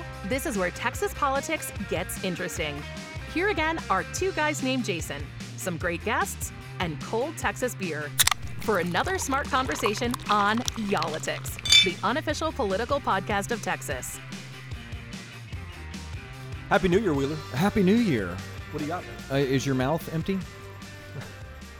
Now, 0.00 0.28
this 0.28 0.46
is 0.46 0.56
where 0.58 0.70
Texas 0.70 1.12
politics 1.14 1.72
gets 1.88 2.22
interesting. 2.24 2.80
Here 3.34 3.48
again 3.50 3.78
are 3.88 4.04
two 4.14 4.32
guys 4.32 4.62
named 4.62 4.84
Jason, 4.84 5.22
some 5.56 5.76
great 5.76 6.04
guests, 6.04 6.52
and 6.80 7.00
cold 7.02 7.36
Texas 7.36 7.74
beer 7.74 8.10
for 8.60 8.78
another 8.80 9.18
smart 9.18 9.48
conversation 9.48 10.14
on 10.28 10.58
Y'all-itics, 10.88 11.84
the 11.84 11.94
unofficial 12.06 12.52
political 12.52 13.00
podcast 13.00 13.50
of 13.52 13.62
Texas. 13.62 14.18
Happy 16.68 16.88
New 16.88 16.98
Year, 17.00 17.14
Wheeler. 17.14 17.36
Happy 17.54 17.82
New 17.82 17.94
Year. 17.96 18.36
What 18.70 18.78
do 18.78 18.84
you 18.84 18.88
got, 18.90 19.02
Uh, 19.30 19.36
is 19.36 19.66
your 19.66 19.74
mouth 19.74 20.12
empty? 20.14 20.38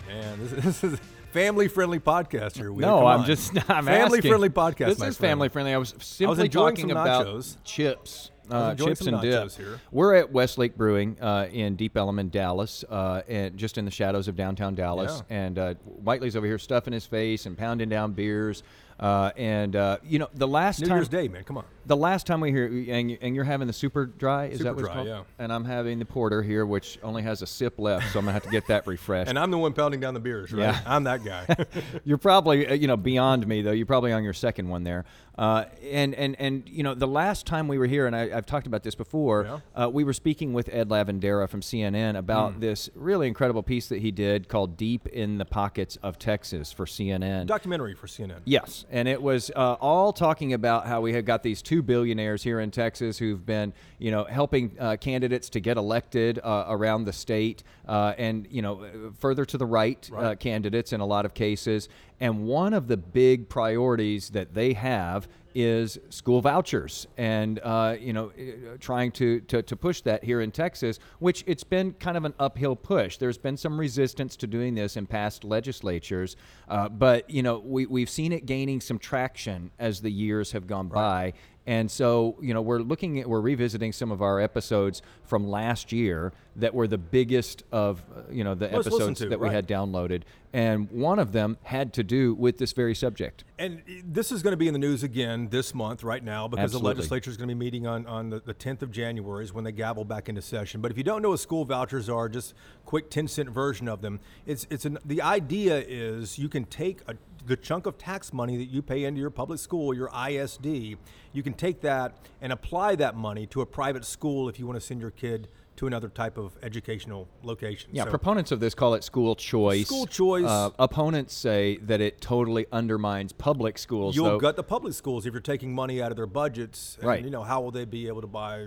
man? 0.08 0.38
this, 0.40 0.50
this 0.64 0.84
is 0.84 1.00
family-friendly 1.32 2.00
podcast 2.00 2.56
here, 2.56 2.72
Wheeler. 2.72 2.90
no, 2.90 2.98
Come 2.98 3.06
I'm 3.06 3.20
on. 3.20 3.26
just 3.26 3.52
I'm 3.70 3.84
family-friendly 3.86 4.48
asking. 4.48 4.62
podcast. 4.62 4.86
This 4.86 4.90
is 4.96 5.16
friend. 5.16 5.16
family 5.16 5.48
friendly. 5.48 5.72
I 5.74 5.78
was 5.78 5.94
simply 6.00 6.44
enjoying 6.46 6.76
talking 6.76 6.90
about 6.90 7.26
nachos. 7.26 7.56
chips. 7.64 8.30
Uh, 8.50 8.74
chips 8.74 9.02
and 9.06 9.20
dip. 9.22 9.52
here. 9.52 9.78
We're 9.92 10.16
at 10.16 10.32
Westlake 10.32 10.76
Brewing 10.76 11.16
uh, 11.20 11.46
in 11.52 11.76
Deep 11.76 11.96
Ellum, 11.96 12.28
Dallas, 12.30 12.84
uh, 12.90 13.22
and 13.28 13.56
just 13.56 13.78
in 13.78 13.84
the 13.84 13.92
shadows 13.92 14.26
of 14.26 14.34
downtown 14.34 14.74
Dallas. 14.74 15.22
And 15.30 15.56
uh, 15.56 15.74
Whitely's 15.84 16.34
over 16.34 16.46
here 16.46 16.58
stuffing 16.58 16.92
his 16.92 17.06
face 17.06 17.46
and 17.46 17.56
pounding 17.56 17.88
down 17.88 18.10
beers. 18.12 18.64
Uh, 19.00 19.30
and 19.36 19.74
uh, 19.76 19.96
you 20.04 20.18
know, 20.18 20.28
the 20.34 20.46
last 20.46 20.80
New 20.80 20.86
time 20.86 20.98
Year's 20.98 21.08
Day, 21.08 21.26
man. 21.26 21.42
Come 21.44 21.56
on. 21.56 21.64
the 21.86 21.96
last 21.96 22.26
time 22.26 22.40
we 22.40 22.50
hear 22.52 22.66
and, 22.66 23.10
you, 23.10 23.16
and 23.22 23.34
you're 23.34 23.44
having 23.44 23.66
the 23.66 23.72
super 23.72 24.04
dry, 24.04 24.44
is 24.46 24.58
Super 24.58 24.64
that 24.64 24.74
what 24.74 24.80
it's 24.80 24.86
dry, 24.88 24.94
called? 24.94 25.06
yeah. 25.08 25.22
And 25.38 25.50
I'm 25.50 25.64
having 25.64 25.98
the 25.98 26.04
porter 26.04 26.42
here, 26.42 26.66
which 26.66 26.98
only 27.02 27.22
has 27.22 27.40
a 27.40 27.46
sip 27.46 27.78
left, 27.78 28.12
so 28.12 28.18
I'm 28.18 28.26
gonna 28.26 28.34
have 28.34 28.42
to 28.42 28.50
get 28.50 28.66
that 28.66 28.86
refreshed. 28.86 29.30
And 29.30 29.38
I'm 29.38 29.50
the 29.50 29.56
one 29.56 29.72
pounding 29.72 30.00
down 30.00 30.12
the 30.12 30.20
beers, 30.20 30.52
right? 30.52 30.60
Yeah. 30.74 30.80
I'm 30.84 31.04
that 31.04 31.24
guy. 31.24 31.46
You're 32.04 32.18
probably 32.18 32.66
uh, 32.66 32.74
you 32.74 32.88
know 32.88 32.98
beyond 32.98 33.46
me 33.46 33.62
though. 33.62 33.72
You're 33.72 33.86
probably 33.86 34.12
on 34.12 34.22
your 34.22 34.34
second 34.34 34.68
one 34.68 34.84
there. 34.84 35.06
Uh, 35.38 35.64
and 35.90 36.14
and 36.16 36.36
and 36.38 36.68
you 36.68 36.82
know 36.82 36.92
the 36.92 37.06
last 37.08 37.46
time 37.46 37.68
we 37.68 37.78
were 37.78 37.86
here, 37.86 38.06
and 38.06 38.14
I, 38.14 38.36
I've 38.36 38.44
talked 38.44 38.66
about 38.66 38.82
this 38.82 38.94
before. 38.94 39.62
Uh, 39.74 39.88
we 39.90 40.04
were 40.04 40.12
speaking 40.12 40.52
with 40.52 40.68
Ed 40.70 40.90
Lavandera 40.90 41.48
from 41.48 41.62
CNN 41.62 42.18
about 42.18 42.52
Hmm. 42.54 42.60
this 42.60 42.90
really 42.94 43.26
incredible 43.28 43.62
piece 43.62 43.88
that 43.88 44.00
he 44.02 44.10
did 44.10 44.48
called 44.48 44.76
"Deep 44.76 45.06
in 45.06 45.38
the 45.38 45.46
Pockets 45.46 45.96
of 46.02 46.18
Texas" 46.18 46.70
for 46.72 46.84
CNN. 46.84 47.46
Documentary 47.46 47.94
for 47.94 48.06
CNN. 48.06 48.40
Yes, 48.44 48.84
and 48.90 49.08
it 49.08 49.22
was 49.22 49.50
uh, 49.54 49.74
all 49.80 50.12
talking 50.12 50.52
about 50.52 50.86
how 50.86 51.00
we 51.00 51.12
had 51.12 51.24
got 51.24 51.42
these 51.42 51.62
two 51.62 51.82
billionaires 51.82 52.42
here 52.42 52.60
in 52.60 52.70
Texas 52.70 53.18
who've 53.18 53.44
been, 53.46 53.72
you 53.98 54.10
know, 54.10 54.24
helping 54.24 54.76
uh, 54.78 54.96
candidates 54.96 55.48
to 55.50 55.60
get 55.60 55.76
elected 55.76 56.38
uh, 56.42 56.64
around 56.68 57.04
the 57.04 57.12
state, 57.12 57.62
uh, 57.88 58.14
and 58.18 58.46
you 58.50 58.62
know, 58.62 58.84
further 59.18 59.44
to 59.44 59.58
the 59.58 59.66
right, 59.66 60.10
Uh, 60.20 60.34
candidates 60.34 60.92
in 60.92 61.00
a 61.00 61.06
lot 61.06 61.24
of 61.24 61.34
cases. 61.34 61.88
And 62.20 62.44
one 62.44 62.74
of 62.74 62.86
the 62.86 62.96
big 62.96 63.48
priorities 63.48 64.30
that 64.30 64.54
they 64.54 64.74
have 64.74 65.26
is 65.54 65.98
school 66.10 66.40
vouchers, 66.40 67.06
and 67.16 67.58
uh, 67.62 67.96
you 67.98 68.12
know, 68.12 68.26
uh, 68.28 68.76
trying 68.78 69.10
to, 69.12 69.40
to 69.40 69.62
to 69.62 69.76
push 69.76 70.00
that 70.02 70.22
here 70.22 70.40
in 70.40 70.50
Texas, 70.50 70.98
which 71.18 71.42
it's 71.46 71.64
been 71.64 71.92
kind 71.94 72.16
of 72.16 72.24
an 72.24 72.34
uphill 72.38 72.76
push. 72.76 73.16
There's 73.16 73.38
been 73.38 73.56
some 73.56 73.78
resistance 73.78 74.36
to 74.36 74.46
doing 74.46 74.74
this 74.74 74.96
in 74.96 75.06
past 75.06 75.44
legislatures, 75.44 76.36
uh, 76.68 76.88
but 76.88 77.28
you 77.28 77.42
know, 77.42 77.58
we 77.58 77.86
we've 77.86 78.10
seen 78.10 78.32
it 78.32 78.46
gaining 78.46 78.80
some 78.80 78.98
traction 78.98 79.70
as 79.78 80.00
the 80.00 80.10
years 80.10 80.52
have 80.52 80.66
gone 80.66 80.88
by. 80.88 81.32
And 81.66 81.90
so, 81.90 82.36
you 82.40 82.54
know, 82.54 82.62
we're 82.62 82.80
looking 82.80 83.20
at, 83.20 83.28
we're 83.28 83.40
revisiting 83.40 83.92
some 83.92 84.10
of 84.10 84.22
our 84.22 84.40
episodes 84.40 85.02
from 85.24 85.48
last 85.48 85.92
year 85.92 86.32
that 86.56 86.74
were 86.74 86.88
the 86.88 86.98
biggest 86.98 87.62
of, 87.70 88.02
uh, 88.14 88.22
you 88.30 88.42
know, 88.42 88.54
the 88.54 88.68
Most 88.70 88.86
episodes 88.86 89.20
to, 89.20 89.28
that 89.28 89.38
we 89.38 89.46
right. 89.46 89.54
had 89.54 89.68
downloaded. 89.68 90.22
And 90.52 90.90
one 90.90 91.20
of 91.20 91.30
them 91.32 91.58
had 91.62 91.92
to 91.92 92.02
do 92.02 92.34
with 92.34 92.58
this 92.58 92.72
very 92.72 92.94
subject. 92.94 93.44
And 93.58 93.82
this 94.04 94.32
is 94.32 94.42
going 94.42 94.52
to 94.52 94.56
be 94.56 94.66
in 94.66 94.72
the 94.72 94.80
news 94.80 95.04
again 95.04 95.48
this 95.50 95.74
month, 95.74 96.02
right 96.02 96.24
now, 96.24 96.48
because 96.48 96.64
Absolutely. 96.64 96.94
the 96.94 96.96
legislature 96.96 97.30
is 97.30 97.36
going 97.36 97.48
to 97.48 97.54
be 97.54 97.58
meeting 97.58 97.86
on, 97.86 98.04
on 98.06 98.30
the, 98.30 98.40
the 98.40 98.54
10th 98.54 98.82
of 98.82 98.90
January 98.90 99.44
is 99.44 99.52
when 99.52 99.62
they 99.62 99.70
gavel 99.70 100.04
back 100.04 100.28
into 100.28 100.42
session. 100.42 100.80
But 100.80 100.90
if 100.90 100.96
you 100.96 101.04
don't 101.04 101.22
know 101.22 101.30
what 101.30 101.40
school 101.40 101.64
vouchers 101.64 102.08
are, 102.08 102.28
just 102.28 102.54
quick 102.84 103.10
10 103.10 103.28
cent 103.28 103.48
version 103.48 103.86
of 103.86 104.00
them. 104.00 104.18
It's 104.46 104.66
it's 104.70 104.84
an, 104.84 104.98
the 105.04 105.22
idea 105.22 105.84
is 105.86 106.38
you 106.38 106.48
can 106.48 106.64
take 106.64 107.02
a 107.06 107.14
the 107.46 107.56
chunk 107.56 107.86
of 107.86 107.96
tax 107.98 108.32
money 108.32 108.56
that 108.56 108.66
you 108.66 108.82
pay 108.82 109.04
into 109.04 109.20
your 109.20 109.30
public 109.30 109.58
school, 109.58 109.94
your 109.94 110.10
ISD, 110.28 110.96
you 111.32 111.42
can 111.42 111.52
take 111.54 111.80
that 111.82 112.16
and 112.40 112.52
apply 112.52 112.96
that 112.96 113.16
money 113.16 113.46
to 113.46 113.60
a 113.60 113.66
private 113.66 114.04
school 114.04 114.48
if 114.48 114.58
you 114.58 114.66
want 114.66 114.78
to 114.78 114.84
send 114.84 115.00
your 115.00 115.10
kid 115.10 115.48
to 115.76 115.86
another 115.86 116.08
type 116.10 116.36
of 116.36 116.56
educational 116.62 117.26
location. 117.42 117.88
Yeah, 117.92 118.04
So- 118.04 118.10
proponents 118.10 118.52
of 118.52 118.60
this 118.60 118.74
call 118.74 118.92
it 118.94 119.02
school 119.02 119.34
choice. 119.34 119.86
School 119.86 120.06
choice. 120.06 120.44
Uh, 120.44 120.70
opponents 120.78 121.32
say 121.32 121.78
that 121.78 122.02
it 122.02 122.20
totally 122.20 122.66
undermines 122.70 123.32
public 123.32 123.78
schools. 123.78 124.14
You'll 124.14 124.26
though. 124.26 124.38
gut 124.38 124.56
the 124.56 124.62
public 124.62 124.92
schools 124.92 125.24
if 125.24 125.32
you're 125.32 125.40
taking 125.40 125.74
money 125.74 126.02
out 126.02 126.10
of 126.10 126.16
their 126.16 126.26
budgets. 126.26 126.96
And, 126.98 127.06
Right. 127.08 127.24
You 127.24 127.30
know, 127.30 127.42
how 127.42 127.62
will 127.62 127.70
they 127.70 127.86
be 127.86 128.08
able 128.08 128.20
to 128.20 128.26
buy, 128.26 128.66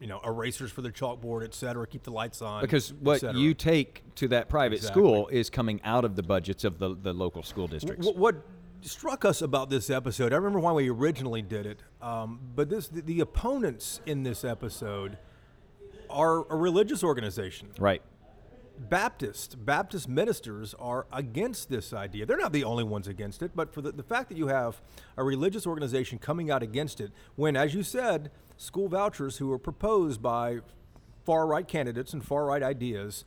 you 0.00 0.06
know, 0.06 0.20
erasers 0.24 0.70
for 0.72 0.80
the 0.82 0.90
chalkboard, 0.90 1.44
et 1.44 1.54
cetera, 1.54 1.86
keep 1.86 2.02
the 2.02 2.10
lights 2.10 2.40
on? 2.42 2.62
because 2.62 2.92
what 2.94 3.22
you 3.36 3.54
take 3.54 4.02
to 4.16 4.28
that 4.28 4.48
private 4.48 4.76
Exactly. 4.76 5.00
school 5.02 5.28
is 5.28 5.50
coming 5.50 5.80
out 5.84 6.04
of 6.04 6.16
the 6.16 6.22
budgets 6.22 6.64
of 6.64 6.78
the, 6.78 6.96
the 7.00 7.12
local 7.12 7.42
school 7.42 7.66
districts. 7.68 8.06
Wh- 8.08 8.16
what 8.16 8.36
struck 8.80 9.24
us 9.26 9.42
about 9.42 9.68
this 9.68 9.90
episode, 9.90 10.32
I 10.32 10.36
remember 10.36 10.58
why 10.58 10.72
we 10.72 10.88
originally 10.90 11.42
did 11.42 11.66
it, 11.66 11.82
um, 12.00 12.40
but 12.56 12.70
this 12.70 12.88
the, 12.88 13.02
the 13.02 13.20
opponents 13.20 14.00
in 14.06 14.22
this 14.22 14.42
episode 14.42 15.18
are 16.08 16.50
a 16.50 16.56
religious 16.56 17.04
organization. 17.04 17.68
right. 17.78 18.02
Baptist 18.88 19.64
Baptist 19.64 20.08
ministers 20.08 20.74
are 20.78 21.06
against 21.12 21.68
this 21.68 21.92
idea. 21.92 22.24
They're 22.24 22.38
not 22.38 22.52
the 22.52 22.64
only 22.64 22.84
ones 22.84 23.06
against 23.06 23.42
it, 23.42 23.52
but 23.54 23.74
for 23.74 23.82
the, 23.82 23.92
the 23.92 24.02
fact 24.02 24.28
that 24.30 24.38
you 24.38 24.46
have 24.46 24.80
a 25.16 25.24
religious 25.24 25.66
organization 25.66 26.18
coming 26.18 26.50
out 26.50 26.62
against 26.62 27.00
it, 27.00 27.12
when, 27.36 27.56
as 27.56 27.74
you 27.74 27.82
said, 27.82 28.30
school 28.56 28.88
vouchers 28.88 29.36
who 29.36 29.48
were 29.48 29.58
proposed 29.58 30.22
by 30.22 30.60
far 31.24 31.46
right 31.46 31.68
candidates 31.68 32.14
and 32.14 32.24
far 32.24 32.46
right 32.46 32.62
ideas, 32.62 33.24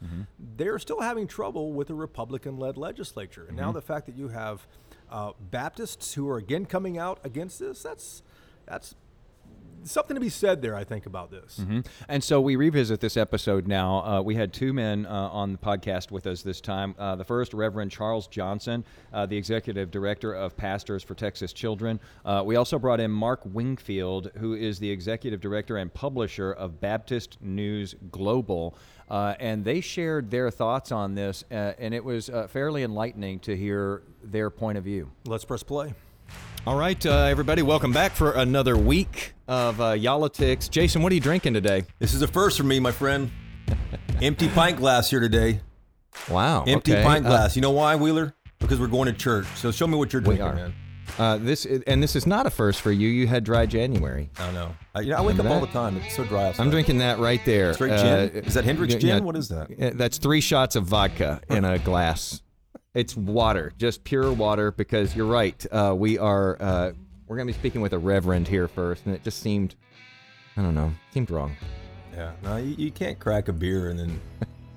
they're 0.58 0.80
still 0.80 1.02
having 1.02 1.28
trouble 1.28 1.72
with 1.74 1.90
a 1.92 1.94
Republican 1.94 2.58
led 2.58 2.76
legislature. 2.76 3.46
And 3.48 3.56
now 3.56 3.72
the 3.72 3.82
fact 3.82 4.08
that 4.08 4.18
you 4.18 4.30
have 4.30 4.66
uh, 5.12 5.34
Baptists 5.52 6.16
who 6.16 6.28
are 6.30 6.38
again 6.38 6.66
coming 6.66 6.98
out 6.98 7.20
against 7.24 7.60
this, 7.60 7.84
that's 7.84 8.24
that's 8.66 8.96
something 9.86 10.16
to 10.16 10.22
be 10.22 10.30
said 10.30 10.62
there, 10.62 10.76
I 10.76 10.84
think, 10.84 11.06
about 11.06 11.32
this. 11.32 11.60
Mhm. 11.60 11.86
And 12.08 12.24
so 12.24 12.40
we 12.42 12.56
revisit 12.56 13.00
this 13.00 13.18
episode 13.18 13.68
now. 13.68 14.04
Uh, 14.06 14.22
we 14.22 14.36
had 14.36 14.54
two 14.54 14.74
men 14.74 15.06
uh, 15.06 15.10
on 15.10 15.52
the 15.52 15.58
podcast 15.58 16.12
with 16.12 16.26
us 16.28 16.42
this 16.42 16.62
time. 16.62 16.96
Uh, 16.98 17.16
the 17.16 17.24
first, 17.24 17.54
Reverend 17.54 17.92
Charles 17.92 18.28
Johnson, 18.28 18.84
uh, 19.12 19.26
the 19.26 19.38
executive 19.38 19.92
director 19.92 20.34
of 20.34 20.56
Pastors 20.58 21.04
for 21.04 21.16
Texas 21.16 21.54
Children. 21.54 22.00
Uh, 22.26 22.44
we 22.46 22.56
also 22.56 22.78
brought 22.80 23.00
in 23.00 23.12
Mark 23.12 23.42
Wingfield, 23.46 24.32
who 24.38 24.54
is 24.54 24.80
the 24.80 24.90
executive 24.90 25.42
director 25.42 25.78
and 25.78 25.94
publisher 25.94 26.52
of 26.52 26.80
Baptist 26.80 27.38
News 27.42 27.96
Global. 28.12 28.76
Uh, 29.10 29.36
and 29.40 29.64
they 29.66 29.82
shared 29.82 30.32
their 30.32 30.50
thoughts 30.50 30.92
on 30.92 31.14
this, 31.14 31.44
uh, 31.52 31.74
and 31.78 31.94
it 31.94 32.04
was 32.04 32.30
uh, 32.30 32.48
fairly 32.48 32.84
enlightening 32.84 33.38
to 33.40 33.56
hear 33.56 34.02
their 34.24 34.50
point 34.50 34.78
of 34.78 34.84
view. 34.84 35.12
Let's 35.28 35.46
press 35.46 35.62
play. 35.62 35.94
All 36.66 36.78
right, 36.78 37.06
uh, 37.06 37.24
everybody, 37.26 37.62
welcome 37.62 37.92
back 37.92 38.14
for 38.14 38.32
another 38.34 38.78
week 38.78 39.34
of 39.50 39.82
uh, 39.82 39.92
Y'all-itics. 39.92 40.70
Jason, 40.70 41.02
what 41.04 41.12
are 41.12 41.16
you 41.16 41.20
drinking 41.22 41.54
today? 41.54 41.84
This 42.00 42.14
is 42.14 42.22
a 42.22 42.28
first 42.28 42.58
for 42.58 42.64
me, 42.64 42.80
my 42.80 42.92
friend. 42.92 43.30
Empty 44.22 44.48
pint 44.50 44.78
glass 44.78 45.10
here 45.10 45.20
today. 45.20 45.60
Wow. 46.30 46.64
Empty 46.66 46.94
okay. 46.94 47.04
pint 47.04 47.26
Uh, 47.26 47.30
glass. 47.30 47.58
you 47.58 47.62
know 47.62 47.72
why, 47.72 47.98
Wheeler? 47.98 48.34
Because 48.60 48.80
we're 48.80 48.88
going 48.88 49.08
to 49.08 49.14
church. 49.14 49.46
So 49.56 49.72
show 49.72 49.88
me 49.88 49.98
what 49.98 50.14
you're 50.14 50.22
drinking, 50.22 50.46
are. 50.48 50.56
man. 50.56 50.74
Uh, 51.20 51.38
this 51.38 51.66
and 51.66 52.02
this 52.02 52.16
is 52.16 52.26
not 52.26 52.46
a 52.46 52.50
first 52.50 52.80
for 52.80 52.92
you. 52.92 53.10
You 53.10 53.28
had 53.28 53.44
dry 53.44 53.66
January. 53.66 54.30
I 54.40 54.52
know. 54.52 54.74
I, 54.96 55.02
you 55.02 55.10
know, 55.12 55.18
I 55.18 55.22
wake 55.22 55.38
up 55.38 55.46
all 55.48 55.60
the 55.60 55.68
time. 55.68 55.98
It's 55.98 56.16
so 56.16 56.24
dry 56.24 56.46
outside. 56.48 56.64
I'm 56.64 56.70
drinking 56.72 57.00
that 57.00 57.20
right 57.20 57.42
there. 57.46 57.74
Straight 57.74 57.92
Uh, 57.92 58.28
gin? 58.30 58.44
Is 58.46 58.54
that 58.54 58.64
Hendrick's 58.64 58.96
gin? 58.96 59.24
What 59.26 59.36
is 59.36 59.50
that? 59.50 59.70
Uh, 59.80 59.92
That's 59.96 60.18
three 60.18 60.40
shots 60.40 60.78
of 60.78 60.86
vodka 60.86 61.42
in 61.50 61.66
a 61.66 61.78
glass. 61.78 62.42
It's 62.94 63.18
water, 63.18 63.74
just 63.78 64.04
pure 64.04 64.32
water. 64.32 64.72
Because 64.72 65.16
you're 65.16 65.26
right. 65.26 65.66
Uh, 65.72 65.96
we 65.98 66.18
are. 66.18 66.58
Uh, 66.62 66.92
we're 67.28 67.38
gonna 67.38 67.48
be 67.48 67.54
speaking 67.54 67.82
with 67.82 67.94
a 67.94 68.00
reverend 68.00 68.48
here 68.48 68.68
first, 68.68 69.06
and 69.06 69.16
it 69.16 69.24
just 69.24 69.40
seemed. 69.40 69.76
I 70.56 70.62
don't 70.62 70.76
know. 70.76 70.92
Seemed 71.12 71.32
wrong. 71.32 71.56
Yeah. 72.14 72.34
No, 72.44 72.58
you, 72.58 72.76
you 72.78 72.92
can't 72.92 73.18
crack 73.18 73.48
a 73.48 73.54
beer 73.54 73.90
and 73.90 73.98
then 73.98 74.22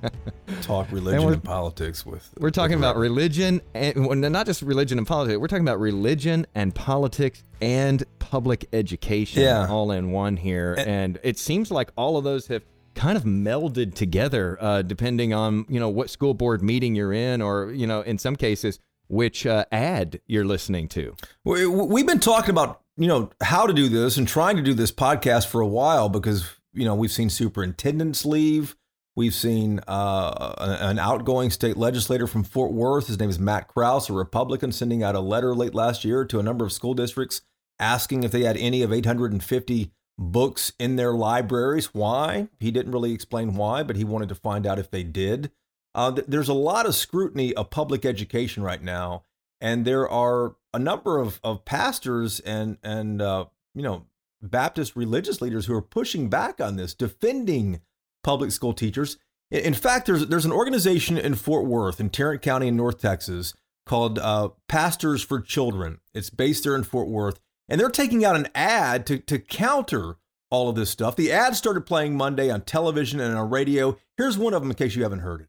talk 0.63 0.91
religion 0.91 1.23
we're- 1.23 1.35
and 1.35 1.45
politics 1.45 2.07
with. 2.07 2.33
We're 2.39 2.49
talking 2.51 2.79
about 2.79 2.97
religion, 2.97 3.61
and 3.75 4.07
well, 4.07 4.17
not 4.17 4.47
just 4.47 4.63
religion 4.63 4.97
and 4.97 5.07
politics. 5.07 5.39
We're 5.39 5.49
talking 5.49 5.65
about 5.67 5.79
religion 5.79 6.47
and 6.55 6.75
politics 6.75 7.43
and 7.61 8.03
public 8.19 8.67
education, 8.73 9.43
Yeah. 9.43 9.67
all 9.69 9.91
in 9.91 10.11
one 10.13 10.39
here. 10.39 10.75
And, 10.79 11.19
it 11.23 11.39
seems 11.39 11.71
like 11.71 11.91
all 11.97 12.17
of 12.17 12.25
those 12.25 12.47
have 12.47 12.63
kind 12.97 13.17
of 13.17 13.23
melded 13.23 13.95
together, 13.95 14.59
uh, 14.61 14.83
depending 14.83 15.33
on 15.33 15.67
you 15.69 15.79
know 15.79 15.89
what 15.89 16.11
school 16.11 16.35
board 16.35 16.63
meeting 16.63 16.97
you're 16.97 17.13
in, 17.13 17.41
or 17.41 17.71
you 17.71 17.87
know, 17.87 18.01
in 18.01 18.19
some 18.19 18.35
cases, 18.35 18.81
which 19.07 19.47
uh, 19.47 19.65
ad 19.71 20.21
you're 20.27 20.45
listening 20.45 20.89
to. 20.89 21.15
We, 21.45 21.67
we've 21.67 22.07
been 22.07 22.19
talking 22.19 22.51
about 22.51 22.81
you 22.97 23.07
know 23.07 23.31
how 23.41 23.67
to 23.67 23.73
do 23.73 23.89
this 23.89 24.17
and 24.17 24.27
trying 24.27 24.57
to 24.57 24.63
do 24.63 24.75
this 24.75 24.91
podcast 24.91 25.47
for 25.47 25.61
a 25.61 25.67
while 25.67 26.09
because 26.09 26.51
you 26.73 26.85
know 26.85 26.95
we've 26.97 27.13
seen 27.13 27.31
superintendents 27.31 28.25
leave. 28.25 28.75
We've 29.15 29.35
seen 29.35 29.81
uh, 29.89 30.55
an 30.59 30.99
outgoing 30.99 31.51
state 31.51 31.79
legislator 31.79 32.27
from 32.27 32.45
Fort 32.45 32.73
Worth. 32.73 33.07
His 33.07 33.19
name 33.19 33.31
is 33.31 33.39
Matt 33.39 33.67
Krause, 33.67 34.11
a 34.11 34.13
Republican, 34.13 34.73
sending 34.73 35.03
out 35.03 35.15
a 35.15 35.21
letter 35.21 35.55
late 35.55 35.75
last 35.75 36.05
year 36.05 36.27
to 36.27 36.39
a 36.39 36.43
number 36.43 36.67
of 36.67 36.73
school 36.73 36.93
districts 36.93 37.41
asking 37.79 38.25
if 38.25 38.31
they 38.31 38.43
had 38.43 38.57
any 38.57 38.83
of 38.83 38.93
850 38.93 39.91
books 40.19 40.73
in 40.79 40.97
their 40.97 41.13
libraries. 41.13 41.95
Why? 41.95 42.49
He 42.59 42.71
didn't 42.71 42.93
really 42.93 43.13
explain 43.13 43.55
why, 43.55 43.83
but 43.83 43.97
he 43.97 44.05
wanted 44.05 44.29
to 44.31 44.35
find 44.35 44.67
out 44.67 44.79
if 44.79 44.91
they 44.91 45.03
did. 45.03 45.51
Uh, 45.95 46.13
th- 46.13 46.27
there's 46.29 46.49
a 46.49 46.55
lot 46.55 46.87
of 46.87 46.95
scrutiny 46.95 47.55
of 47.55 47.71
public 47.71 48.05
education 48.05 48.63
right 48.63 48.83
now, 48.83 49.25
and 49.61 49.85
there 49.85 50.09
are 50.09 50.57
a 50.75 50.79
number 50.79 51.19
of, 51.19 51.41
of 51.43 51.65
pastors 51.65 52.41
and 52.41 52.79
and 52.83 53.23
uh, 53.23 53.47
you 53.75 53.83
know 53.83 54.07
Baptist 54.43 54.97
religious 54.97 55.41
leaders 55.41 55.67
who 55.67 55.75
are 55.75 55.83
pushing 55.83 56.29
back 56.29 56.61
on 56.61 56.77
this, 56.77 56.95
defending 56.95 57.81
public 58.23 58.51
school 58.51 58.75
teachers. 58.75 59.19
In 59.51 59.75
fact, 59.75 60.07
there's 60.07 60.27
there's 60.27 60.45
an 60.45 60.53
organization 60.53 61.17
in 61.17 61.35
Fort 61.35 61.67
Worth, 61.67 62.01
in 62.01 62.11
Tarrant 62.11 62.43
County, 62.43 62.69
in 62.69 62.77
North 62.77 63.01
Texas, 63.01 63.55
called 63.87 64.19
uh, 64.19 64.51
Pastors 64.69 65.23
for 65.23 65.41
Children. 65.41 66.01
It's 66.13 66.31
based 66.31 66.65
there 66.65 66.75
in 66.75 66.83
Fort 66.83 67.09
Worth, 67.09 67.41
and 67.69 67.81
they're 67.81 67.91
taking 67.91 68.25
out 68.25 68.37
an 68.37 68.49
ad 68.55 69.07
to 69.07 69.19
to 69.19 69.39
counter 69.39 70.17
all 70.51 70.69
of 70.69 70.77
this 70.77 70.91
stuff. 70.91 71.17
The 71.17 71.33
ad 71.33 71.57
started 71.57 71.87
playing 71.87 72.17
Monday 72.17 72.51
on 72.51 72.63
television 72.63 73.21
and 73.21 73.37
on 73.37 73.51
radio. 73.51 73.97
Here's 74.17 74.39
one 74.39 74.55
of 74.55 74.63
them 74.63 74.71
in 74.71 74.77
case 74.77 74.95
you 74.95 75.03
haven't 75.03 75.21
heard 75.21 75.43
it. 75.43 75.49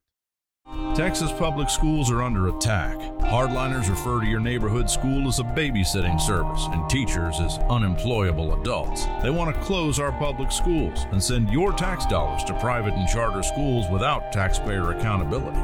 Texas 0.95 1.31
public 1.33 1.69
schools 1.69 2.09
are 2.09 2.23
under 2.23 2.47
attack. 2.47 2.97
Hardliners 3.21 3.87
refer 3.87 4.19
to 4.19 4.25
your 4.25 4.39
neighborhood 4.39 4.89
school 4.89 5.27
as 5.27 5.39
a 5.39 5.43
babysitting 5.43 6.19
service 6.19 6.65
and 6.71 6.89
teachers 6.89 7.39
as 7.39 7.59
unemployable 7.69 8.59
adults. 8.59 9.05
They 9.21 9.29
want 9.29 9.53
to 9.53 9.61
close 9.61 9.99
our 9.99 10.11
public 10.13 10.51
schools 10.51 11.05
and 11.11 11.23
send 11.23 11.51
your 11.51 11.71
tax 11.71 12.05
dollars 12.07 12.43
to 12.45 12.59
private 12.59 12.95
and 12.95 13.07
charter 13.07 13.43
schools 13.43 13.85
without 13.91 14.31
taxpayer 14.33 14.91
accountability. 14.91 15.59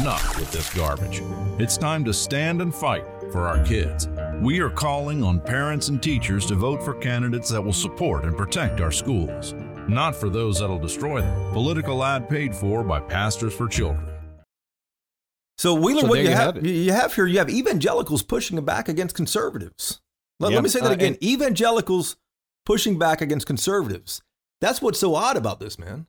Enough 0.00 0.38
with 0.40 0.50
this 0.50 0.74
garbage. 0.74 1.22
It's 1.60 1.78
time 1.78 2.04
to 2.04 2.12
stand 2.12 2.60
and 2.60 2.74
fight 2.74 3.04
for 3.30 3.46
our 3.46 3.64
kids. 3.64 4.08
We 4.40 4.60
are 4.60 4.70
calling 4.70 5.22
on 5.22 5.40
parents 5.40 5.88
and 5.88 6.02
teachers 6.02 6.44
to 6.46 6.54
vote 6.54 6.82
for 6.82 6.94
candidates 6.94 7.48
that 7.50 7.62
will 7.62 7.72
support 7.72 8.24
and 8.24 8.36
protect 8.36 8.80
our 8.80 8.92
schools, 8.92 9.54
not 9.88 10.14
for 10.14 10.28
those 10.28 10.58
that'll 10.60 10.78
destroy 10.78 11.20
them. 11.22 11.52
Political 11.52 12.04
ad 12.04 12.28
paid 12.28 12.54
for 12.54 12.84
by 12.84 13.00
Pastors 13.00 13.54
for 13.54 13.68
Children. 13.68 14.06
So 15.56 15.74
Wheeler, 15.74 16.02
So 16.02 16.06
what 16.08 16.14
there 16.16 16.24
you 16.24 16.30
you 16.30 16.36
have, 16.36 16.54
have 16.56 16.66
you 16.66 16.92
have 16.92 17.14
here, 17.14 17.26
you 17.26 17.38
have 17.38 17.48
evangelicals 17.48 18.22
pushing 18.22 18.62
back 18.64 18.88
against 18.88 19.14
conservatives. 19.14 20.00
Let, 20.40 20.52
let 20.52 20.62
me 20.62 20.68
say 20.68 20.80
that 20.80 20.90
Uh, 20.90 20.94
again: 20.94 21.16
evangelicals 21.22 22.16
pushing 22.66 22.98
back 22.98 23.20
against 23.20 23.46
conservatives. 23.46 24.20
That's 24.60 24.82
what's 24.82 24.98
so 24.98 25.14
odd 25.14 25.36
about 25.36 25.60
this, 25.60 25.78
man. 25.78 26.06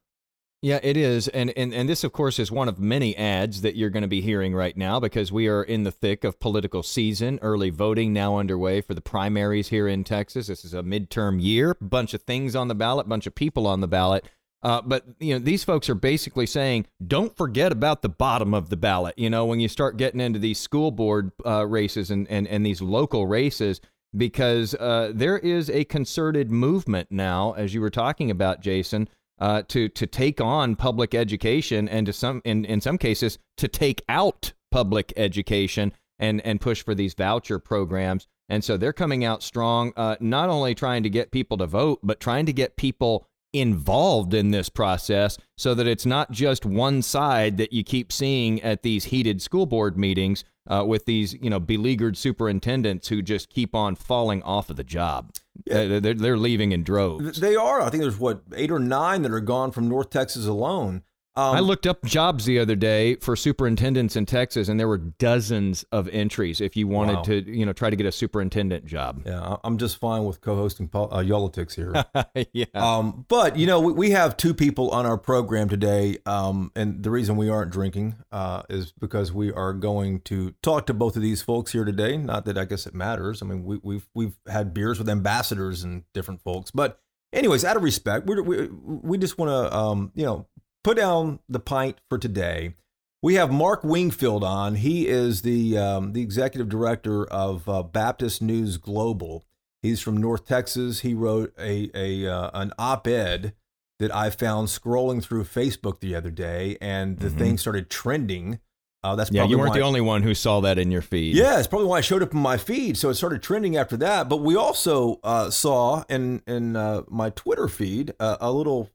Yeah, 0.66 0.80
it 0.82 0.98
is. 0.98 1.28
And, 1.28 1.54
and 1.56 1.76
and 1.76 1.88
this 1.88 2.04
of 2.04 2.12
course 2.12 2.40
is 2.40 2.52
one 2.52 2.68
of 2.68 2.80
many 2.80 3.16
ads 3.16 3.62
that 3.62 3.76
you're 3.76 3.92
going 3.92 4.02
to 4.02 4.08
be 4.08 4.22
hearing 4.22 4.56
right 4.56 4.76
now 4.76 5.00
because 5.00 5.32
we 5.32 5.48
are 5.48 5.62
in 5.62 5.84
the 5.84 5.92
thick 5.92 6.24
of 6.24 6.40
political 6.40 6.82
season, 6.82 7.38
early 7.44 7.70
voting 7.70 8.14
now 8.14 8.40
underway 8.40 8.82
for 8.82 8.96
the 8.96 9.02
primaries 9.02 9.68
here 9.68 9.88
in 9.88 10.04
Texas. 10.04 10.48
This 10.48 10.66
is 10.66 10.74
a 10.74 10.82
midterm 10.82 11.40
year, 11.40 11.78
bunch 11.80 12.16
of 12.16 12.24
things 12.24 12.56
on 12.56 12.68
the 12.68 12.74
ballot, 12.74 13.08
bunch 13.08 13.28
of 13.28 13.36
people 13.36 13.68
on 13.68 13.82
the 13.82 13.88
ballot. 13.88 14.26
Uh, 14.64 14.82
but 14.82 15.06
you 15.20 15.36
know 15.36 15.40
these 15.40 15.64
folks 15.64 15.88
are 15.88 15.94
basically 15.94 16.48
saying, 16.48 16.88
don't 17.06 17.38
forget 17.38 17.72
about 17.72 18.02
the 18.02 18.10
bottom 18.10 18.56
of 18.56 18.72
the 18.72 18.78
ballot. 18.78 19.14
You 19.20 19.30
know 19.30 19.46
when 19.46 19.60
you 19.60 19.68
start 19.68 19.98
getting 19.98 20.20
into 20.20 20.40
these 20.40 20.58
school 20.58 20.90
board 20.90 21.32
uh, 21.46 21.68
races 21.68 22.10
and, 22.10 22.28
and 22.28 22.48
and 22.48 22.66
these 22.66 22.82
local 22.82 23.28
races, 23.28 23.82
because 24.18 24.74
uh, 24.74 25.12
there 25.14 25.38
is 25.38 25.70
a 25.70 25.84
concerted 25.84 26.50
movement 26.50 27.12
now, 27.12 27.54
as 27.54 27.76
you 27.76 27.82
were 27.82 27.92
talking 27.92 28.32
about, 28.32 28.62
Jason, 28.62 29.08
uh, 29.40 29.64
to 29.68 29.90
to 29.90 30.08
take 30.08 30.40
on 30.42 30.76
public 30.76 31.14
education 31.14 31.88
and 31.90 32.06
to 32.06 32.14
some 32.14 32.42
in, 32.46 32.66
in 32.66 32.82
some 32.82 32.98
cases 32.98 33.38
to 33.58 33.68
take 33.68 34.02
out 34.10 34.54
public 34.72 35.14
education 35.18 35.92
and 36.20 36.42
and 36.46 36.62
push 36.62 36.84
for 36.84 36.96
these 36.96 37.14
voucher 37.14 37.60
programs. 37.60 38.28
And 38.48 38.64
so 38.64 38.78
they're 38.78 38.94
coming 38.94 39.26
out 39.26 39.42
strong, 39.42 39.92
uh, 39.98 40.18
not 40.20 40.50
only 40.50 40.76
trying 40.76 41.02
to 41.04 41.10
get 41.10 41.32
people 41.32 41.58
to 41.58 41.66
vote, 41.66 42.00
but 42.04 42.20
trying 42.20 42.46
to 42.46 42.54
get 42.54 42.76
people 42.78 43.28
involved 43.60 44.34
in 44.34 44.52
this 44.52 44.70
process 44.70 45.38
so 45.58 45.74
that 45.74 45.88
it's 45.88 46.06
not 46.06 46.32
just 46.32 46.66
one 46.66 47.02
side 47.02 47.58
that 47.58 47.74
you 47.74 47.84
keep 47.84 48.12
seeing 48.12 48.62
at 48.62 48.84
these 48.84 49.06
heated 49.06 49.42
school 49.42 49.66
board 49.66 49.98
meetings 49.98 50.44
uh, 50.68 50.84
with 50.86 51.06
these 51.06 51.34
you 51.34 51.50
know 51.50 51.60
beleaguered 51.60 52.18
superintendents 52.18 53.08
who 53.08 53.22
just 53.22 53.50
keep 53.50 53.76
on 53.76 53.96
falling 53.96 54.42
off 54.44 54.70
of 54.70 54.76
the 54.76 54.84
job. 54.84 55.32
Uh, 55.70 56.00
they're, 56.00 56.14
they're 56.14 56.38
leaving 56.38 56.72
in 56.72 56.84
droves. 56.84 57.40
They 57.40 57.56
are. 57.56 57.82
I 57.82 57.90
think 57.90 58.02
there's 58.02 58.20
what 58.20 58.42
eight 58.56 58.72
or 58.72 58.80
nine 58.80 59.22
that 59.22 59.32
are 59.32 59.40
gone 59.40 59.72
from 59.72 59.88
North 59.88 60.10
Texas 60.10 60.46
alone. 60.46 61.04
Um, 61.38 61.56
I 61.56 61.60
looked 61.60 61.86
up 61.86 62.04
jobs 62.06 62.46
the 62.46 62.60
other 62.60 62.76
day 62.76 63.16
for 63.16 63.36
superintendents 63.36 64.16
in 64.16 64.26
Texas, 64.26 64.70
and 64.70 64.80
there 64.80 64.88
were 64.88 64.98
dozens 64.98 65.84
of 65.92 66.08
entries 66.10 66.62
if 66.62 66.78
you 66.78 66.88
wanted 66.88 67.16
Wow. 67.18 67.22
to, 67.24 67.52
you 67.52 67.66
know, 67.66 67.74
try 67.74 67.90
to 67.90 67.96
get 67.98 68.06
a 68.06 68.12
superintendent 68.12 68.86
job. 68.86 69.24
Yeah, 69.26 69.58
I'm 69.64 69.78
just 69.78 69.98
fine 69.98 70.24
with 70.24 70.40
co-hosting 70.40 70.90
uh, 70.94 71.20
Y'all-itics 71.26 71.74
here. 71.76 72.06
yeah. 72.54 72.66
Um, 72.74 73.26
but 73.28 73.58
you 73.58 73.68
know, 73.68 73.82
we, 73.82 73.92
we 73.92 74.12
have 74.12 74.38
two 74.38 74.54
people 74.54 74.92
on 74.92 75.06
our 75.06 75.18
program 75.18 75.68
today, 75.68 76.20
um, 76.26 76.72
and 76.76 77.04
the 77.04 77.12
reason 77.12 77.36
we 77.36 77.50
aren't 77.50 77.72
drinking 77.72 78.16
uh, 78.32 78.64
is 78.70 78.94
because 78.94 79.34
we 79.34 79.52
are 79.52 79.74
going 79.74 80.22
to 80.22 80.52
talk 80.64 80.86
to 80.86 80.94
both 80.94 81.16
of 81.18 81.22
these 81.22 81.42
folks 81.42 81.74
here 81.74 81.84
today. 81.84 82.16
Not 82.18 82.46
that 82.46 82.58
I 82.58 82.64
guess 82.66 82.88
it 82.88 82.94
matters. 82.94 83.42
I 83.42 83.46
mean, 83.46 83.66
we, 83.66 83.80
we've 83.84 84.08
we've 84.14 84.36
had 84.48 84.74
beers 84.74 85.00
with 85.00 85.10
ambassadors 85.10 85.84
and 85.84 86.04
different 86.14 86.42
folks, 86.42 86.72
but 86.72 87.00
anyways, 87.34 87.66
out 87.66 87.76
of 87.76 87.84
respect, 87.84 88.26
we're, 88.26 88.42
we 88.42 88.68
we 88.72 89.18
just 89.18 89.38
want 89.38 89.50
to 89.50 89.76
um, 89.76 90.12
you 90.16 90.26
know 90.26 90.48
put 90.86 90.98
down 90.98 91.40
the 91.50 91.60
pint 91.60 91.98
for 92.08 92.20
today. 92.20 92.76
We 93.24 93.34
have 93.36 93.52
Mark 93.52 93.84
Wingfield 93.84 94.44
on. 94.44 94.76
He 94.76 95.08
is 95.08 95.42
the 95.42 95.76
um, 95.80 96.14
the 96.14 96.22
executive 96.22 96.70
director 96.70 97.26
of 97.26 97.68
uh, 97.68 97.82
Baptist 97.82 98.40
News 98.40 98.78
Global. 98.78 99.44
He's 99.82 100.00
from 100.00 100.16
North 100.18 100.46
Texas. 100.48 101.00
He 101.00 101.16
wrote 101.16 101.52
a, 101.60 101.90
a 101.96 102.32
uh, 102.32 102.52
an 102.54 102.72
op-ed 102.78 103.54
that 103.98 104.14
I 104.14 104.30
found 104.30 104.68
scrolling 104.68 105.24
through 105.24 105.46
Facebook 105.46 106.02
the 106.02 106.14
other 106.14 106.30
day, 106.30 106.78
and 106.80 107.18
the 107.18 107.32
thing 107.32 107.58
started 107.58 107.90
trending. 107.90 108.60
Uh, 109.04 109.16
that's 109.16 109.30
Mm-hmm. 109.32 109.38
yeah, 109.38 109.46
you 109.46 109.58
weren't 109.58 109.74
the 109.74 109.82
only 109.82 110.02
one 110.02 110.22
who 110.22 110.36
saw 110.36 110.62
that 110.62 110.78
in 110.78 110.92
your 110.92 111.02
feed. 111.02 111.36
yeah, 111.36 111.58
it's 111.58 111.68
probably 111.68 111.88
why 111.88 111.98
I 111.98 112.02
showed 112.02 112.22
up 112.22 112.34
in 112.34 112.40
my 112.40 112.58
feed. 112.58 112.96
So 112.96 113.10
it 113.10 113.16
started 113.16 113.42
trending 113.42 113.76
after 113.76 113.98
that. 113.98 114.30
But 114.30 114.38
we 114.38 114.56
also 114.56 115.20
uh, 115.24 115.50
saw 115.50 116.04
in 116.10 116.44
in 116.46 116.76
uh, 116.76 117.04
my 117.08 117.32
Twitter 117.32 117.68
feed 117.68 118.14
uh, 118.20 118.38
a 118.40 118.52
little 118.52 118.92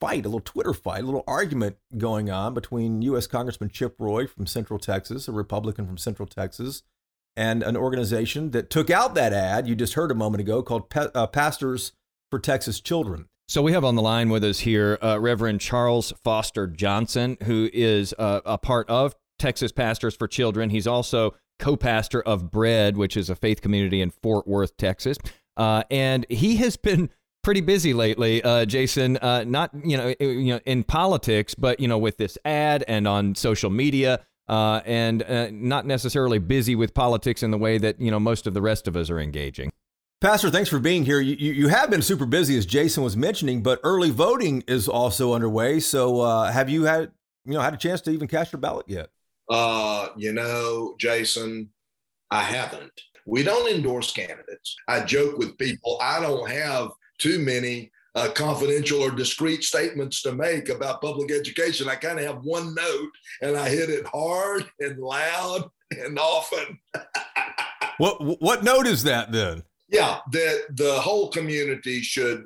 fight, 0.00 0.24
a 0.24 0.28
little 0.28 0.40
Twitter 0.40 0.72
fight, 0.72 1.02
a 1.02 1.06
little 1.06 1.24
argument 1.26 1.76
going 1.96 2.30
on 2.30 2.54
between 2.54 3.02
U.S. 3.02 3.26
Congressman 3.26 3.70
Chip 3.70 3.96
Roy 3.98 4.26
from 4.26 4.46
Central 4.46 4.78
Texas, 4.78 5.28
a 5.28 5.32
Republican 5.32 5.86
from 5.86 5.98
Central 5.98 6.26
Texas, 6.26 6.82
and 7.36 7.62
an 7.62 7.76
organization 7.76 8.50
that 8.52 8.70
took 8.70 8.90
out 8.90 9.14
that 9.14 9.32
ad 9.32 9.68
you 9.68 9.74
just 9.74 9.94
heard 9.94 10.10
a 10.10 10.14
moment 10.14 10.40
ago 10.40 10.62
called 10.62 10.92
uh, 10.96 11.26
Pastors 11.26 11.92
for 12.30 12.38
Texas 12.38 12.80
Children. 12.80 13.26
So 13.48 13.62
we 13.62 13.72
have 13.72 13.84
on 13.84 13.94
the 13.94 14.02
line 14.02 14.28
with 14.28 14.42
us 14.42 14.60
here 14.60 14.98
uh, 15.00 15.20
Reverend 15.20 15.60
Charles 15.60 16.12
Foster 16.24 16.66
Johnson, 16.66 17.36
who 17.44 17.70
is 17.72 18.12
uh, 18.18 18.40
a 18.44 18.58
part 18.58 18.90
of 18.90 19.14
Texas 19.38 19.70
Pastors 19.70 20.16
for 20.16 20.26
Children. 20.26 20.70
He's 20.70 20.86
also 20.86 21.34
co-pastor 21.60 22.22
of 22.22 22.50
Bread, 22.50 22.96
which 22.96 23.16
is 23.16 23.30
a 23.30 23.36
faith 23.36 23.62
community 23.62 24.00
in 24.00 24.10
Fort 24.10 24.48
Worth, 24.48 24.76
Texas, 24.76 25.16
uh, 25.56 25.84
and 25.90 26.26
he 26.28 26.56
has 26.56 26.76
been 26.76 27.08
pretty 27.46 27.60
busy 27.60 27.94
lately, 27.94 28.42
uh, 28.42 28.64
Jason. 28.64 29.16
Uh, 29.18 29.44
not 29.44 29.70
you 29.84 29.96
know 29.96 30.12
you 30.18 30.52
know 30.52 30.60
in 30.66 30.82
politics, 30.82 31.54
but 31.54 31.78
you 31.78 31.86
know 31.86 31.96
with 31.96 32.18
this 32.18 32.36
ad 32.44 32.84
and 32.88 33.08
on 33.08 33.34
social 33.36 33.70
media. 33.70 34.26
Uh, 34.48 34.80
and 34.84 35.24
uh, 35.24 35.48
not 35.50 35.86
necessarily 35.86 36.38
busy 36.38 36.76
with 36.76 36.94
politics 36.94 37.42
in 37.42 37.50
the 37.50 37.58
way 37.58 37.78
that 37.78 38.00
you 38.00 38.10
know 38.10 38.20
most 38.20 38.46
of 38.46 38.54
the 38.54 38.60
rest 38.60 38.86
of 38.86 38.96
us 38.96 39.10
are 39.10 39.18
engaging. 39.18 39.72
Pastor, 40.20 40.50
thanks 40.50 40.68
for 40.68 40.78
being 40.78 41.04
here. 41.04 41.20
You, 41.20 41.36
you, 41.36 41.52
you 41.52 41.68
have 41.68 41.90
been 41.90 42.02
super 42.02 42.26
busy, 42.26 42.56
as 42.56 42.64
Jason 42.64 43.02
was 43.02 43.16
mentioning, 43.16 43.62
but 43.62 43.80
early 43.82 44.10
voting 44.10 44.62
is 44.68 44.88
also 44.88 45.32
underway. 45.32 45.80
So, 45.80 46.20
uh, 46.20 46.50
have 46.50 46.68
you 46.68 46.84
had 46.84 47.12
you 47.44 47.54
know 47.54 47.60
had 47.60 47.74
a 47.74 47.76
chance 47.76 48.00
to 48.02 48.10
even 48.10 48.28
cast 48.28 48.52
your 48.52 48.60
ballot 48.60 48.86
yet? 48.88 49.08
Uh, 49.48 50.08
you 50.16 50.32
know, 50.32 50.94
Jason, 50.98 51.70
I 52.30 52.42
haven't. 52.42 53.00
We 53.24 53.42
don't 53.42 53.72
endorse 53.72 54.12
candidates. 54.12 54.76
I 54.88 55.00
joke 55.00 55.38
with 55.38 55.58
people, 55.58 55.98
I 56.00 56.20
don't 56.20 56.48
have 56.50 56.90
too 57.18 57.38
many 57.38 57.90
uh, 58.14 58.30
confidential 58.30 59.02
or 59.02 59.10
discreet 59.10 59.62
statements 59.62 60.22
to 60.22 60.32
make 60.32 60.68
about 60.68 61.02
public 61.02 61.30
education. 61.30 61.88
I 61.88 61.96
kind 61.96 62.18
of 62.18 62.24
have 62.24 62.42
one 62.42 62.74
note 62.74 63.10
and 63.42 63.56
I 63.56 63.68
hit 63.68 63.90
it 63.90 64.06
hard 64.06 64.64
and 64.80 64.98
loud 64.98 65.70
and 65.90 66.18
often. 66.18 66.78
What 67.98 68.42
what 68.42 68.62
note 68.62 68.86
is 68.86 69.04
that 69.04 69.32
then? 69.32 69.62
Yeah, 69.88 70.18
that 70.32 70.64
the 70.76 71.00
whole 71.00 71.30
community 71.30 72.02
should 72.02 72.44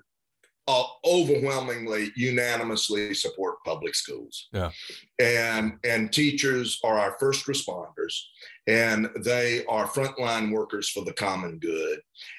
uh, 0.70 0.84
overwhelmingly, 1.04 2.12
unanimously 2.14 3.12
support 3.14 3.56
public 3.64 3.94
schools. 3.94 4.48
Yeah. 4.52 4.70
and 5.18 5.72
and 5.84 6.12
teachers 6.12 6.78
are 6.84 6.98
our 6.98 7.16
first 7.18 7.46
responders, 7.46 8.14
and 8.68 9.08
they 9.24 9.64
are 9.66 9.88
frontline 9.88 10.52
workers 10.52 10.88
for 10.88 11.04
the 11.04 11.12
common 11.12 11.58
good. 11.58 11.98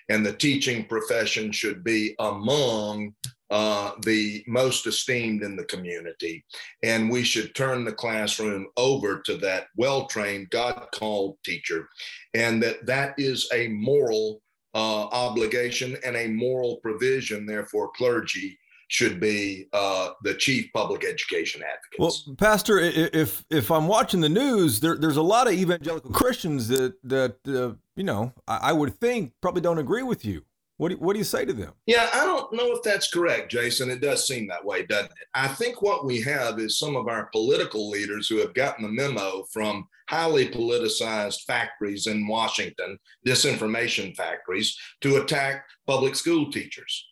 And 0.09 0.25
the 0.25 0.33
teaching 0.33 0.85
profession 0.85 1.51
should 1.51 1.83
be 1.83 2.15
among 2.19 3.13
uh, 3.49 3.91
the 4.03 4.43
most 4.47 4.87
esteemed 4.87 5.43
in 5.43 5.57
the 5.57 5.65
community. 5.65 6.45
And 6.83 7.09
we 7.09 7.23
should 7.23 7.53
turn 7.53 7.83
the 7.83 7.91
classroom 7.91 8.67
over 8.77 9.19
to 9.25 9.35
that 9.37 9.67
well 9.75 10.05
trained, 10.05 10.51
God 10.51 10.87
called 10.93 11.37
teacher. 11.43 11.89
And 12.33 12.63
that 12.63 12.85
that 12.85 13.13
is 13.17 13.49
a 13.53 13.67
moral 13.67 14.41
uh, 14.73 15.03
obligation 15.07 15.97
and 16.05 16.15
a 16.15 16.27
moral 16.27 16.77
provision. 16.77 17.45
Therefore, 17.45 17.91
clergy 17.95 18.57
should 18.91 19.21
be 19.21 19.67
uh, 19.71 20.09
the 20.23 20.33
chief 20.33 20.71
public 20.73 21.05
education 21.05 21.61
advocates. 21.63 22.25
Well, 22.27 22.35
Pastor, 22.35 22.77
if 22.77 23.45
if 23.49 23.71
I'm 23.71 23.87
watching 23.87 24.19
the 24.19 24.29
news, 24.29 24.81
there, 24.81 24.97
there's 24.97 25.15
a 25.15 25.21
lot 25.21 25.47
of 25.47 25.53
evangelical 25.53 26.11
Christians 26.11 26.67
that 26.67 26.95
that 27.03 27.37
uh, 27.47 27.75
you 27.95 28.03
know 28.03 28.33
I, 28.47 28.57
I, 28.63 28.73
would 28.73 28.99
think 28.99 29.31
probably 29.41 29.61
don't 29.61 29.77
agree 29.77 30.03
with 30.03 30.25
you. 30.25 30.43
What 30.81 30.89
do, 30.89 30.97
what 30.97 31.13
do 31.13 31.19
you 31.19 31.25
say 31.25 31.45
to 31.45 31.53
them? 31.53 31.73
Yeah, 31.85 32.09
I 32.11 32.25
don't 32.25 32.51
know 32.53 32.71
if 32.71 32.81
that's 32.81 33.11
correct, 33.11 33.51
Jason. 33.51 33.91
It 33.91 34.01
does 34.01 34.25
seem 34.25 34.47
that 34.47 34.65
way, 34.65 34.83
doesn't 34.83 35.11
it? 35.11 35.27
I 35.35 35.47
think 35.47 35.83
what 35.83 36.05
we 36.07 36.19
have 36.21 36.57
is 36.57 36.79
some 36.79 36.95
of 36.95 37.07
our 37.07 37.27
political 37.27 37.87
leaders 37.87 38.27
who 38.27 38.37
have 38.37 38.55
gotten 38.55 38.81
the 38.85 38.91
memo 38.91 39.43
from 39.53 39.87
highly 40.09 40.47
politicized 40.47 41.43
factories 41.43 42.07
in 42.07 42.27
Washington, 42.27 42.97
disinformation 43.27 44.17
factories, 44.17 44.75
to 45.01 45.17
attack 45.17 45.65
public 45.85 46.15
school 46.15 46.51
teachers. 46.51 47.09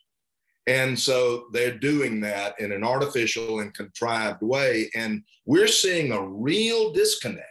And 0.65 0.97
so 0.97 1.45
they're 1.53 1.77
doing 1.77 2.21
that 2.21 2.59
in 2.59 2.71
an 2.71 2.83
artificial 2.83 3.59
and 3.59 3.71
contrived 3.75 4.41
way. 4.41 4.89
And 4.95 5.21
we're 5.45 5.67
seeing 5.67 6.11
a 6.11 6.27
real 6.27 6.91
disconnect 6.91 7.45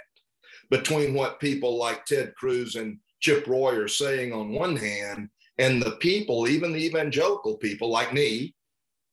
between 0.69 1.15
what 1.15 1.39
people 1.39 1.79
like 1.79 2.07
Ted 2.07 2.35
Cruz 2.35 2.75
and 2.75 2.99
Chip 3.21 3.47
Roy 3.47 3.77
are 3.77 3.87
saying 3.87 4.33
on 4.33 4.51
one 4.51 4.75
hand 4.75 5.29
and 5.59 5.83
the 5.83 5.93
people, 5.97 6.49
even 6.49 6.73
the 6.73 6.85
evangelical 6.85 7.57
people 7.57 7.91
like 7.91 8.13
me 8.13 8.55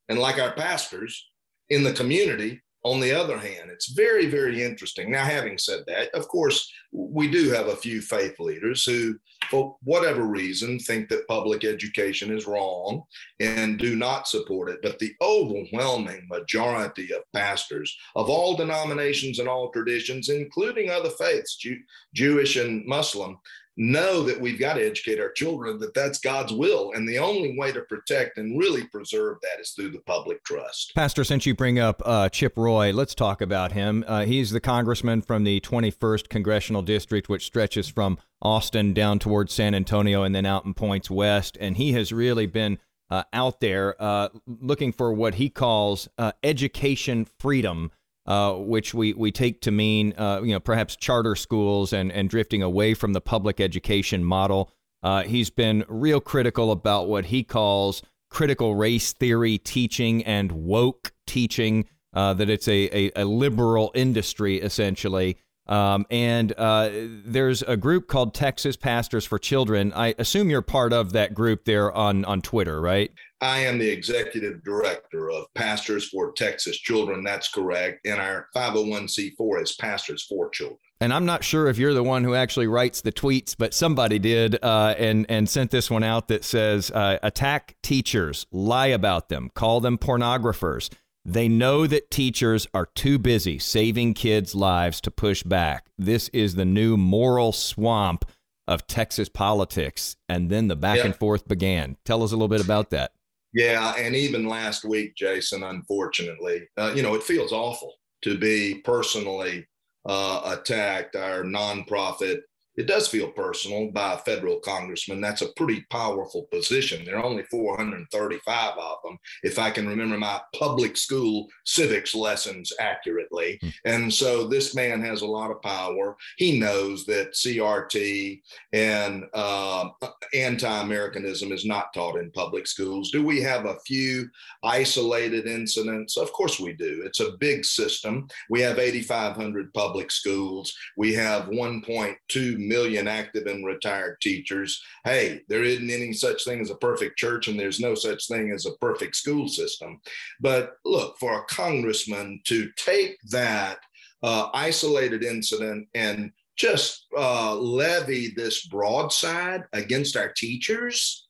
and 0.09 0.19
like 0.19 0.39
our 0.39 0.53
pastors 0.53 1.27
in 1.69 1.83
the 1.83 1.93
community, 1.93 2.61
on 2.85 2.99
the 2.99 3.11
other 3.11 3.39
hand, 3.39 3.71
it's 3.71 3.89
very, 3.89 4.27
very 4.27 4.63
interesting. 4.63 5.09
Now, 5.09 5.25
having 5.25 5.57
said 5.57 5.79
that, 5.87 6.13
of 6.13 6.27
course, 6.27 6.71
we 6.91 7.27
do 7.27 7.49
have 7.49 7.65
a 7.65 7.75
few 7.75 7.99
faith 7.99 8.39
leaders 8.39 8.85
who, 8.85 9.15
for 9.49 9.75
whatever 9.81 10.21
reason, 10.21 10.77
think 10.77 11.09
that 11.09 11.27
public 11.27 11.63
education 11.65 12.31
is 12.31 12.45
wrong 12.45 13.01
and 13.39 13.79
do 13.79 13.95
not 13.95 14.27
support 14.27 14.69
it. 14.69 14.81
But 14.83 14.99
the 14.99 15.15
overwhelming 15.19 16.27
majority 16.29 17.11
of 17.11 17.23
pastors 17.33 17.91
of 18.15 18.29
all 18.29 18.55
denominations 18.55 19.39
and 19.39 19.49
all 19.49 19.71
traditions, 19.71 20.29
including 20.29 20.91
other 20.91 21.09
faiths, 21.09 21.55
Jew, 21.55 21.79
Jewish 22.13 22.55
and 22.55 22.85
Muslim, 22.85 23.39
know 23.77 24.23
that 24.23 24.39
we've 24.39 24.59
got 24.59 24.75
to 24.75 24.85
educate 24.85 25.19
our 25.19 25.31
children 25.31 25.77
that 25.79 25.93
that's 25.93 26.19
God's 26.19 26.53
will. 26.53 26.93
And 26.93 27.07
the 27.07 27.19
only 27.19 27.57
way 27.57 27.71
to 27.71 27.81
protect 27.81 28.37
and 28.37 28.57
really 28.57 28.85
preserve 28.85 29.37
that 29.41 29.61
is 29.61 29.71
through 29.71 29.91
the 29.91 29.99
public 29.99 30.43
trust. 30.43 30.93
Pastor, 30.95 31.23
since 31.23 31.45
you 31.45 31.55
bring 31.55 31.79
up 31.79 32.01
uh, 32.05 32.29
Chip 32.29 32.57
Roy, 32.57 32.91
let's 32.93 33.15
talk 33.15 33.41
about 33.41 33.73
him. 33.73 34.03
Uh, 34.07 34.25
he's 34.25 34.51
the 34.51 34.61
congressman 34.61 35.21
from 35.21 35.43
the 35.43 35.59
21st 35.61 36.29
Congressional 36.29 36.81
District, 36.81 37.27
which 37.27 37.45
stretches 37.45 37.87
from 37.87 38.17
Austin 38.41 38.93
down 38.93 39.19
towards 39.19 39.53
San 39.53 39.75
Antonio 39.75 40.23
and 40.23 40.33
then 40.33 40.45
out 40.45 40.65
and 40.65 40.75
points 40.75 41.09
west. 41.09 41.57
And 41.59 41.77
he 41.77 41.93
has 41.93 42.13
really 42.13 42.45
been 42.45 42.79
uh, 43.09 43.23
out 43.33 43.59
there 43.59 43.95
uh, 44.01 44.29
looking 44.47 44.91
for 44.91 45.13
what 45.13 45.35
he 45.35 45.49
calls 45.49 46.07
uh, 46.17 46.31
education 46.43 47.27
freedom 47.39 47.91
uh, 48.25 48.53
which 48.53 48.93
we, 48.93 49.13
we 49.13 49.31
take 49.31 49.61
to 49.61 49.71
mean, 49.71 50.13
uh, 50.17 50.41
you 50.43 50.51
know, 50.51 50.59
perhaps 50.59 50.95
charter 50.95 51.35
schools 51.35 51.93
and, 51.93 52.11
and 52.11 52.29
drifting 52.29 52.63
away 52.63 52.93
from 52.93 53.13
the 53.13 53.21
public 53.21 53.59
education 53.59 54.23
model. 54.23 54.71
Uh, 55.03 55.23
he's 55.23 55.49
been 55.49 55.85
real 55.87 56.19
critical 56.19 56.71
about 56.71 57.07
what 57.07 57.25
he 57.25 57.43
calls 57.43 58.01
critical 58.29 58.75
race 58.75 59.13
theory 59.13 59.57
teaching 59.57 60.23
and 60.25 60.51
woke 60.51 61.13
teaching, 61.27 61.85
uh, 62.13 62.33
that 62.33 62.49
it's 62.49 62.67
a, 62.67 62.89
a, 62.97 63.11
a, 63.15 63.25
liberal 63.25 63.91
industry, 63.93 64.59
essentially. 64.59 65.37
Um, 65.67 66.05
and 66.11 66.53
uh, 66.57 66.89
there's 67.25 67.61
a 67.63 67.75
group 67.75 68.07
called 68.07 68.33
Texas 68.33 68.75
Pastors 68.75 69.25
for 69.25 69.39
Children. 69.39 69.93
I 69.93 70.13
assume 70.17 70.49
you're 70.49 70.61
part 70.61 70.93
of 70.93 71.13
that 71.13 71.33
group 71.33 71.65
there 71.65 71.91
on, 71.91 72.23
on 72.25 72.41
Twitter, 72.41 72.79
right? 72.79 73.11
I 73.41 73.59
am 73.59 73.79
the 73.79 73.89
executive 73.89 74.63
director 74.63 75.29
of 75.29 75.53
Pastors 75.55 76.07
for 76.09 76.31
Texas 76.33 76.77
Children. 76.77 77.23
That's 77.23 77.49
correct. 77.49 78.05
And 78.05 78.19
our 78.21 78.47
501c4 78.55 79.61
is 79.61 79.75
Pastors 79.75 80.23
for 80.23 80.49
Children. 80.49 80.79
And 81.01 81.13
I'm 81.13 81.25
not 81.25 81.43
sure 81.43 81.67
if 81.67 81.77
you're 81.77 81.93
the 81.93 82.03
one 82.03 82.23
who 82.23 82.35
actually 82.35 82.67
writes 82.67 83.01
the 83.01 83.11
tweets, 83.11 83.53
but 83.57 83.73
somebody 83.73 84.17
did 84.17 84.57
uh, 84.63 84.95
and, 84.97 85.25
and 85.27 85.49
sent 85.49 85.69
this 85.71 85.91
one 85.91 86.03
out 86.03 86.29
that 86.29 86.45
says 86.45 86.89
uh, 86.91 87.19
attack 87.21 87.75
teachers, 87.83 88.47
lie 88.51 88.87
about 88.87 89.27
them, 89.27 89.51
call 89.53 89.81
them 89.81 89.97
pornographers. 89.97 90.89
They 91.25 91.47
know 91.47 91.87
that 91.87 92.11
teachers 92.11 92.67
are 92.73 92.85
too 92.85 93.17
busy 93.17 93.57
saving 93.57 94.13
kids' 94.13 94.53
lives 94.53 95.01
to 95.01 95.11
push 95.11 95.41
back. 95.41 95.87
This 95.97 96.29
is 96.29 96.53
the 96.53 96.65
new 96.65 96.97
moral 96.97 97.51
swamp 97.51 98.25
of 98.67 98.85
Texas 98.85 99.27
politics. 99.27 100.15
And 100.29 100.51
then 100.51 100.67
the 100.67 100.75
back 100.75 100.99
yeah. 100.99 101.05
and 101.05 101.15
forth 101.15 101.47
began. 101.47 101.97
Tell 102.05 102.21
us 102.21 102.31
a 102.31 102.35
little 102.35 102.47
bit 102.47 102.63
about 102.63 102.91
that. 102.91 103.11
Yeah. 103.53 103.95
And 103.97 104.15
even 104.15 104.47
last 104.47 104.85
week, 104.85 105.15
Jason, 105.15 105.63
unfortunately, 105.63 106.67
uh, 106.77 106.93
you 106.95 107.01
know, 107.01 107.15
it 107.15 107.23
feels 107.23 107.51
awful 107.51 107.93
to 108.21 108.37
be 108.37 108.81
personally 108.83 109.65
uh, 110.05 110.57
attacked. 110.59 111.15
Our 111.15 111.43
nonprofit 111.43 112.41
it 112.77 112.87
does 112.87 113.07
feel 113.07 113.29
personal 113.29 113.91
by 113.91 114.13
a 114.13 114.17
federal 114.17 114.59
congressman. 114.59 115.21
That's 115.21 115.41
a 115.41 115.53
pretty 115.55 115.85
powerful 115.89 116.43
position. 116.51 117.05
There 117.05 117.17
are 117.17 117.25
only 117.25 117.43
435 117.43 118.77
of 118.77 118.97
them, 119.03 119.17
if 119.43 119.57
I 119.59 119.69
can 119.69 119.87
remember 119.87 120.17
my 120.17 120.41
public 120.57 120.97
school 120.97 121.47
civics 121.65 122.13
lessons 122.13 122.73
accurately. 122.79 123.59
Mm. 123.63 123.73
And 123.85 124.13
so 124.13 124.47
this 124.47 124.75
man 124.75 125.01
has 125.01 125.21
a 125.21 125.27
lot 125.27 125.51
of 125.51 125.61
power. 125.61 126.15
He 126.37 126.59
knows 126.59 127.05
that 127.05 127.33
CRT 127.33 128.41
and 128.73 129.25
uh, 129.33 129.89
anti 130.33 130.81
Americanism 130.81 131.51
is 131.51 131.65
not 131.65 131.93
taught 131.93 132.17
in 132.17 132.31
public 132.31 132.67
schools. 132.67 133.11
Do 133.11 133.25
we 133.25 133.41
have 133.41 133.65
a 133.65 133.79
few 133.85 134.29
isolated 134.63 135.47
incidents? 135.47 136.17
Of 136.17 136.33
course 136.33 136.59
we 136.59 136.73
do. 136.73 137.03
It's 137.05 137.19
a 137.19 137.37
big 137.39 137.65
system. 137.65 138.27
We 138.49 138.61
have 138.61 138.79
8,500 138.79 139.73
public 139.73 140.11
schools, 140.11 140.73
we 140.97 141.13
have 141.13 141.45
1.2 141.45 142.64
million 142.67 143.07
active 143.07 143.47
and 143.47 143.65
retired 143.65 144.17
teachers. 144.21 144.81
Hey, 145.03 145.41
there 145.47 145.63
isn't 145.63 145.89
any 145.89 146.13
such 146.13 146.43
thing 146.43 146.61
as 146.61 146.69
a 146.69 146.75
perfect 146.75 147.17
church, 147.17 147.47
and 147.47 147.59
there's 147.59 147.79
no 147.79 147.95
such 147.95 148.27
thing 148.27 148.51
as 148.51 148.65
a 148.65 148.77
perfect 148.77 149.15
school 149.15 149.47
system. 149.47 149.99
But 150.39 150.73
look, 150.85 151.17
for 151.19 151.39
a 151.39 151.45
congressman 151.45 152.41
to 152.45 152.69
take 152.77 153.17
that 153.29 153.79
uh, 154.23 154.49
isolated 154.53 155.23
incident 155.23 155.87
and 155.93 156.31
just 156.55 157.05
uh, 157.17 157.55
levy 157.55 158.33
this 158.35 158.65
broadside 158.67 159.63
against 159.73 160.15
our 160.15 160.31
teachers. 160.31 161.27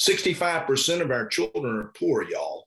65% 0.00 1.00
of 1.00 1.10
our 1.10 1.26
children 1.26 1.76
are 1.76 1.92
poor, 1.96 2.24
y'all. 2.24 2.66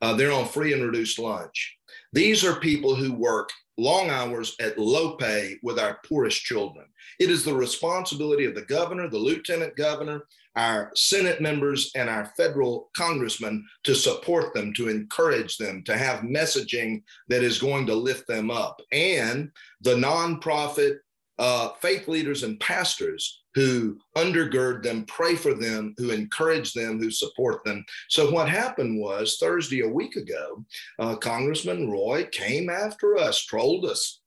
Uh, 0.00 0.14
they're 0.14 0.32
on 0.32 0.46
free 0.46 0.72
and 0.72 0.82
reduced 0.82 1.18
lunch. 1.18 1.76
These 2.12 2.44
are 2.44 2.58
people 2.58 2.96
who 2.96 3.12
work 3.12 3.50
long 3.78 4.10
hours 4.10 4.56
at 4.60 4.78
low 4.78 5.16
pay 5.16 5.56
with 5.62 5.78
our 5.78 5.98
poorest 6.06 6.42
children. 6.42 6.86
It 7.18 7.30
is 7.30 7.44
the 7.44 7.54
responsibility 7.54 8.44
of 8.44 8.54
the 8.54 8.62
governor, 8.62 9.08
the 9.08 9.18
lieutenant 9.18 9.76
governor, 9.76 10.24
our 10.56 10.90
Senate 10.94 11.40
members, 11.40 11.90
and 11.94 12.10
our 12.10 12.26
federal 12.36 12.90
congressmen 12.96 13.66
to 13.84 13.94
support 13.94 14.54
them, 14.54 14.72
to 14.74 14.88
encourage 14.88 15.56
them, 15.56 15.82
to 15.84 15.96
have 15.96 16.20
messaging 16.20 17.02
that 17.28 17.42
is 17.42 17.58
going 17.58 17.86
to 17.86 17.94
lift 17.94 18.26
them 18.26 18.50
up. 18.50 18.80
And 18.92 19.50
the 19.80 19.94
nonprofit 19.94 20.98
uh, 21.38 21.70
faith 21.80 22.08
leaders 22.08 22.42
and 22.42 22.60
pastors 22.60 23.42
who 23.54 23.98
undergird 24.16 24.82
them, 24.82 25.04
pray 25.06 25.34
for 25.34 25.54
them, 25.54 25.94
who 25.98 26.10
encourage 26.10 26.72
them, 26.72 26.98
who 26.98 27.10
support 27.10 27.64
them. 27.64 27.84
So 28.08 28.30
what 28.30 28.48
happened 28.48 29.00
was 29.00 29.38
Thursday 29.38 29.80
a 29.80 29.88
week 29.88 30.16
ago, 30.16 30.64
uh, 30.98 31.16
Congressman 31.16 31.90
Roy 31.90 32.26
came 32.32 32.70
after 32.70 33.18
us, 33.18 33.44
trolled 33.44 33.84
us. 33.84 34.20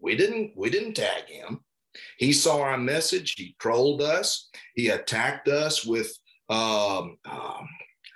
We 0.00 0.16
didn't 0.16 0.52
we 0.56 0.70
didn't 0.70 0.94
tag 0.94 1.26
him. 1.26 1.60
He 2.18 2.32
saw 2.32 2.60
our 2.60 2.78
message. 2.78 3.34
He 3.36 3.54
trolled 3.58 4.02
us. 4.02 4.48
He 4.74 4.88
attacked 4.88 5.48
us 5.48 5.84
with 5.84 6.12
um, 6.48 7.16
um, 7.24 7.68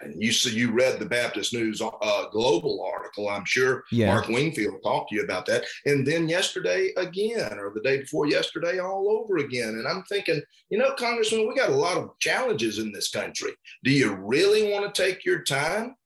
and 0.05 0.23
you 0.23 0.33
see, 0.33 0.55
you 0.55 0.73
read 0.73 0.99
the 0.99 1.07
Baptist 1.07 1.53
News 1.53 1.81
uh, 1.81 2.29
Global 2.31 2.85
article. 2.85 3.29
I'm 3.29 3.45
sure 3.45 3.85
yeah. 3.91 4.07
Mark 4.07 4.29
Wingfield 4.29 4.83
talked 4.83 5.11
to 5.11 5.17
you 5.17 5.23
about 5.23 5.47
that. 5.47 5.65
And 5.87 6.07
then 6.07 6.29
yesterday 6.29 6.93
again, 6.97 7.59
or 7.59 7.73
the 7.75 7.81
day 7.81 7.99
before 7.99 8.27
yesterday, 8.27 8.79
all 8.79 9.09
over 9.09 9.39
again. 9.39 9.71
And 9.71 9.87
I'm 9.87 10.03
thinking, 10.05 10.43
you 10.71 10.79
know, 10.79 10.95
Congressman, 10.99 11.49
we 11.49 11.55
got 11.55 11.71
a 11.71 11.75
lot 11.75 11.97
of 11.97 12.19
challenges 12.19 12.79
in 12.79 12.93
this 12.93 13.11
country. 13.11 13.53
Do 13.83 13.91
you 13.91 14.15
really 14.15 14.73
want 14.73 14.93
to 14.93 15.03
take 15.03 15.25
your 15.25 15.43
time 15.43 15.97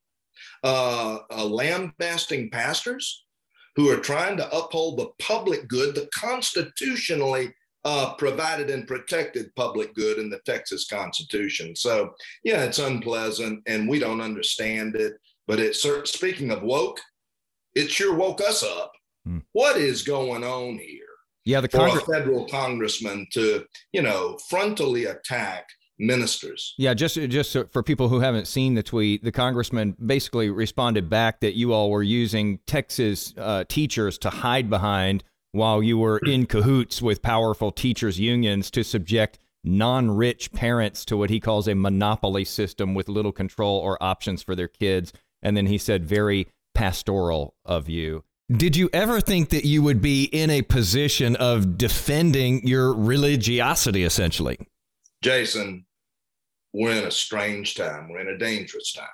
uh, 0.63 1.19
uh, 1.31 1.45
lambasting 1.45 2.51
pastors 2.51 3.25
who 3.77 3.91
are 3.91 4.01
trying 4.01 4.37
to 4.37 4.57
uphold 4.57 4.99
the 4.99 5.09
public 5.21 5.69
good, 5.69 5.95
the 5.95 6.09
constitutionally 6.15 7.55
uh, 7.89 8.13
provided 8.15 8.69
and 8.69 8.87
protected 8.87 9.55
public 9.57 9.95
good 9.95 10.19
in 10.19 10.29
the 10.29 10.41
Texas 10.45 10.87
Constitution. 10.87 11.75
So, 11.75 12.11
yeah, 12.45 12.65
it's 12.65 12.79
unpleasant 12.79 13.63
and 13.67 13.89
we 13.89 13.99
don't 13.99 14.21
understand 14.21 14.95
it. 14.95 15.15
But 15.47 15.59
it's 15.59 15.87
speaking 16.05 16.51
of 16.51 16.63
woke, 16.63 17.01
it 17.75 17.91
sure 17.91 18.15
woke 18.15 18.43
us 18.43 18.63
up. 18.63 18.93
Hmm. 19.25 19.39
What 19.53 19.79
is 19.79 20.03
going 20.03 20.45
on 20.45 20.77
here? 20.79 21.07
Yeah, 21.47 21.63
the 21.63 21.69
for 21.71 21.87
a 21.87 22.01
federal 22.01 22.47
congressman 22.47 23.27
to, 23.33 23.65
you 23.93 24.03
know, 24.03 24.39
frontally 24.53 25.11
attack 25.11 25.67
ministers. 25.99 26.75
Yeah, 26.77 26.93
just 26.93 27.17
just 27.17 27.57
for 27.71 27.83
people 27.83 28.11
who 28.11 28.21
haven't 28.21 28.49
seen 28.49 28.75
the 28.75 28.83
tweet, 28.83 29.25
the 29.25 29.33
congressman 29.33 29.97
basically 30.05 30.51
responded 30.51 31.09
back 31.09 31.41
that 31.41 31.57
you 31.57 31.73
all 31.73 31.91
were 31.91 32.03
using 32.03 32.59
Texas 32.67 33.33
uh, 33.39 33.65
teachers 33.67 34.19
to 34.19 34.29
hide 34.29 34.69
behind 34.69 35.25
while 35.53 35.83
you 35.83 35.99
were 35.99 36.19
in 36.19 36.47
cahoots 36.47 37.01
with 37.01 37.23
powerful 37.23 37.73
teachers 37.73 38.21
unions 38.21 38.71
to 38.71 38.83
subject 38.83 39.39
non-rich 39.65 40.53
parents 40.53 41.05
to 41.05 41.17
what 41.17 41.31
he 41.31 41.41
calls 41.41 41.67
a 41.67 41.75
monopoly 41.75 42.45
system 42.45 42.95
with 42.95 43.09
little 43.09 43.33
control 43.33 43.79
or 43.79 44.03
options 44.03 44.43
for 44.43 44.55
their 44.55 44.69
kids. 44.69 45.13
And 45.43 45.57
then 45.57 45.67
he 45.67 45.79
said, 45.79 46.05
very 46.05 46.49
pastoral 46.75 47.55
of 47.65 47.89
you. 47.89 48.25
Did 48.51 48.77
you 48.77 48.89
ever 48.93 49.21
think 49.21 49.51
that 49.51 49.67
you 49.67 49.83
would 49.83 50.01
be 50.01 50.25
in 50.25 50.49
a 50.49 50.63
position 50.63 51.37
of 51.37 51.77
defending 51.77 52.67
your 52.67 52.95
religiosity, 52.95 54.05
essentially? 54.05 54.59
Jason, 55.23 55.85
we're 56.73 56.93
in 56.93 57.05
a 57.05 57.11
strange 57.11 57.75
time. 57.75 58.09
We're 58.09 58.21
in 58.21 58.29
a 58.29 58.39
dangerous 58.39 58.93
time. 58.93 59.07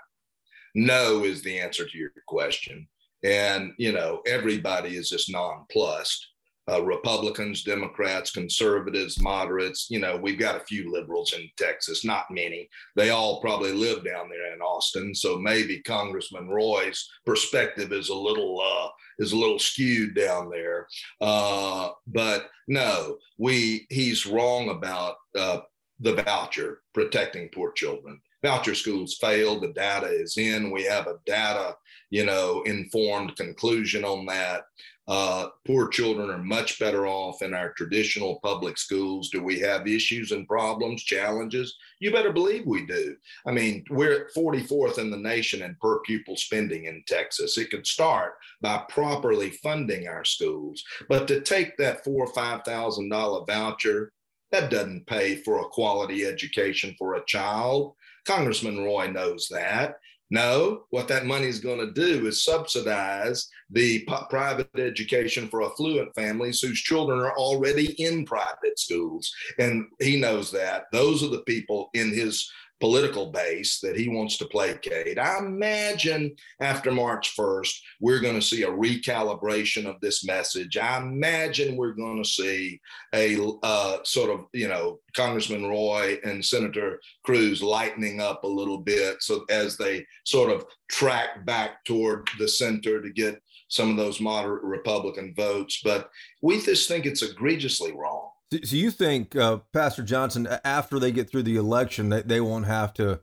No 0.75 1.25
is 1.25 1.43
the 1.43 1.59
answer 1.59 1.87
to 1.87 1.99
your 1.99 2.11
question. 2.29 2.87
And, 3.25 3.73
you 3.78 3.93
know, 3.93 4.21
everybody 4.26 4.97
is 4.97 5.09
just 5.09 5.33
nonplussed. 5.33 6.28
Uh, 6.71 6.83
Republicans, 6.83 7.62
Democrats, 7.62 8.31
conservatives, 8.31 9.21
moderates. 9.21 9.88
You 9.90 9.99
know, 9.99 10.16
we've 10.16 10.38
got 10.38 10.57
a 10.57 10.64
few 10.64 10.90
liberals 10.90 11.35
in 11.35 11.47
Texas, 11.59 12.07
not 12.07 12.31
many. 12.31 12.71
They 12.97 13.11
all 13.11 13.43
probably 13.43 13.73
live 13.73 14.02
down 14.02 14.31
there 14.31 14.54
in 14.54 14.62
Austin, 14.62 15.14
so 15.14 15.38
maybe 15.38 15.83
Congressman 15.83 16.49
Roy's 16.49 17.07
perspective 17.26 17.93
is 17.93 18.09
a 18.09 18.14
little 18.14 18.62
uh, 18.62 18.88
is 19.19 19.33
a 19.33 19.37
little 19.37 19.59
skewed 19.59 20.14
down 20.14 20.49
there. 20.49 20.87
Uh, 21.21 21.90
but 22.07 22.49
no, 22.66 23.19
we 23.38 23.87
he's 23.90 24.26
wrong 24.26 24.71
about 24.71 25.16
uh, 25.37 25.61
the 26.00 26.14
voucher 26.14 26.81
protecting 26.95 27.50
poor 27.54 27.73
children. 27.73 28.21
Voucher 28.44 28.74
schools 28.74 29.16
failed. 29.20 29.62
The 29.62 29.72
data 29.72 30.06
is 30.06 30.36
in. 30.36 30.70
We 30.70 30.84
have 30.84 31.06
a 31.06 31.18
data, 31.24 31.76
you 32.10 32.26
know, 32.26 32.62
informed 32.66 33.36
conclusion 33.36 34.04
on 34.04 34.26
that. 34.26 34.64
Uh, 35.06 35.48
poor 35.66 35.88
children 35.88 36.30
are 36.30 36.38
much 36.38 36.78
better 36.78 37.06
off 37.06 37.42
in 37.42 37.52
our 37.52 37.72
traditional 37.72 38.40
public 38.42 38.78
schools. 38.78 39.28
Do 39.30 39.42
we 39.42 39.58
have 39.60 39.86
issues 39.86 40.32
and 40.32 40.46
problems, 40.48 41.02
challenges? 41.02 41.74
You 42.00 42.10
better 42.10 42.32
believe 42.32 42.66
we 42.66 42.86
do. 42.86 43.16
I 43.46 43.52
mean, 43.52 43.84
we're 43.90 44.24
at 44.26 44.34
44th 44.34 44.98
in 44.98 45.10
the 45.10 45.18
nation 45.18 45.62
in 45.62 45.76
per 45.80 46.00
pupil 46.00 46.36
spending 46.36 46.84
in 46.84 47.02
Texas. 47.06 47.58
It 47.58 47.70
could 47.70 47.86
start 47.86 48.34
by 48.62 48.84
properly 48.88 49.50
funding 49.62 50.06
our 50.06 50.24
schools, 50.24 50.82
but 51.08 51.28
to 51.28 51.40
take 51.40 51.76
that 51.78 52.04
four 52.04 52.26
or 52.26 52.32
five 52.32 52.62
thousand 52.64 53.10
dollar 53.10 53.44
voucher, 53.46 54.12
that 54.52 54.70
doesn't 54.70 55.06
pay 55.06 55.36
for 55.36 55.60
a 55.60 55.68
quality 55.68 56.24
education 56.24 56.94
for 56.98 57.14
a 57.14 57.24
child. 57.26 57.94
Congressman 58.25 58.83
Roy 58.83 59.11
knows 59.11 59.49
that. 59.50 59.97
No, 60.31 60.85
what 60.90 61.07
that 61.09 61.26
money 61.26 61.47
is 61.47 61.61
going 61.61 61.78
to 61.78 61.93
do 61.93 62.26
is 62.26 62.45
subsidize 62.45 63.49
the 63.71 64.09
private 64.31 64.69
education 64.76 65.49
for 65.49 65.62
affluent 65.62 66.14
families 66.14 66.61
whose 66.61 66.81
children 66.81 67.21
are 67.21 67.37
already 67.37 67.93
in 68.02 68.25
private 68.25 68.78
schools. 68.78 69.33
And 69.59 69.87
he 70.00 70.19
knows 70.19 70.50
that. 70.52 70.85
Those 70.93 71.23
are 71.23 71.28
the 71.28 71.43
people 71.43 71.90
in 71.95 72.12
his 72.12 72.50
political 72.85 73.33
base 73.33 73.81
that 73.81 73.97
he 73.97 74.11
wants 74.11 74.37
to 74.37 74.45
placate. 74.45 75.19
I 75.19 75.38
imagine 75.38 76.37
after 76.61 76.93
March 76.93 77.35
1st, 77.35 77.73
we're 77.99 78.21
going 78.21 78.35
to 78.35 78.47
see 78.47 78.64
a 78.64 78.71
recalibration 78.71 79.87
of 79.87 79.99
this 80.03 80.23
message. 80.23 80.76
I 80.76 80.99
imagine 80.99 81.79
we're 81.79 81.95
going 81.95 82.23
to 82.23 82.29
see 82.29 82.79
a 83.14 83.38
uh, 83.62 84.00
sort 84.05 84.29
of, 84.29 84.45
you 84.53 84.69
know, 84.69 84.99
Congressman 85.17 85.67
Roy 85.67 86.18
and 86.25 86.44
Senator 86.44 87.01
Cruz 87.25 87.62
lightening 87.62 88.20
up 88.20 88.44
a 88.44 88.49
little 88.49 88.79
bit 88.79 89.23
so 89.23 89.47
as 89.49 89.79
they 89.79 90.05
sort 90.27 90.51
of 90.51 90.66
track 90.90 91.47
back 91.47 91.87
toward 91.87 92.29
the 92.38 92.47
center 92.47 93.01
to 93.01 93.11
get 93.11 93.40
some 93.68 93.88
of 93.88 93.97
those 93.97 94.20
moderate 94.20 94.62
Republican 94.62 95.33
votes. 95.35 95.81
But 95.83 96.11
we 96.42 96.61
just 96.61 96.87
think 96.87 97.07
it's 97.07 97.23
egregiously 97.23 97.92
wrong. 97.92 98.29
So 98.62 98.77
you 98.77 98.90
think, 98.90 99.35
uh, 99.37 99.59
Pastor 99.73 100.03
Johnson, 100.03 100.49
after 100.64 100.99
they 100.99 101.12
get 101.12 101.31
through 101.31 101.45
the 101.45 101.57
election, 101.57 102.09
they, 102.09 102.23
they 102.23 102.40
won't 102.40 102.67
have 102.67 102.93
to 102.95 103.21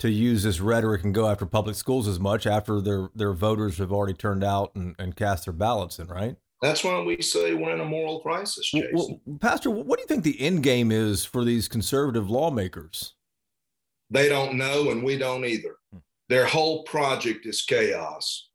to 0.00 0.10
use 0.10 0.42
this 0.42 0.60
rhetoric 0.60 1.04
and 1.04 1.14
go 1.14 1.28
after 1.28 1.46
public 1.46 1.76
schools 1.76 2.08
as 2.08 2.18
much 2.18 2.46
after 2.46 2.80
their 2.80 3.10
their 3.14 3.32
voters 3.32 3.78
have 3.78 3.92
already 3.92 4.14
turned 4.14 4.42
out 4.42 4.72
and, 4.74 4.94
and 4.98 5.16
cast 5.16 5.44
their 5.46 5.54
ballots 5.54 5.98
in, 5.98 6.08
right? 6.08 6.36
That's 6.62 6.82
why 6.82 7.00
we 7.02 7.20
say 7.20 7.54
we're 7.54 7.74
in 7.74 7.80
a 7.80 7.84
moral 7.84 8.20
crisis, 8.20 8.70
Jason. 8.70 8.90
Well, 8.94 9.20
Pastor, 9.38 9.70
what 9.70 9.98
do 9.98 10.02
you 10.02 10.06
think 10.06 10.24
the 10.24 10.40
end 10.40 10.62
game 10.62 10.90
is 10.90 11.24
for 11.24 11.44
these 11.44 11.68
conservative 11.68 12.30
lawmakers? 12.30 13.14
They 14.10 14.28
don't 14.28 14.54
know, 14.54 14.90
and 14.90 15.02
we 15.02 15.18
don't 15.18 15.44
either. 15.44 15.76
Hmm. 15.92 15.98
Their 16.28 16.46
whole 16.46 16.84
project 16.84 17.44
is 17.44 17.62
chaos. 17.62 18.48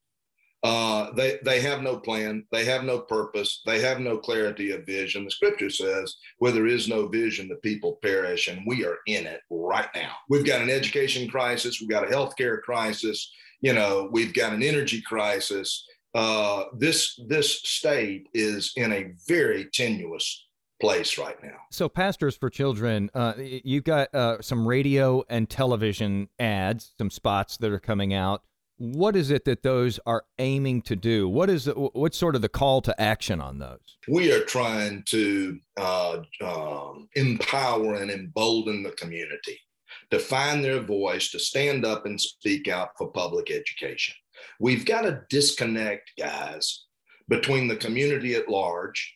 Uh, 0.62 1.12
they 1.13 1.39
they 1.43 1.62
have 1.62 1.82
no 1.82 1.98
plan, 1.98 2.45
they 2.52 2.65
have 2.65 2.84
no 2.84 3.00
purpose, 3.00 3.62
they 3.65 3.80
have 3.80 4.00
no 4.00 4.17
clarity 4.17 4.72
of 4.72 4.86
vision. 4.86 5.24
The 5.24 5.32
scripture 5.32 5.69
says, 5.69 6.15
"Where 6.39 6.52
there 6.52 6.67
is 6.67 6.89
no 6.89 7.08
vision, 7.08 7.48
the 7.48 7.56
people 7.56 8.00
perish," 8.02 8.50
and 8.50 8.63
we 8.67 8.84
are 8.86 8.98
in 9.08 9.26
it 9.26 9.39
right 9.50 9.88
now. 9.95 10.12
We've 10.30 10.45
got 10.45 10.62
an 10.62 10.69
education 10.69 11.30
crisis, 11.30 11.80
we've 11.80 11.89
got 11.89 12.04
a 12.04 12.13
healthcare 12.13 12.62
crisis, 12.62 13.32
you 13.62 13.74
know, 13.74 14.10
we've 14.12 14.34
got 14.34 14.54
an 14.54 14.62
energy 14.62 15.02
crisis. 15.02 15.86
Uh, 16.13 16.63
this 16.78 17.17
this 17.28 17.62
state 17.62 18.28
is 18.34 18.74
in 18.76 18.91
a 18.91 19.12
very 19.28 19.69
tenuous 19.72 20.48
place 20.82 21.17
right 21.17 21.41
now. 21.43 21.58
So, 21.72 21.88
Pastors 21.88 22.36
for 22.36 22.50
Children, 22.50 23.10
uh, 23.13 23.34
you've 23.38 23.84
got 23.84 24.13
uh, 24.13 24.41
some 24.41 24.67
radio 24.67 25.24
and 25.30 25.50
television 25.50 26.30
ads, 26.39 26.93
some 26.98 27.10
spots 27.10 27.58
that 27.58 27.72
are 27.72 27.80
coming 27.80 28.13
out 28.13 28.43
what 28.80 29.18
is 29.18 29.30
it 29.30 29.44
that 29.44 29.62
those 29.62 30.00
are 30.06 30.24
aiming 30.39 30.82
to 30.84 30.96
do? 30.96 31.28
What 31.28 31.50
is 31.50 31.65
the, 31.65 31.74
what's 31.74 32.18
sort 32.18 32.36
of 32.36 32.42
the 32.42 32.50
call 32.50 32.82
to 32.82 33.00
action 33.00 33.42
on 33.42 33.60
those? 33.60 33.98
We 34.08 34.32
are 34.32 34.44
trying 34.46 35.04
to 35.08 35.60
uh, 35.78 36.22
um, 36.42 37.10
empower 37.15 37.96
and 37.96 38.10
embolden 38.10 38.82
the 38.82 38.92
community 38.92 39.60
to 40.12 40.20
find 40.20 40.63
their 40.63 40.80
voice, 40.80 41.30
to 41.32 41.39
stand 41.39 41.86
up 41.86 42.06
and 42.06 42.20
speak 42.20 42.70
out 42.70 42.92
for 42.98 43.12
public 43.12 43.52
education. 43.52 44.15
We've 44.62 44.86
got 44.86 45.02
to 45.02 45.24
disconnect, 45.30 46.12
guys, 46.18 46.86
between 47.28 47.68
the 47.68 47.76
community 47.76 48.36
at 48.36 48.48
large 48.48 49.13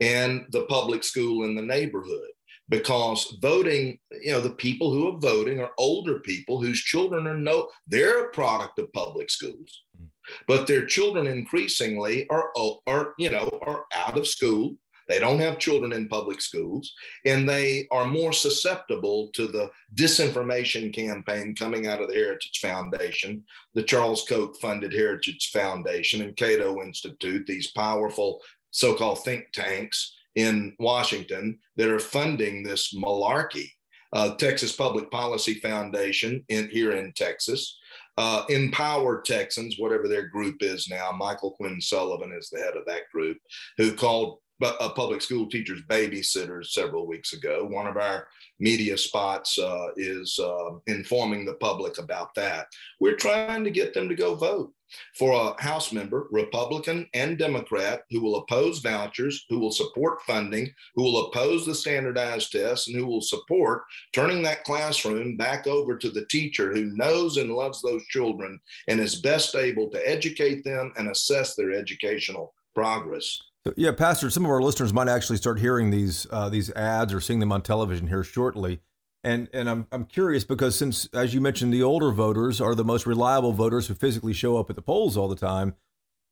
and 0.00 0.46
the 0.50 0.64
public 0.64 1.04
school 1.04 1.44
in 1.44 1.54
the 1.54 1.62
neighborhood 1.62 2.30
because 2.68 3.36
voting, 3.42 3.98
you 4.22 4.32
know, 4.32 4.40
the 4.40 4.50
people 4.50 4.92
who 4.92 5.08
are 5.08 5.18
voting 5.18 5.60
are 5.60 5.72
older 5.78 6.20
people 6.20 6.60
whose 6.60 6.80
children 6.80 7.26
are 7.26 7.36
no, 7.36 7.68
they're 7.86 8.26
a 8.26 8.30
product 8.30 8.78
of 8.78 8.92
public 8.92 9.30
schools, 9.30 9.82
mm. 10.00 10.06
but 10.48 10.66
their 10.66 10.86
children 10.86 11.26
increasingly 11.26 12.28
are, 12.30 12.50
are, 12.86 13.14
you 13.18 13.30
know, 13.30 13.58
are 13.66 13.84
out 13.94 14.16
of 14.16 14.26
school. 14.26 14.76
They 15.06 15.18
don't 15.18 15.40
have 15.40 15.58
children 15.58 15.92
in 15.92 16.08
public 16.08 16.40
schools, 16.40 16.90
and 17.26 17.46
they 17.46 17.86
are 17.90 18.06
more 18.06 18.32
susceptible 18.32 19.28
to 19.34 19.46
the 19.46 19.70
disinformation 19.94 20.94
campaign 20.94 21.54
coming 21.54 21.86
out 21.86 22.00
of 22.00 22.08
the 22.08 22.14
Heritage 22.14 22.60
Foundation, 22.62 23.44
the 23.74 23.82
Charles 23.82 24.24
Koch 24.26 24.56
funded 24.62 24.94
Heritage 24.94 25.50
Foundation 25.52 26.22
and 26.22 26.34
Cato 26.34 26.80
Institute, 26.80 27.46
these 27.46 27.70
powerful 27.72 28.40
so 28.70 28.94
called 28.94 29.22
think 29.22 29.52
tanks 29.52 30.14
in 30.36 30.74
Washington 30.78 31.58
that 31.76 31.88
are 31.88 32.00
funding 32.00 32.62
this 32.62 32.94
malarkey. 32.94 33.68
Uh, 34.12 34.34
Texas 34.36 34.72
Public 34.72 35.10
Policy 35.10 35.54
Foundation 35.54 36.44
in 36.48 36.68
here 36.70 36.92
in 36.92 37.12
Texas, 37.16 37.78
uh, 38.16 38.44
Empower 38.48 39.22
Texans, 39.22 39.74
whatever 39.76 40.06
their 40.06 40.28
group 40.28 40.56
is 40.60 40.88
now. 40.88 41.10
Michael 41.10 41.50
Quinn 41.50 41.80
Sullivan 41.80 42.32
is 42.32 42.48
the 42.48 42.60
head 42.60 42.76
of 42.76 42.86
that 42.86 43.10
group, 43.12 43.38
who 43.76 43.92
called 43.92 44.38
uh, 44.62 44.88
public 44.90 45.20
school 45.20 45.48
teachers 45.48 45.82
babysitter 45.88 46.64
several 46.64 47.06
weeks 47.06 47.32
ago. 47.32 47.66
One 47.68 47.86
of 47.86 47.96
our 47.96 48.28
media 48.60 48.96
spots 48.96 49.58
uh, 49.58 49.88
is 49.96 50.38
uh, 50.38 50.76
informing 50.86 51.44
the 51.44 51.54
public 51.54 51.98
about 51.98 52.34
that. 52.36 52.66
We're 53.00 53.16
trying 53.16 53.64
to 53.64 53.70
get 53.70 53.94
them 53.94 54.08
to 54.08 54.14
go 54.14 54.34
vote 54.34 54.72
for 55.16 55.32
a 55.32 55.60
House 55.62 55.92
member, 55.92 56.28
Republican 56.30 57.08
and 57.14 57.36
Democrat, 57.36 58.02
who 58.10 58.20
will 58.20 58.36
oppose 58.36 58.78
vouchers, 58.78 59.44
who 59.48 59.58
will 59.58 59.72
support 59.72 60.22
funding, 60.22 60.72
who 60.94 61.02
will 61.02 61.26
oppose 61.26 61.66
the 61.66 61.74
standardized 61.74 62.52
tests, 62.52 62.86
and 62.86 62.96
who 62.96 63.06
will 63.06 63.20
support 63.20 63.82
turning 64.12 64.42
that 64.42 64.64
classroom 64.64 65.36
back 65.36 65.66
over 65.66 65.96
to 65.96 66.10
the 66.10 66.26
teacher 66.26 66.72
who 66.72 66.96
knows 66.96 67.36
and 67.38 67.50
loves 67.50 67.82
those 67.82 68.04
children 68.06 68.60
and 68.88 69.00
is 69.00 69.20
best 69.20 69.56
able 69.56 69.88
to 69.90 70.08
educate 70.08 70.62
them 70.64 70.92
and 70.96 71.08
assess 71.08 71.54
their 71.54 71.72
educational 71.72 72.54
progress. 72.74 73.40
Yeah, 73.76 73.92
Pastor, 73.92 74.28
some 74.28 74.44
of 74.44 74.50
our 74.50 74.60
listeners 74.60 74.92
might 74.92 75.08
actually 75.08 75.38
start 75.38 75.58
hearing 75.58 75.90
these 75.90 76.26
uh, 76.30 76.50
these 76.50 76.70
ads 76.72 77.14
or 77.14 77.20
seeing 77.20 77.40
them 77.40 77.50
on 77.52 77.62
television 77.62 78.08
here 78.08 78.22
shortly. 78.22 78.80
And 79.22 79.48
and 79.54 79.70
I'm 79.70 79.86
I'm 79.90 80.04
curious 80.04 80.44
because 80.44 80.76
since 80.76 81.06
as 81.14 81.32
you 81.32 81.40
mentioned, 81.40 81.72
the 81.72 81.82
older 81.82 82.10
voters 82.10 82.60
are 82.60 82.74
the 82.74 82.84
most 82.84 83.06
reliable 83.06 83.52
voters 83.52 83.86
who 83.86 83.94
physically 83.94 84.34
show 84.34 84.58
up 84.58 84.68
at 84.68 84.76
the 84.76 84.82
polls 84.82 85.16
all 85.16 85.28
the 85.28 85.36
time. 85.36 85.74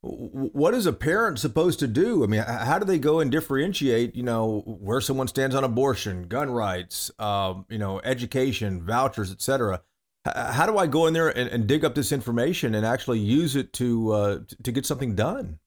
what 0.01 0.73
is 0.75 0.85
a 0.85 0.93
parent 0.93 1.39
supposed 1.39 1.79
to 1.79 1.87
do? 1.87 2.23
I 2.23 2.27
mean, 2.27 2.41
how 2.41 2.77
do 2.77 2.85
they 2.85 2.99
go 2.99 3.19
and 3.19 3.31
differentiate, 3.31 4.15
you 4.15 4.23
know, 4.23 4.61
where 4.65 5.01
someone 5.01 5.27
stands 5.27 5.55
on 5.55 5.63
abortion, 5.63 6.27
gun 6.27 6.51
rights, 6.51 7.09
um, 7.19 7.65
you 7.69 7.77
know, 7.79 8.01
education, 8.03 8.83
vouchers, 8.85 9.31
etc. 9.31 9.81
How 10.25 10.65
do 10.65 10.77
I 10.77 10.87
go 10.87 11.07
in 11.07 11.13
there 11.13 11.29
and, 11.29 11.49
and 11.49 11.67
dig 11.67 11.83
up 11.83 11.95
this 11.95 12.11
information 12.11 12.75
and 12.75 12.85
actually 12.85 13.19
use 13.19 13.55
it 13.55 13.73
to 13.73 14.11
uh, 14.11 14.39
to 14.63 14.71
get 14.71 14.85
something 14.85 15.15
done? 15.15 15.59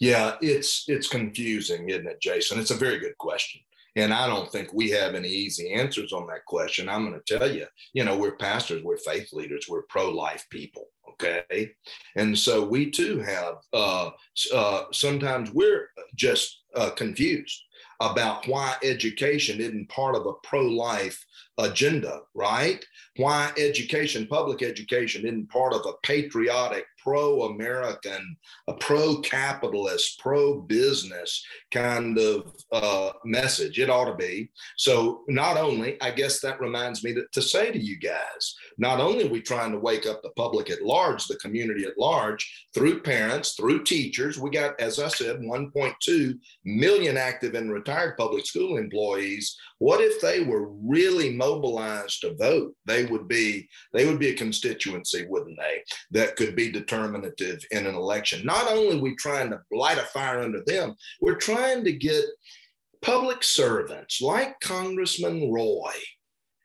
Yeah, 0.00 0.36
it's 0.40 0.84
it's 0.88 1.08
confusing, 1.08 1.88
isn't 1.88 2.06
it, 2.06 2.20
Jason? 2.20 2.58
It's 2.58 2.70
a 2.70 2.76
very 2.76 2.98
good 2.98 3.16
question. 3.18 3.60
And 3.96 4.14
I 4.14 4.28
don't 4.28 4.50
think 4.50 4.72
we 4.72 4.90
have 4.90 5.14
any 5.14 5.28
easy 5.28 5.72
answers 5.72 6.12
on 6.12 6.26
that 6.28 6.44
question. 6.46 6.88
I'm 6.88 7.08
going 7.08 7.20
to 7.20 7.38
tell 7.38 7.50
you, 7.50 7.66
you 7.94 8.04
know, 8.04 8.16
we're 8.16 8.36
pastors, 8.36 8.82
we're 8.84 8.98
faith 8.98 9.32
leaders, 9.32 9.66
we're 9.68 9.82
pro 9.88 10.10
life 10.10 10.46
people. 10.50 10.86
Okay. 11.10 11.72
And 12.14 12.38
so 12.38 12.64
we 12.64 12.90
too 12.92 13.18
have, 13.20 13.54
uh, 13.72 14.10
uh, 14.54 14.84
sometimes 14.92 15.50
we're 15.50 15.88
just 16.14 16.62
uh, 16.76 16.90
confused 16.90 17.60
about 18.00 18.46
why 18.46 18.76
education 18.84 19.60
isn't 19.60 19.88
part 19.88 20.14
of 20.14 20.26
a 20.26 20.34
pro 20.44 20.62
life 20.62 21.24
agenda, 21.58 22.20
right? 22.34 22.84
Why 23.16 23.52
education, 23.58 24.26
public 24.26 24.62
education, 24.62 25.26
isn't 25.26 25.50
part 25.50 25.74
of 25.74 25.82
a 25.86 25.94
patriotic 26.02 26.84
pro 27.02 27.42
American, 27.44 28.36
a 28.68 28.74
pro 28.74 29.20
capitalist, 29.20 30.18
pro 30.18 30.60
business 30.60 31.44
kind 31.70 32.18
of 32.18 32.52
uh, 32.72 33.10
message. 33.24 33.78
It 33.78 33.90
ought 33.90 34.06
to 34.06 34.14
be. 34.14 34.50
So, 34.76 35.22
not 35.28 35.56
only, 35.56 36.00
I 36.00 36.10
guess 36.10 36.40
that 36.40 36.60
reminds 36.60 37.02
me 37.02 37.14
to, 37.14 37.24
to 37.32 37.42
say 37.42 37.72
to 37.72 37.78
you 37.78 37.98
guys, 37.98 38.54
not 38.76 39.00
only 39.00 39.26
are 39.26 39.30
we 39.30 39.40
trying 39.40 39.72
to 39.72 39.78
wake 39.78 40.06
up 40.06 40.22
the 40.22 40.30
public 40.30 40.70
at 40.70 40.82
large, 40.82 41.26
the 41.26 41.36
community 41.36 41.84
at 41.84 41.98
large, 41.98 42.66
through 42.74 43.00
parents, 43.02 43.54
through 43.54 43.84
teachers. 43.84 44.38
We 44.38 44.50
got, 44.50 44.78
as 44.80 44.98
I 44.98 45.08
said, 45.08 45.38
1.2 45.38 46.38
million 46.64 47.16
active 47.16 47.54
and 47.54 47.72
retired 47.72 48.16
public 48.16 48.46
school 48.46 48.76
employees. 48.76 49.56
What 49.78 50.00
if 50.00 50.20
they 50.20 50.40
were 50.40 50.68
really 50.68 51.34
mobilized 51.36 52.20
to 52.22 52.34
vote? 52.34 52.74
They 52.84 53.04
would 53.06 53.28
be, 53.28 53.68
they 53.92 54.06
would 54.06 54.18
be 54.18 54.30
a 54.30 54.36
constituency, 54.36 55.26
wouldn't 55.28 55.58
they? 55.58 55.82
That 56.10 56.36
could 56.36 56.56
be 56.56 56.70
determinative 56.70 57.64
in 57.70 57.86
an 57.86 57.94
election. 57.94 58.44
Not 58.44 58.68
only 58.68 58.98
are 58.98 59.02
we 59.02 59.14
trying 59.16 59.50
to 59.50 59.60
light 59.70 59.98
a 59.98 60.02
fire 60.02 60.40
under 60.40 60.62
them, 60.66 60.94
we're 61.20 61.36
trying 61.36 61.84
to 61.84 61.92
get 61.92 62.24
public 63.02 63.44
servants 63.44 64.20
like 64.20 64.58
Congressman 64.60 65.52
Roy. 65.52 65.92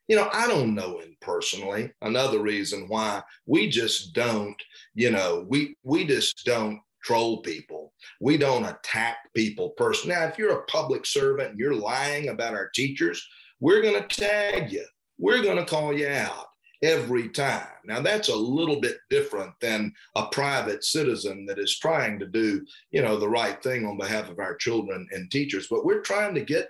You 0.08 0.17
know, 0.17 0.30
I 0.34 0.47
don't 0.47 0.76
know 0.76 0.99
him 0.99 1.15
personally. 1.21 1.91
Another 2.02 2.39
reason 2.39 2.88
why 2.88 3.21
we 3.45 3.69
just 3.69 4.13
don't, 4.13 4.62
you 4.95 5.12
know, 5.12 5.45
we 5.47 5.78
we 5.84 6.06
just 6.06 6.45
don't 6.45 6.82
troll 7.03 7.41
people. 7.41 7.93
We 8.19 8.37
don't 8.37 8.65
attack 8.65 9.17
people 9.35 9.71
personally. 9.71 10.15
Now, 10.15 10.25
if 10.25 10.37
you're 10.37 10.59
a 10.59 10.65
public 10.65 11.05
servant 11.05 11.51
and 11.51 11.59
you're 11.59 11.75
lying 11.75 12.29
about 12.29 12.53
our 12.53 12.69
teachers, 12.69 13.25
we're 13.59 13.81
going 13.81 14.01
to 14.01 14.07
tag 14.07 14.71
you. 14.71 14.85
We're 15.17 15.43
going 15.43 15.57
to 15.57 15.65
call 15.65 15.93
you 15.93 16.07
out 16.07 16.47
every 16.83 17.29
time. 17.29 17.67
Now 17.85 18.01
that's 18.01 18.27
a 18.27 18.35
little 18.35 18.79
bit 18.79 18.97
different 19.09 19.53
than 19.61 19.93
a 20.15 20.25
private 20.27 20.83
citizen 20.83 21.45
that 21.45 21.57
is 21.57 21.79
trying 21.79 22.19
to 22.19 22.27
do, 22.27 22.65
you 22.91 23.01
know, 23.01 23.17
the 23.17 23.29
right 23.29 23.61
thing 23.63 23.85
on 23.85 23.97
behalf 23.97 24.29
of 24.29 24.39
our 24.39 24.55
children 24.55 25.07
and 25.11 25.31
teachers. 25.31 25.67
But 25.69 25.85
we're 25.85 26.01
trying 26.01 26.35
to 26.35 26.41
get 26.41 26.67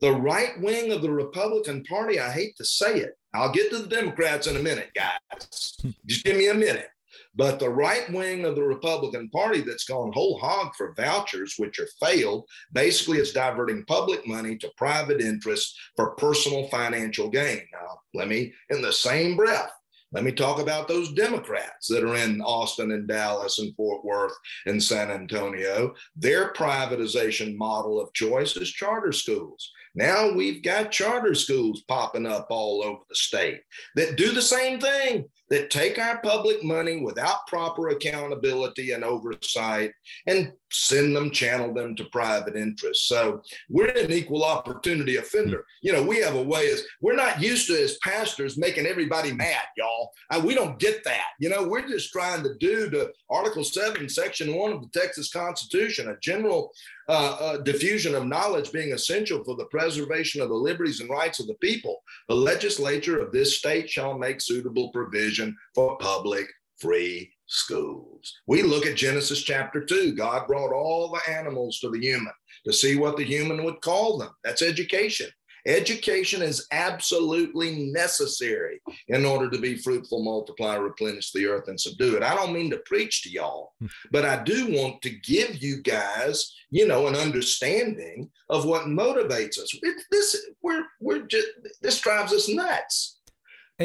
the 0.00 0.12
right 0.12 0.60
wing 0.60 0.92
of 0.92 1.00
the 1.00 1.10
Republican 1.10 1.82
Party. 1.84 2.20
I 2.20 2.30
hate 2.30 2.56
to 2.56 2.64
say 2.64 2.98
it. 2.98 3.16
I'll 3.32 3.52
get 3.52 3.70
to 3.70 3.78
the 3.78 3.88
Democrats 3.88 4.46
in 4.46 4.56
a 4.56 4.62
minute, 4.62 4.90
guys. 4.94 5.74
Hmm. 5.80 5.90
Just 6.06 6.24
give 6.24 6.36
me 6.36 6.48
a 6.48 6.54
minute. 6.54 6.88
But 7.36 7.58
the 7.58 7.70
right 7.70 8.10
wing 8.12 8.44
of 8.44 8.54
the 8.54 8.62
Republican 8.62 9.28
Party 9.30 9.60
that's 9.60 9.84
gone 9.84 10.12
whole 10.12 10.38
hog 10.38 10.74
for 10.76 10.94
vouchers, 10.94 11.54
which 11.56 11.78
are 11.80 11.88
failed, 12.00 12.44
basically 12.72 13.18
is 13.18 13.32
diverting 13.32 13.84
public 13.86 14.26
money 14.26 14.56
to 14.58 14.70
private 14.76 15.20
interests 15.20 15.76
for 15.96 16.14
personal 16.16 16.68
financial 16.68 17.28
gain. 17.28 17.62
Now, 17.72 17.98
let 18.14 18.28
me, 18.28 18.52
in 18.70 18.82
the 18.82 18.92
same 18.92 19.36
breath, 19.36 19.72
let 20.14 20.22
me 20.22 20.30
talk 20.30 20.60
about 20.60 20.86
those 20.86 21.12
Democrats 21.12 21.88
that 21.88 22.04
are 22.04 22.14
in 22.14 22.40
Austin 22.40 22.92
and 22.92 23.08
Dallas 23.08 23.58
and 23.58 23.74
Fort 23.74 24.04
Worth 24.04 24.36
and 24.66 24.80
San 24.80 25.10
Antonio. 25.10 25.92
Their 26.14 26.52
privatization 26.52 27.56
model 27.56 28.00
of 28.00 28.12
choice 28.12 28.56
is 28.56 28.70
charter 28.70 29.10
schools. 29.10 29.72
Now 29.96 30.32
we've 30.32 30.62
got 30.62 30.92
charter 30.92 31.34
schools 31.34 31.82
popping 31.88 32.26
up 32.26 32.46
all 32.50 32.84
over 32.84 33.00
the 33.08 33.14
state 33.16 33.60
that 33.96 34.16
do 34.16 34.30
the 34.30 34.42
same 34.42 34.80
thing, 34.80 35.24
that 35.50 35.70
take 35.70 35.98
our 35.98 36.20
public 36.22 36.64
money 36.64 37.00
without 37.02 37.46
proper 37.46 37.88
accountability 37.88 38.92
and 38.92 39.04
oversight 39.04 39.92
and 40.26 40.52
send 40.70 41.14
them, 41.14 41.30
channel 41.30 41.72
them 41.72 41.94
to 41.94 42.04
private 42.06 42.56
interests. 42.56 43.06
So 43.06 43.42
we're 43.68 43.88
an 43.88 44.10
equal 44.10 44.44
opportunity 44.44 45.16
offender. 45.16 45.64
You 45.82 45.92
know, 45.92 46.02
we 46.02 46.18
have 46.18 46.34
a 46.34 46.42
way 46.42 46.70
as 46.70 46.82
we're 47.00 47.14
not 47.14 47.40
used 47.40 47.68
to 47.68 47.80
as 47.80 47.98
pastors 48.02 48.58
making 48.58 48.86
everybody 48.86 49.32
mad, 49.32 49.62
y'all. 49.76 50.10
And 50.30 50.44
we 50.44 50.54
don't 50.54 50.78
get 50.78 51.04
that. 51.04 51.26
You 51.38 51.50
know, 51.50 51.68
we're 51.68 51.86
just 51.86 52.10
trying 52.10 52.42
to 52.42 52.54
do 52.58 52.90
to 52.90 53.12
Article 53.30 53.64
7, 53.64 54.08
Section 54.08 54.54
1 54.54 54.72
of 54.72 54.82
the 54.82 54.98
Texas 54.98 55.30
Constitution, 55.30 56.08
a 56.08 56.16
general 56.20 56.72
uh, 57.08 57.36
uh, 57.40 57.56
diffusion 57.58 58.14
of 58.14 58.26
knowledge 58.26 58.72
being 58.72 58.92
essential 58.92 59.44
for 59.44 59.56
the 59.56 59.66
preservation 59.66 60.40
of 60.40 60.48
the 60.48 60.54
liberties 60.54 61.00
and 61.00 61.10
rights 61.10 61.40
of 61.40 61.46
the 61.46 61.54
people, 61.54 62.02
the 62.28 62.34
legislature 62.34 63.18
of 63.18 63.32
this 63.32 63.58
state 63.58 63.90
shall 63.90 64.18
make 64.18 64.40
suitable 64.40 64.90
provision 64.90 65.56
for 65.74 65.98
public 65.98 66.46
free 66.78 67.30
schools. 67.46 68.34
We 68.46 68.62
look 68.62 68.86
at 68.86 68.96
Genesis 68.96 69.42
chapter 69.42 69.84
2. 69.84 70.14
God 70.14 70.46
brought 70.46 70.72
all 70.72 71.10
the 71.10 71.32
animals 71.32 71.78
to 71.80 71.90
the 71.90 72.00
human 72.00 72.32
to 72.66 72.72
see 72.72 72.96
what 72.96 73.16
the 73.16 73.24
human 73.24 73.64
would 73.64 73.80
call 73.80 74.18
them. 74.18 74.30
That's 74.42 74.62
education. 74.62 75.28
Education 75.66 76.42
is 76.42 76.66
absolutely 76.72 77.90
necessary 77.90 78.80
in 79.08 79.24
order 79.24 79.48
to 79.48 79.58
be 79.58 79.76
fruitful, 79.76 80.22
multiply, 80.22 80.74
replenish 80.74 81.32
the 81.32 81.46
earth, 81.46 81.68
and 81.68 81.80
subdue 81.80 82.16
it. 82.16 82.22
I 82.22 82.34
don't 82.34 82.52
mean 82.52 82.70
to 82.70 82.82
preach 82.84 83.22
to 83.22 83.30
y'all, 83.30 83.72
hmm. 83.80 83.86
but 84.10 84.24
I 84.24 84.42
do 84.42 84.72
want 84.72 85.00
to 85.02 85.10
give 85.10 85.62
you 85.62 85.82
guys, 85.82 86.52
you 86.70 86.86
know, 86.86 87.06
an 87.06 87.16
understanding 87.16 88.30
of 88.50 88.66
what 88.66 88.82
motivates 88.82 89.58
us. 89.58 89.70
It, 89.82 90.02
this 90.10 90.46
we're 90.62 90.84
we're 91.00 91.26
just 91.26 91.48
this 91.80 92.00
drives 92.00 92.32
us 92.32 92.48
nuts. 92.48 93.18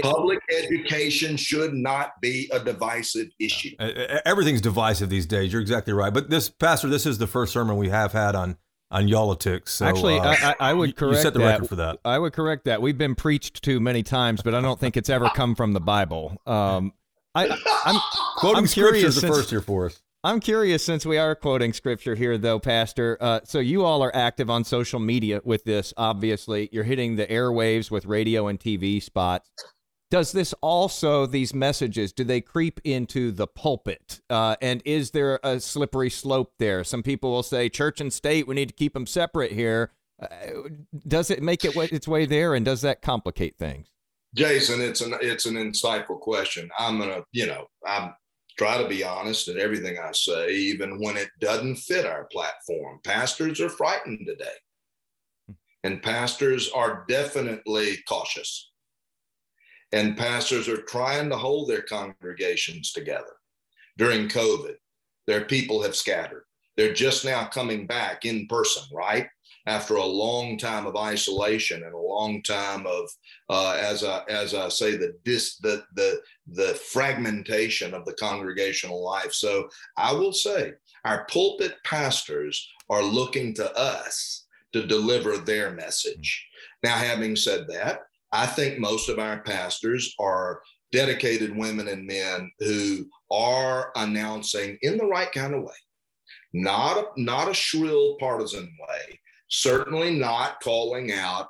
Public 0.01 0.39
education 0.55 1.35
should 1.35 1.73
not 1.73 2.11
be 2.21 2.47
a 2.53 2.59
divisive 2.59 3.29
issue. 3.39 3.75
Everything's 4.23 4.61
divisive 4.61 5.09
these 5.09 5.25
days. 5.25 5.51
You're 5.51 5.63
exactly 5.63 5.93
right. 5.93 6.13
But 6.13 6.29
this, 6.29 6.47
Pastor, 6.47 6.89
this 6.89 7.07
is 7.07 7.17
the 7.17 7.25
first 7.25 7.53
sermon 7.53 7.75
we 7.75 7.89
have 7.89 8.11
had 8.13 8.35
on 8.35 8.57
on 8.91 9.07
Y'all-itics. 9.07 9.69
So, 9.69 9.85
Actually, 9.85 10.19
uh, 10.19 10.35
I, 10.39 10.55
I, 10.59 10.73
would 10.73 10.95
correct 10.95 11.17
you 11.17 11.21
set 11.21 11.33
the 11.33 11.39
that. 11.39 11.45
record 11.45 11.69
for 11.69 11.75
that. 11.77 11.99
I 12.03 12.17
would 12.17 12.33
correct 12.33 12.65
that. 12.65 12.81
We've 12.81 12.97
been 12.97 13.15
preached 13.15 13.63
to 13.63 13.79
many 13.79 14.03
times, 14.03 14.41
but 14.41 14.55
I 14.55 14.61
don't 14.61 14.79
think 14.79 14.97
it's 14.97 15.09
ever 15.09 15.29
come 15.29 15.55
from 15.55 15.73
the 15.73 15.79
Bible. 15.79 16.41
Um, 16.47 16.93
I, 17.35 17.45
am 17.85 17.99
quoting 18.37 18.63
I'm 18.63 18.67
curious 18.67 19.19
the 19.21 19.27
first 19.27 19.49
here 19.49 19.61
for 19.61 19.87
us. 19.87 20.01
I'm 20.21 20.41
curious 20.41 20.83
since 20.83 21.05
we 21.05 21.17
are 21.17 21.33
quoting 21.33 21.71
scripture 21.71 22.13
here, 22.13 22.37
though, 22.37 22.59
Pastor. 22.59 23.17
Uh, 23.21 23.39
so 23.45 23.59
you 23.59 23.85
all 23.85 24.03
are 24.03 24.13
active 24.13 24.49
on 24.49 24.65
social 24.65 24.99
media 24.99 25.39
with 25.45 25.63
this. 25.63 25.93
Obviously, 25.95 26.67
you're 26.73 26.83
hitting 26.83 27.15
the 27.15 27.25
airwaves 27.27 27.89
with 27.89 28.05
radio 28.05 28.47
and 28.47 28.59
TV 28.59 29.01
spots 29.01 29.49
does 30.11 30.31
this 30.31 30.53
also 30.61 31.25
these 31.25 31.53
messages 31.53 32.11
do 32.11 32.23
they 32.23 32.41
creep 32.41 32.79
into 32.83 33.31
the 33.31 33.47
pulpit? 33.47 34.21
Uh, 34.29 34.55
and 34.61 34.81
is 34.85 35.11
there 35.11 35.39
a 35.43 35.59
slippery 35.59 36.09
slope 36.09 36.53
there? 36.57 36.83
Some 36.83 37.03
people 37.03 37.31
will 37.31 37.43
say 37.43 37.69
church 37.69 38.01
and 38.01 38.11
state 38.11 38.47
we 38.47 38.55
need 38.55 38.69
to 38.69 38.75
keep 38.75 38.93
them 38.93 39.05
separate 39.05 39.51
here. 39.51 39.91
Uh, 40.21 40.27
does 41.07 41.29
it 41.29 41.41
make 41.41 41.63
it 41.63 41.75
its 41.93 42.07
way 42.07 42.25
there 42.25 42.55
and 42.55 42.65
does 42.65 42.81
that 42.81 43.01
complicate 43.01 43.57
things? 43.57 43.87
Jason 44.35 44.81
it's 44.81 45.01
an 45.01 45.15
it's 45.21 45.45
an 45.45 45.55
insightful 45.55 46.19
question. 46.19 46.69
I'm 46.77 46.99
gonna 46.99 47.23
you 47.31 47.47
know 47.47 47.67
i'm 47.85 48.13
try 48.57 48.81
to 48.81 48.89
be 48.89 49.05
honest 49.05 49.47
in 49.47 49.57
everything 49.57 49.97
i 49.97 50.11
say 50.11 50.51
even 50.51 50.99
when 50.99 51.15
it 51.15 51.29
doesn't 51.39 51.77
fit 51.77 52.05
our 52.05 52.25
platform. 52.25 52.99
Pastors 53.03 53.61
are 53.61 53.69
frightened 53.69 54.25
today. 54.27 55.55
And 55.85 56.03
pastors 56.03 56.69
are 56.71 57.05
definitely 57.07 57.99
cautious 58.05 58.68
and 59.91 60.17
pastors 60.17 60.67
are 60.67 60.81
trying 60.83 61.29
to 61.29 61.37
hold 61.37 61.69
their 61.69 61.81
congregations 61.81 62.91
together 62.91 63.33
during 63.97 64.27
COVID. 64.27 64.75
Their 65.27 65.45
people 65.45 65.81
have 65.83 65.95
scattered. 65.95 66.43
They're 66.77 66.93
just 66.93 67.25
now 67.25 67.45
coming 67.45 67.85
back 67.87 68.25
in 68.25 68.47
person, 68.47 68.83
right? 68.93 69.27
After 69.67 69.95
a 69.95 70.05
long 70.05 70.57
time 70.57 70.85
of 70.85 70.95
isolation 70.95 71.83
and 71.83 71.93
a 71.93 71.97
long 71.97 72.41
time 72.41 72.87
of, 72.87 73.09
uh, 73.49 73.77
as 73.79 74.03
I 74.03 74.23
as 74.29 74.53
I 74.53 74.69
say, 74.69 74.95
the 74.95 75.13
dis 75.25 75.57
the 75.57 75.83
the 75.95 76.21
the 76.47 76.79
fragmentation 76.91 77.93
of 77.93 78.05
the 78.05 78.13
congregational 78.13 79.03
life. 79.03 79.33
So 79.33 79.69
I 79.97 80.13
will 80.13 80.33
say, 80.33 80.73
our 81.05 81.25
pulpit 81.29 81.75
pastors 81.83 82.67
are 82.89 83.03
looking 83.03 83.53
to 83.55 83.77
us 83.77 84.45
to 84.73 84.87
deliver 84.87 85.37
their 85.37 85.71
message. 85.71 86.47
Now, 86.83 86.97
having 86.97 87.35
said 87.35 87.67
that, 87.67 88.01
I 88.31 88.45
think 88.45 88.79
most 88.79 89.09
of 89.09 89.19
our 89.19 89.39
pastors 89.39 90.13
are 90.19 90.61
dedicated 90.91 91.55
women 91.55 91.87
and 91.87 92.05
men 92.05 92.51
who 92.59 93.05
are 93.31 93.91
announcing 93.95 94.77
in 94.81 94.97
the 94.97 95.05
right 95.05 95.31
kind 95.31 95.53
of 95.53 95.63
way, 95.63 95.73
not 96.53 96.97
a, 96.97 97.21
not 97.21 97.49
a 97.49 97.53
shrill 97.53 98.17
partisan 98.19 98.71
way, 98.87 99.19
certainly 99.47 100.11
not 100.11 100.61
calling 100.61 101.11
out 101.11 101.47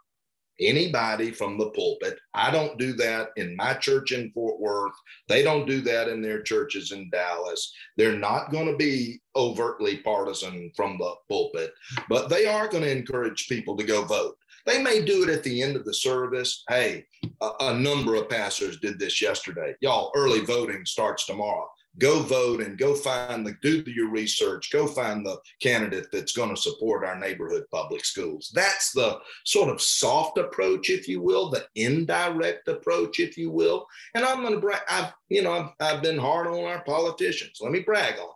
anybody 0.59 1.31
from 1.31 1.57
the 1.57 1.69
pulpit. 1.71 2.19
I 2.33 2.51
don't 2.51 2.77
do 2.77 2.93
that 2.93 3.29
in 3.37 3.55
my 3.55 3.73
church 3.75 4.11
in 4.11 4.31
Fort 4.31 4.59
Worth. 4.59 4.93
They 5.27 5.43
don't 5.43 5.65
do 5.65 5.81
that 5.81 6.09
in 6.09 6.21
their 6.21 6.41
churches 6.41 6.91
in 6.91 7.09
Dallas. 7.11 7.73
They're 7.97 8.17
not 8.17 8.51
going 8.51 8.67
to 8.67 8.75
be 8.75 9.21
overtly 9.35 9.97
partisan 9.97 10.71
from 10.75 10.97
the 10.97 11.13
pulpit, 11.29 11.71
but 12.09 12.29
they 12.29 12.45
are 12.45 12.67
going 12.67 12.83
to 12.83 12.91
encourage 12.91 13.47
people 13.47 13.77
to 13.77 13.83
go 13.83 14.03
vote. 14.03 14.37
They 14.65 14.81
may 14.81 15.01
do 15.01 15.23
it 15.23 15.29
at 15.29 15.43
the 15.43 15.61
end 15.61 15.75
of 15.75 15.85
the 15.85 15.93
service. 15.93 16.63
Hey, 16.69 17.05
a, 17.41 17.51
a 17.61 17.73
number 17.73 18.15
of 18.15 18.29
pastors 18.29 18.79
did 18.79 18.99
this 18.99 19.21
yesterday. 19.21 19.75
Y'all, 19.81 20.11
early 20.15 20.41
voting 20.41 20.85
starts 20.85 21.25
tomorrow. 21.25 21.67
Go 21.97 22.21
vote 22.21 22.61
and 22.61 22.77
go 22.77 22.95
find 22.95 23.45
the 23.45 23.55
do 23.61 23.83
your 23.87 24.09
research. 24.09 24.71
Go 24.71 24.87
find 24.87 25.25
the 25.25 25.37
candidate 25.61 26.07
that's 26.11 26.31
going 26.31 26.53
to 26.53 26.61
support 26.61 27.03
our 27.03 27.19
neighborhood 27.19 27.63
public 27.71 28.05
schools. 28.05 28.51
That's 28.53 28.91
the 28.91 29.19
sort 29.45 29.69
of 29.69 29.81
soft 29.81 30.37
approach 30.37 30.89
if 30.89 31.07
you 31.07 31.21
will 31.21 31.49
the 31.49 31.65
indirect 31.75 32.67
approach 32.67 33.19
if 33.19 33.37
you 33.37 33.51
will. 33.51 33.85
And 34.13 34.23
i'm 34.23 34.41
going 34.41 34.53
to 34.53 34.59
brag 34.59 34.81
i've 34.89 35.11
you 35.29 35.41
know 35.41 35.51
I've, 35.51 35.69
I've 35.79 36.03
been 36.03 36.17
hard 36.17 36.47
on 36.47 36.63
our 36.63 36.83
politicians. 36.83 37.57
Let 37.59 37.71
me 37.71 37.81
brag 37.81 38.17
on 38.19 38.29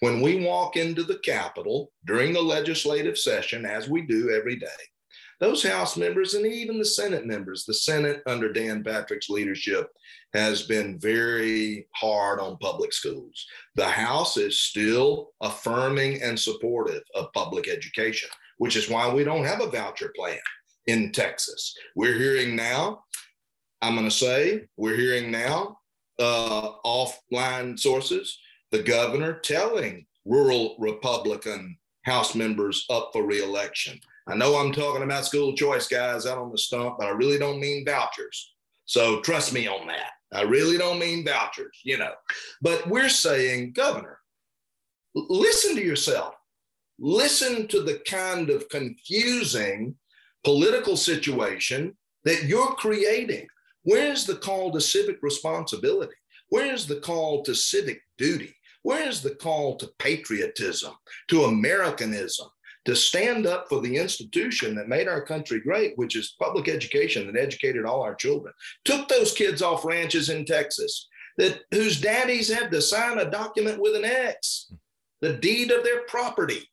when 0.00 0.20
we 0.22 0.44
walk 0.44 0.76
into 0.76 1.02
the 1.02 1.18
capitol 1.18 1.92
during 2.06 2.32
the 2.32 2.40
legislative 2.40 3.18
session 3.18 3.66
as 3.66 3.88
we 3.88 4.02
do 4.02 4.30
every 4.30 4.56
day 4.56 4.66
those 5.38 5.62
House 5.62 5.96
members 5.96 6.34
and 6.34 6.46
even 6.46 6.78
the 6.78 6.84
Senate 6.84 7.26
members, 7.26 7.64
the 7.64 7.74
Senate 7.74 8.22
under 8.26 8.52
Dan 8.52 8.82
Patrick's 8.82 9.28
leadership 9.28 9.88
has 10.32 10.62
been 10.62 10.98
very 10.98 11.86
hard 11.94 12.40
on 12.40 12.56
public 12.58 12.92
schools. 12.92 13.46
The 13.74 13.86
House 13.86 14.36
is 14.36 14.58
still 14.58 15.32
affirming 15.42 16.22
and 16.22 16.38
supportive 16.38 17.02
of 17.14 17.32
public 17.34 17.68
education, 17.68 18.30
which 18.58 18.76
is 18.76 18.88
why 18.88 19.12
we 19.12 19.24
don't 19.24 19.44
have 19.44 19.60
a 19.60 19.70
voucher 19.70 20.12
plan 20.16 20.38
in 20.86 21.12
Texas. 21.12 21.74
We're 21.94 22.18
hearing 22.18 22.56
now, 22.56 23.04
I'm 23.82 23.94
going 23.94 24.08
to 24.08 24.10
say, 24.10 24.64
we're 24.76 24.96
hearing 24.96 25.30
now 25.30 25.78
uh, 26.18 26.70
offline 26.84 27.78
sources, 27.78 28.38
the 28.70 28.82
governor 28.82 29.34
telling 29.34 30.06
rural 30.24 30.76
Republican 30.78 31.76
House 32.04 32.34
members 32.34 32.86
up 32.88 33.10
for 33.12 33.24
reelection 33.24 34.00
I 34.28 34.34
know 34.34 34.56
I'm 34.56 34.72
talking 34.72 35.02
about 35.02 35.24
school 35.24 35.54
choice 35.54 35.86
guys 35.86 36.26
out 36.26 36.38
on 36.38 36.50
the 36.50 36.58
stump, 36.58 36.96
but 36.98 37.06
I 37.06 37.10
really 37.10 37.38
don't 37.38 37.60
mean 37.60 37.84
vouchers. 37.84 38.54
So 38.84 39.20
trust 39.20 39.52
me 39.52 39.68
on 39.68 39.86
that. 39.86 40.10
I 40.32 40.42
really 40.42 40.76
don't 40.76 40.98
mean 40.98 41.24
vouchers, 41.24 41.80
you 41.84 41.98
know. 41.98 42.12
But 42.60 42.88
we're 42.88 43.08
saying, 43.08 43.72
Governor, 43.72 44.18
listen 45.14 45.76
to 45.76 45.82
yourself. 45.82 46.34
Listen 46.98 47.68
to 47.68 47.82
the 47.82 48.00
kind 48.08 48.50
of 48.50 48.68
confusing 48.68 49.94
political 50.44 50.96
situation 50.96 51.96
that 52.24 52.44
you're 52.44 52.74
creating. 52.74 53.46
Where's 53.82 54.26
the 54.26 54.36
call 54.36 54.72
to 54.72 54.80
civic 54.80 55.18
responsibility? 55.22 56.14
Where's 56.48 56.86
the 56.86 56.96
call 56.96 57.42
to 57.44 57.54
civic 57.54 58.00
duty? 58.18 58.54
Where's 58.82 59.20
the 59.22 59.34
call 59.34 59.76
to 59.76 59.90
patriotism, 59.98 60.94
to 61.28 61.44
Americanism? 61.44 62.48
To 62.86 62.96
stand 62.96 63.46
up 63.46 63.68
for 63.68 63.80
the 63.80 63.96
institution 63.96 64.74
that 64.76 64.88
made 64.88 65.08
our 65.08 65.20
country 65.20 65.60
great, 65.60 65.92
which 65.96 66.16
is 66.16 66.36
public 66.40 66.68
education 66.68 67.26
that 67.26 67.40
educated 67.40 67.84
all 67.84 68.02
our 68.02 68.14
children, 68.14 68.52
took 68.84 69.08
those 69.08 69.34
kids 69.34 69.60
off 69.60 69.84
ranches 69.84 70.30
in 70.30 70.44
Texas 70.44 71.08
that 71.36 71.60
whose 71.70 72.00
daddies 72.00 72.52
had 72.52 72.70
to 72.70 72.80
sign 72.80 73.18
a 73.18 73.30
document 73.30 73.80
with 73.80 73.94
an 73.94 74.04
X, 74.04 74.72
the 75.20 75.34
deed 75.34 75.70
of 75.70 75.84
their 75.84 76.02
property, 76.02 76.70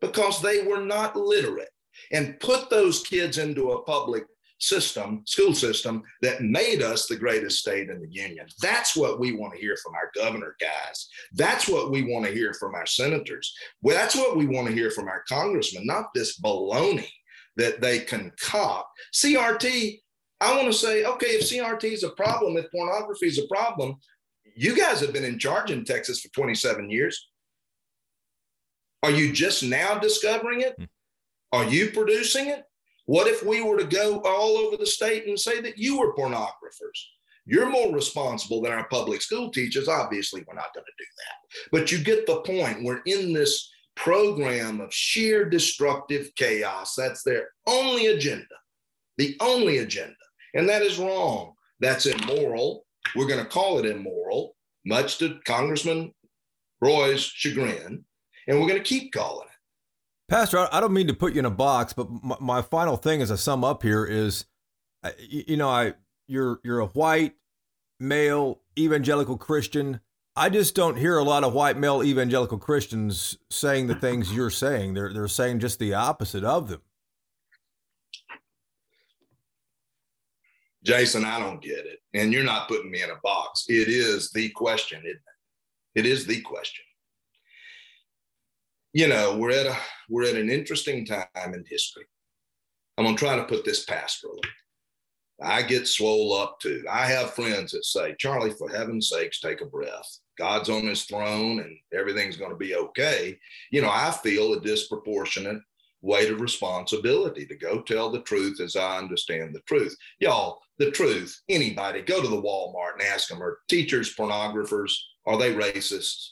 because 0.00 0.40
they 0.40 0.62
were 0.62 0.80
not 0.80 1.16
literate, 1.16 1.70
and 2.12 2.38
put 2.40 2.70
those 2.70 3.02
kids 3.02 3.38
into 3.38 3.72
a 3.72 3.82
public 3.82 4.24
system, 4.58 5.22
school 5.26 5.54
system 5.54 6.02
that 6.22 6.42
made 6.42 6.82
us 6.82 7.06
the 7.06 7.16
greatest 7.16 7.58
state 7.58 7.90
in 7.90 8.00
the 8.00 8.10
union. 8.10 8.46
That's 8.60 8.96
what 8.96 9.20
we 9.20 9.32
want 9.32 9.54
to 9.54 9.60
hear 9.60 9.76
from 9.82 9.94
our 9.94 10.10
governor 10.14 10.56
guys. 10.60 11.08
That's 11.32 11.68
what 11.68 11.90
we 11.90 12.02
want 12.02 12.24
to 12.26 12.32
hear 12.32 12.54
from 12.54 12.74
our 12.74 12.86
senators. 12.86 13.54
Well, 13.82 13.96
that's 13.96 14.16
what 14.16 14.36
we 14.36 14.46
want 14.46 14.68
to 14.68 14.74
hear 14.74 14.90
from 14.90 15.08
our 15.08 15.22
congressmen, 15.28 15.86
not 15.86 16.14
this 16.14 16.40
baloney 16.40 17.08
that 17.56 17.80
they 17.80 18.00
concoct. 18.00 18.88
CRT, 19.14 20.00
I 20.40 20.56
want 20.56 20.66
to 20.66 20.78
say, 20.78 21.04
okay, 21.04 21.28
if 21.28 21.50
CRT 21.50 21.84
is 21.84 22.04
a 22.04 22.10
problem, 22.10 22.56
if 22.56 22.70
pornography 22.70 23.26
is 23.26 23.38
a 23.38 23.46
problem, 23.46 23.96
you 24.54 24.76
guys 24.76 25.00
have 25.00 25.12
been 25.12 25.24
in 25.24 25.38
charge 25.38 25.70
in 25.70 25.84
Texas 25.84 26.20
for 26.20 26.28
27 26.28 26.90
years. 26.90 27.28
Are 29.02 29.10
you 29.10 29.32
just 29.32 29.62
now 29.62 29.98
discovering 29.98 30.62
it? 30.62 30.74
Hmm. 30.76 30.84
Are 31.52 31.64
you 31.64 31.90
producing 31.90 32.48
it? 32.48 32.64
What 33.06 33.28
if 33.28 33.42
we 33.44 33.62
were 33.62 33.78
to 33.78 33.84
go 33.84 34.20
all 34.24 34.56
over 34.58 34.76
the 34.76 34.86
state 34.86 35.26
and 35.26 35.38
say 35.38 35.60
that 35.60 35.78
you 35.78 35.98
were 35.98 36.14
pornographers? 36.14 37.00
You're 37.44 37.70
more 37.70 37.92
responsible 37.92 38.60
than 38.60 38.72
our 38.72 38.88
public 38.88 39.22
school 39.22 39.50
teachers. 39.50 39.88
Obviously, 39.88 40.42
we're 40.46 40.54
not 40.54 40.74
going 40.74 40.84
to 40.84 40.92
do 40.98 41.04
that. 41.18 41.68
But 41.70 41.92
you 41.92 41.98
get 41.98 42.26
the 42.26 42.40
point. 42.40 42.82
We're 42.82 43.02
in 43.06 43.32
this 43.32 43.70
program 43.94 44.80
of 44.80 44.92
sheer 44.92 45.48
destructive 45.48 46.30
chaos. 46.34 46.94
That's 46.96 47.22
their 47.22 47.48
only 47.66 48.06
agenda, 48.06 48.44
the 49.16 49.36
only 49.40 49.78
agenda. 49.78 50.14
And 50.54 50.68
that 50.68 50.82
is 50.82 50.98
wrong. 50.98 51.52
That's 51.78 52.06
immoral. 52.06 52.84
We're 53.14 53.28
going 53.28 53.44
to 53.44 53.50
call 53.50 53.78
it 53.78 53.86
immoral, 53.86 54.56
much 54.84 55.18
to 55.18 55.38
Congressman 55.44 56.12
Roy's 56.80 57.22
chagrin. 57.22 58.04
And 58.48 58.60
we're 58.60 58.68
going 58.68 58.82
to 58.82 58.88
keep 58.88 59.12
calling 59.12 59.46
it. 59.46 59.55
Pastor, 60.28 60.66
I 60.72 60.80
don't 60.80 60.92
mean 60.92 61.06
to 61.06 61.14
put 61.14 61.34
you 61.34 61.38
in 61.38 61.44
a 61.44 61.50
box, 61.50 61.92
but 61.92 62.08
my, 62.10 62.36
my 62.40 62.62
final 62.62 62.96
thing 62.96 63.22
as 63.22 63.30
I 63.30 63.36
sum 63.36 63.62
up 63.62 63.82
here 63.82 64.04
is, 64.04 64.44
you 65.20 65.56
know, 65.56 65.68
I 65.68 65.94
you're 66.26 66.60
you're 66.64 66.80
a 66.80 66.86
white 66.86 67.36
male 68.00 68.60
evangelical 68.76 69.38
Christian. 69.38 70.00
I 70.34 70.48
just 70.48 70.74
don't 70.74 70.96
hear 70.96 71.16
a 71.16 71.22
lot 71.22 71.44
of 71.44 71.52
white 71.52 71.78
male 71.78 72.02
evangelical 72.02 72.58
Christians 72.58 73.38
saying 73.50 73.86
the 73.86 73.94
things 73.94 74.34
you're 74.34 74.50
saying. 74.50 74.94
They're 74.94 75.12
they're 75.12 75.28
saying 75.28 75.60
just 75.60 75.78
the 75.78 75.94
opposite 75.94 76.42
of 76.42 76.68
them. 76.68 76.82
Jason, 80.82 81.24
I 81.24 81.38
don't 81.38 81.62
get 81.62 81.84
it. 81.86 82.00
And 82.14 82.32
you're 82.32 82.44
not 82.44 82.68
putting 82.68 82.90
me 82.90 83.02
in 83.02 83.10
a 83.10 83.16
box. 83.22 83.66
It 83.68 83.88
is 83.88 84.30
the 84.30 84.48
question, 84.50 85.00
isn't 85.04 85.16
it? 85.16 86.00
It 86.00 86.06
is 86.06 86.26
the 86.26 86.40
question 86.42 86.85
you 88.96 89.06
know, 89.06 89.36
we're 89.36 89.50
at 89.50 89.66
a 89.66 89.76
we're 90.08 90.24
at 90.24 90.36
an 90.36 90.48
interesting 90.48 91.04
time 91.04 91.26
in 91.36 91.62
history. 91.68 92.06
I'm 92.96 93.04
gonna 93.04 93.14
try 93.14 93.36
to 93.36 93.44
put 93.44 93.62
this 93.62 93.84
pastorally. 93.84 94.40
I 95.42 95.60
get 95.60 95.86
swole 95.86 96.32
up 96.32 96.58
too. 96.60 96.82
I 96.90 97.04
have 97.04 97.34
friends 97.34 97.72
that 97.72 97.84
say, 97.84 98.16
Charlie, 98.18 98.52
for 98.52 98.70
heaven's 98.70 99.10
sakes, 99.10 99.38
take 99.38 99.60
a 99.60 99.66
breath. 99.66 100.18
God's 100.38 100.70
on 100.70 100.86
his 100.86 101.04
throne 101.04 101.60
and 101.60 101.76
everything's 101.92 102.38
going 102.38 102.52
to 102.52 102.56
be 102.56 102.74
okay. 102.74 103.38
You 103.70 103.82
know, 103.82 103.90
I 103.90 104.12
feel 104.22 104.54
a 104.54 104.60
disproportionate 104.62 105.60
weight 106.00 106.30
of 106.30 106.40
responsibility 106.40 107.44
to 107.48 107.54
go 107.54 107.82
tell 107.82 108.10
the 108.10 108.22
truth 108.22 108.62
as 108.62 108.76
I 108.76 108.96
understand 108.96 109.54
the 109.54 109.60
truth. 109.68 109.94
Y'all, 110.20 110.58
the 110.78 110.90
truth, 110.90 111.38
anybody, 111.50 112.00
go 112.00 112.22
to 112.22 112.28
the 112.28 112.40
Walmart 112.40 112.94
and 112.94 113.02
ask 113.02 113.28
them, 113.28 113.42
are 113.42 113.58
teachers 113.68 114.16
pornographers? 114.16 114.92
Are 115.26 115.36
they 115.36 115.52
racists? 115.52 116.30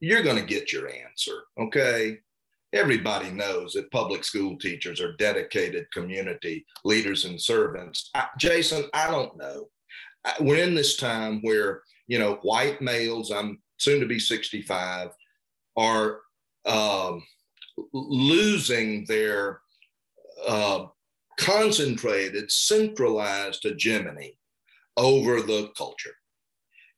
You're 0.00 0.22
going 0.22 0.36
to 0.36 0.46
get 0.46 0.72
your 0.72 0.88
answer. 0.88 1.42
Okay. 1.58 2.18
Everybody 2.72 3.30
knows 3.30 3.72
that 3.72 3.90
public 3.90 4.24
school 4.24 4.58
teachers 4.58 5.00
are 5.00 5.16
dedicated 5.16 5.90
community 5.90 6.66
leaders 6.84 7.24
and 7.24 7.40
servants. 7.40 8.10
I, 8.14 8.26
Jason, 8.38 8.84
I 8.92 9.10
don't 9.10 9.36
know. 9.38 9.68
We're 10.40 10.62
in 10.62 10.74
this 10.74 10.96
time 10.96 11.40
where, 11.42 11.82
you 12.08 12.18
know, 12.18 12.34
white 12.42 12.82
males, 12.82 13.30
I'm 13.30 13.62
soon 13.78 14.00
to 14.00 14.06
be 14.06 14.18
65, 14.18 15.08
are 15.76 16.20
um, 16.66 17.22
losing 17.94 19.06
their 19.06 19.60
uh, 20.46 20.86
concentrated, 21.38 22.50
centralized 22.50 23.62
hegemony 23.62 24.36
over 24.98 25.40
the 25.40 25.70
culture 25.76 26.17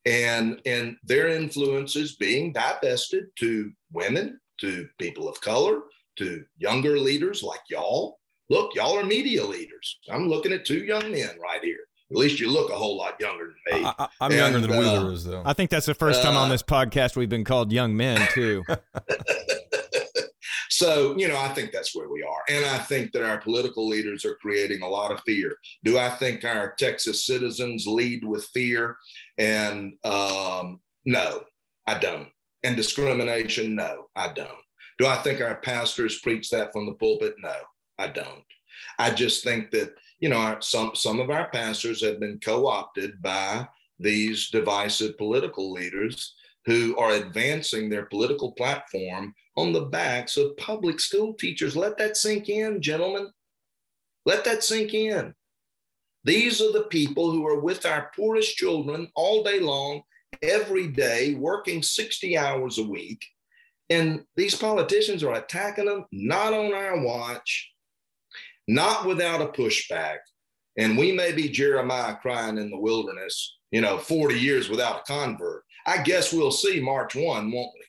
and 0.06 0.60
and 0.66 0.96
their 1.04 1.28
influences 1.28 2.16
being 2.16 2.52
divested 2.52 3.24
to 3.38 3.70
women 3.92 4.40
to 4.60 4.88
people 4.98 5.28
of 5.28 5.40
color 5.40 5.82
to 6.16 6.44
younger 6.58 6.98
leaders 6.98 7.42
like 7.42 7.60
y'all. 7.68 8.18
Look 8.48 8.74
y'all 8.74 8.98
are 8.98 9.04
media 9.04 9.44
leaders. 9.44 9.98
I'm 10.10 10.28
looking 10.28 10.52
at 10.52 10.64
two 10.64 10.84
young 10.84 11.12
men 11.12 11.38
right 11.40 11.62
here. 11.62 11.80
At 12.10 12.16
least 12.16 12.40
you 12.40 12.50
look 12.50 12.70
a 12.70 12.74
whole 12.74 12.96
lot 12.96 13.20
younger 13.20 13.52
than 13.70 13.82
me. 13.82 13.88
I, 13.98 14.08
am 14.20 14.32
younger 14.32 14.58
than 14.58 14.72
uh, 14.72 14.78
Wheeler 14.80 15.12
is 15.12 15.24
though. 15.24 15.42
I 15.44 15.52
think 15.52 15.70
that's 15.70 15.86
the 15.86 15.94
first 15.94 16.22
time 16.22 16.36
uh, 16.36 16.40
on 16.40 16.48
this 16.48 16.62
podcast 16.62 17.14
we've 17.14 17.28
been 17.28 17.44
called 17.44 17.70
young 17.70 17.96
men 17.96 18.26
too 18.32 18.64
So, 20.80 21.14
you 21.18 21.28
know, 21.28 21.36
I 21.36 21.48
think 21.48 21.72
that's 21.72 21.94
where 21.94 22.08
we 22.08 22.22
are. 22.22 22.42
And 22.48 22.64
I 22.64 22.78
think 22.78 23.12
that 23.12 23.22
our 23.22 23.36
political 23.36 23.86
leaders 23.86 24.24
are 24.24 24.36
creating 24.36 24.80
a 24.80 24.88
lot 24.88 25.12
of 25.12 25.20
fear. 25.26 25.58
Do 25.84 25.98
I 25.98 26.08
think 26.08 26.42
our 26.42 26.74
Texas 26.78 27.26
citizens 27.26 27.86
lead 27.86 28.24
with 28.24 28.46
fear? 28.54 28.96
And 29.36 29.92
um, 30.04 30.80
no, 31.04 31.42
I 31.86 31.98
don't. 31.98 32.28
And 32.64 32.76
discrimination? 32.76 33.74
No, 33.74 34.06
I 34.16 34.32
don't. 34.32 34.48
Do 34.98 35.06
I 35.06 35.16
think 35.16 35.42
our 35.42 35.56
pastors 35.56 36.20
preach 36.20 36.48
that 36.48 36.72
from 36.72 36.86
the 36.86 36.94
pulpit? 36.94 37.34
No, 37.42 37.56
I 37.98 38.06
don't. 38.06 38.44
I 38.98 39.10
just 39.10 39.44
think 39.44 39.70
that, 39.72 39.92
you 40.18 40.30
know, 40.30 40.56
some, 40.60 40.92
some 40.94 41.20
of 41.20 41.28
our 41.28 41.50
pastors 41.50 42.02
have 42.02 42.20
been 42.20 42.40
co 42.42 42.66
opted 42.66 43.20
by 43.20 43.68
these 43.98 44.48
divisive 44.48 45.18
political 45.18 45.72
leaders 45.72 46.36
who 46.66 46.96
are 46.96 47.12
advancing 47.12 47.88
their 47.88 48.06
political 48.06 48.52
platform 48.52 49.34
on 49.56 49.72
the 49.72 49.86
backs 49.86 50.36
of 50.36 50.56
public 50.56 51.00
school 51.00 51.34
teachers. 51.34 51.76
Let 51.76 51.96
that 51.98 52.16
sink 52.16 52.48
in, 52.48 52.82
gentlemen. 52.82 53.30
Let 54.26 54.44
that 54.44 54.62
sink 54.62 54.94
in. 54.94 55.34
These 56.24 56.60
are 56.60 56.72
the 56.72 56.84
people 56.84 57.30
who 57.30 57.46
are 57.46 57.60
with 57.60 57.86
our 57.86 58.10
poorest 58.14 58.56
children 58.56 59.08
all 59.14 59.42
day 59.42 59.58
long, 59.60 60.02
every 60.42 60.88
day, 60.88 61.34
working 61.34 61.82
60 61.82 62.36
hours 62.36 62.78
a 62.78 62.84
week. 62.84 63.24
And 63.88 64.24
these 64.36 64.54
politicians 64.54 65.24
are 65.24 65.34
attacking 65.34 65.86
them, 65.86 66.04
not 66.12 66.52
on 66.52 66.74
our 66.74 67.02
watch, 67.02 67.72
not 68.68 69.06
without 69.06 69.40
a 69.40 69.46
pushback. 69.46 70.18
And 70.78 70.96
we 70.96 71.10
may 71.10 71.32
be 71.32 71.48
Jeremiah 71.48 72.14
crying 72.16 72.58
in 72.58 72.70
the 72.70 72.78
wilderness, 72.78 73.58
you 73.72 73.80
know, 73.80 73.98
40 73.98 74.38
years 74.38 74.68
without 74.68 75.00
a 75.00 75.12
convert. 75.12 75.64
I 75.86 76.02
guess 76.02 76.32
we'll 76.32 76.50
see 76.50 76.80
March 76.80 77.14
1, 77.14 77.24
won't 77.50 77.72
we? 77.74 77.80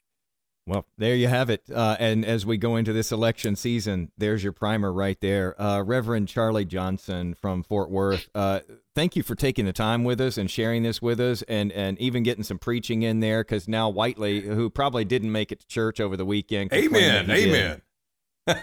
Well, 0.67 0.85
there 0.97 1.15
you 1.15 1.27
have 1.27 1.49
it. 1.49 1.63
Uh, 1.73 1.97
and 1.99 2.23
as 2.23 2.45
we 2.45 2.57
go 2.57 2.75
into 2.75 2.93
this 2.93 3.11
election 3.11 3.55
season, 3.55 4.11
there's 4.17 4.43
your 4.43 4.53
primer 4.53 4.93
right 4.93 5.19
there. 5.19 5.59
Uh, 5.59 5.81
Reverend 5.81 6.27
Charlie 6.27 6.65
Johnson 6.65 7.33
from 7.33 7.63
Fort 7.63 7.89
Worth, 7.89 8.29
uh, 8.35 8.59
thank 8.93 9.15
you 9.15 9.23
for 9.23 9.33
taking 9.33 9.65
the 9.65 9.73
time 9.73 10.03
with 10.03 10.21
us 10.21 10.37
and 10.37 10.51
sharing 10.51 10.83
this 10.83 11.01
with 11.01 11.19
us 11.19 11.41
and, 11.43 11.71
and 11.71 11.99
even 11.99 12.21
getting 12.21 12.43
some 12.43 12.59
preaching 12.59 13.01
in 13.01 13.21
there 13.21 13.43
because 13.43 13.67
now 13.67 13.89
Whitely, 13.89 14.41
who 14.41 14.69
probably 14.69 15.03
didn't 15.03 15.31
make 15.31 15.51
it 15.51 15.61
to 15.61 15.67
church 15.67 15.99
over 15.99 16.15
the 16.15 16.25
weekend. 16.25 16.71
Amen. 16.73 17.29
Amen. 17.31 17.81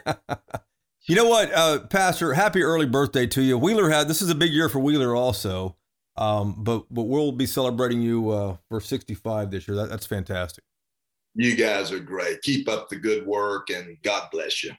you 1.07 1.17
know 1.17 1.29
what, 1.29 1.53
uh, 1.53 1.81
Pastor, 1.81 2.35
happy 2.35 2.63
early 2.63 2.87
birthday 2.87 3.27
to 3.27 3.43
you. 3.43 3.59
Wheeler 3.59 3.91
had, 3.91 4.07
this 4.07 4.23
is 4.23 4.31
a 4.31 4.37
big 4.37 4.53
year 4.53 4.69
for 4.69 4.79
Wheeler 4.79 5.17
also. 5.17 5.77
Um, 6.19 6.57
but 6.59 6.85
but 6.91 7.05
we'll 7.05 7.33
be 7.33 7.47
celebrating 7.47 8.03
you 8.03 8.31
uh, 8.31 8.57
for 8.69 8.81
65 8.81 9.51
this 9.53 9.69
year. 9.69 9.77
That, 9.77 9.89
that's 9.89 10.05
fantastic. 10.05 10.65
You 11.35 11.55
guys 11.55 11.93
are 11.93 12.01
great. 12.01 12.43
Keep 12.43 12.69
up 12.69 12.89
the 12.89 12.97
good 12.97 13.25
work, 13.25 13.71
and 13.71 13.97
God 14.03 14.29
bless 14.33 14.65
you. 14.65 14.73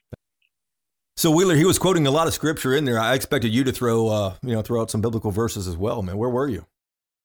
So 1.16 1.32
Wheeler, 1.32 1.56
he 1.56 1.64
was 1.64 1.80
quoting 1.80 2.08
a 2.08 2.12
lot 2.12 2.28
of 2.28 2.34
scripture 2.34 2.76
in 2.76 2.84
there. 2.84 3.00
I 3.00 3.14
expected 3.14 3.54
you 3.54 3.64
to 3.64 3.72
throw 3.72 4.08
uh, 4.08 4.36
you 4.44 4.54
know 4.54 4.62
throw 4.62 4.82
out 4.82 4.92
some 4.92 5.02
biblical 5.02 5.32
verses 5.32 5.68
as 5.68 5.78
well, 5.78 6.02
man. 6.02 6.18
Where 6.18 6.30
were 6.30 6.50
you? 6.50 6.66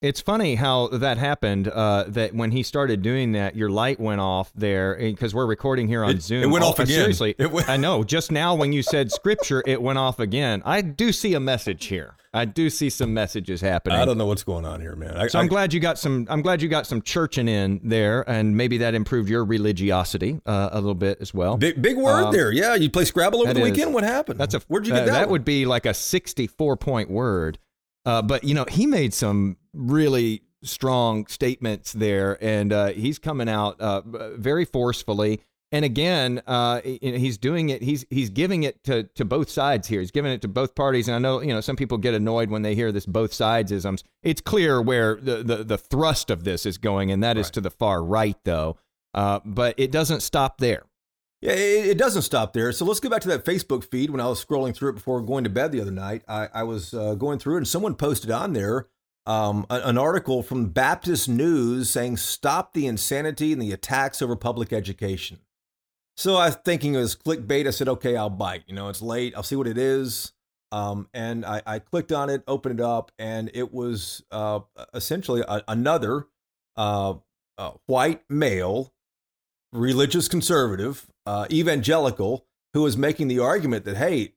It's 0.04 0.20
funny 0.20 0.54
how 0.56 0.88
that 0.88 1.16
happened. 1.16 1.66
Uh, 1.66 2.04
that 2.08 2.34
when 2.34 2.50
he 2.50 2.62
started 2.62 3.00
doing 3.00 3.32
that, 3.32 3.56
your 3.56 3.70
light 3.70 3.98
went 3.98 4.20
off 4.20 4.52
there 4.54 4.96
because 4.98 5.34
we're 5.34 5.46
recording 5.46 5.88
here 5.88 6.04
on 6.04 6.10
it, 6.10 6.22
Zoom. 6.22 6.42
It 6.42 6.48
went 6.48 6.62
oh, 6.62 6.68
off 6.68 6.78
again. 6.78 6.94
Seriously, 6.94 7.34
went- 7.38 7.70
I 7.70 7.78
know. 7.78 8.04
Just 8.04 8.30
now, 8.30 8.54
when 8.54 8.74
you 8.74 8.82
said 8.82 9.10
scripture, 9.10 9.62
it 9.66 9.80
went 9.80 9.98
off 9.98 10.18
again. 10.18 10.60
I 10.66 10.82
do 10.82 11.10
see 11.10 11.32
a 11.32 11.40
message 11.40 11.86
here. 11.86 12.16
I 12.34 12.44
do 12.44 12.68
see 12.68 12.90
some 12.90 13.14
messages 13.14 13.62
happening. 13.62 13.96
I 13.96 14.04
don't 14.04 14.18
know 14.18 14.26
what's 14.26 14.42
going 14.42 14.66
on 14.66 14.82
here, 14.82 14.94
man. 14.94 15.16
I, 15.16 15.28
so 15.28 15.38
I'm 15.38 15.46
glad 15.46 15.72
you 15.72 15.80
got 15.80 15.98
some. 15.98 16.26
I'm 16.28 16.42
glad 16.42 16.60
you 16.60 16.68
got 16.68 16.86
some 16.86 17.00
churching 17.00 17.48
in 17.48 17.80
there, 17.82 18.28
and 18.28 18.58
maybe 18.58 18.76
that 18.78 18.94
improved 18.94 19.30
your 19.30 19.42
religiosity 19.42 20.38
uh, 20.44 20.68
a 20.72 20.80
little 20.80 20.94
bit 20.94 21.16
as 21.22 21.32
well. 21.32 21.56
Big 21.56 21.80
big 21.80 21.96
word 21.96 22.24
um, 22.24 22.32
there. 22.32 22.52
Yeah, 22.52 22.74
you 22.74 22.90
play 22.90 23.06
Scrabble 23.06 23.40
over 23.40 23.54
the 23.54 23.60
is, 23.60 23.70
weekend. 23.70 23.94
What 23.94 24.04
happened? 24.04 24.38
That's 24.38 24.52
a. 24.52 24.60
Where'd 24.68 24.86
you 24.86 24.92
get 24.92 25.04
uh, 25.04 25.06
that? 25.06 25.12
That 25.12 25.20
one? 25.28 25.30
would 25.30 25.44
be 25.46 25.64
like 25.64 25.86
a 25.86 25.94
64 25.94 26.76
point 26.76 27.08
word. 27.08 27.58
Uh, 28.04 28.20
but 28.20 28.44
you 28.44 28.52
know, 28.52 28.66
he 28.68 28.84
made 28.84 29.14
some 29.14 29.56
really 29.74 30.42
strong 30.62 31.26
statements 31.26 31.92
there, 31.92 32.38
and 32.42 32.72
uh, 32.72 32.86
he's 32.88 33.18
coming 33.18 33.48
out 33.48 33.80
uh, 33.80 34.02
very 34.36 34.64
forcefully. 34.64 35.40
And 35.72 35.84
again, 35.84 36.40
uh, 36.46 36.82
he's 36.82 37.36
doing 37.36 37.70
it. 37.70 37.82
He's 37.82 38.06
he's 38.08 38.30
giving 38.30 38.62
it 38.62 38.84
to, 38.84 39.04
to 39.14 39.24
both 39.24 39.50
sides 39.50 39.88
here. 39.88 39.98
He's 39.98 40.12
giving 40.12 40.30
it 40.30 40.40
to 40.42 40.48
both 40.48 40.76
parties. 40.76 41.08
And 41.08 41.16
I 41.16 41.18
know 41.18 41.40
you 41.40 41.52
know 41.52 41.60
some 41.60 41.74
people 41.74 41.98
get 41.98 42.14
annoyed 42.14 42.48
when 42.48 42.62
they 42.62 42.76
hear 42.76 42.92
this 42.92 43.06
both 43.06 43.32
sides 43.32 43.72
isms. 43.72 44.04
It's 44.22 44.40
clear 44.40 44.80
where 44.80 45.16
the, 45.16 45.42
the, 45.42 45.64
the 45.64 45.78
thrust 45.78 46.30
of 46.30 46.44
this 46.44 46.64
is 46.64 46.78
going, 46.78 47.10
and 47.10 47.24
that 47.24 47.36
right. 47.36 47.38
is 47.38 47.50
to 47.52 47.60
the 47.60 47.70
far 47.70 48.04
right, 48.04 48.36
though. 48.44 48.76
Uh, 49.14 49.40
but 49.44 49.74
it 49.76 49.90
doesn't 49.90 50.20
stop 50.20 50.58
there. 50.58 50.84
Yeah, 51.40 51.52
it, 51.52 51.86
it, 51.88 51.98
doesn't 51.98 52.22
stop 52.22 52.52
there. 52.52 52.72
So 52.72 52.84
let's 52.84 53.00
go 53.00 53.10
back 53.10 53.22
to 53.22 53.28
that 53.28 53.44
Facebook 53.44 53.84
feed. 53.90 54.10
When 54.10 54.20
I 54.20 54.28
was 54.28 54.44
scrolling 54.44 54.74
through 54.74 54.90
it 54.90 54.94
before 54.94 55.20
going 55.20 55.44
to 55.44 55.50
bed 55.50 55.72
the 55.72 55.80
other 55.80 55.90
night, 55.90 56.22
I, 56.26 56.48
I 56.54 56.62
was 56.62 56.94
uh, 56.94 57.14
going 57.16 57.38
through 57.38 57.54
it, 57.54 57.58
and 57.58 57.68
someone 57.68 57.96
posted 57.96 58.30
on 58.30 58.54
there 58.54 58.86
um, 59.26 59.66
an 59.70 59.96
article 59.96 60.42
from 60.42 60.66
Baptist 60.66 61.28
News 61.28 61.88
saying, 61.88 62.18
Stop 62.18 62.74
the 62.74 62.86
insanity 62.86 63.52
and 63.52 63.62
the 63.62 63.72
attacks 63.72 64.20
over 64.20 64.36
public 64.36 64.72
education. 64.72 65.38
So 66.16 66.36
I 66.36 66.46
was 66.46 66.56
thinking 66.56 66.94
it 66.94 66.98
was 66.98 67.16
clickbait. 67.16 67.66
I 67.66 67.70
said, 67.70 67.88
Okay, 67.88 68.16
I'll 68.16 68.30
bite. 68.30 68.64
You 68.66 68.74
know, 68.74 68.88
it's 68.88 69.02
late. 69.02 69.34
I'll 69.36 69.42
see 69.42 69.56
what 69.56 69.66
it 69.66 69.78
is. 69.78 70.32
Um, 70.72 71.08
and 71.14 71.46
I, 71.46 71.62
I, 71.64 71.78
clicked 71.78 72.10
on 72.10 72.28
it, 72.30 72.42
opened 72.48 72.80
it 72.80 72.84
up, 72.84 73.12
and 73.16 73.48
it 73.54 73.72
was 73.72 74.24
uh, 74.32 74.58
essentially 74.92 75.44
a, 75.46 75.62
another 75.68 76.26
uh, 76.76 77.14
uh, 77.56 77.70
white 77.86 78.22
male, 78.28 78.92
religious 79.72 80.26
conservative, 80.26 81.06
uh, 81.26 81.46
evangelical, 81.52 82.46
who 82.72 82.82
was 82.82 82.96
making 82.96 83.28
the 83.28 83.38
argument 83.38 83.84
that, 83.84 83.96
hey, 83.96 84.34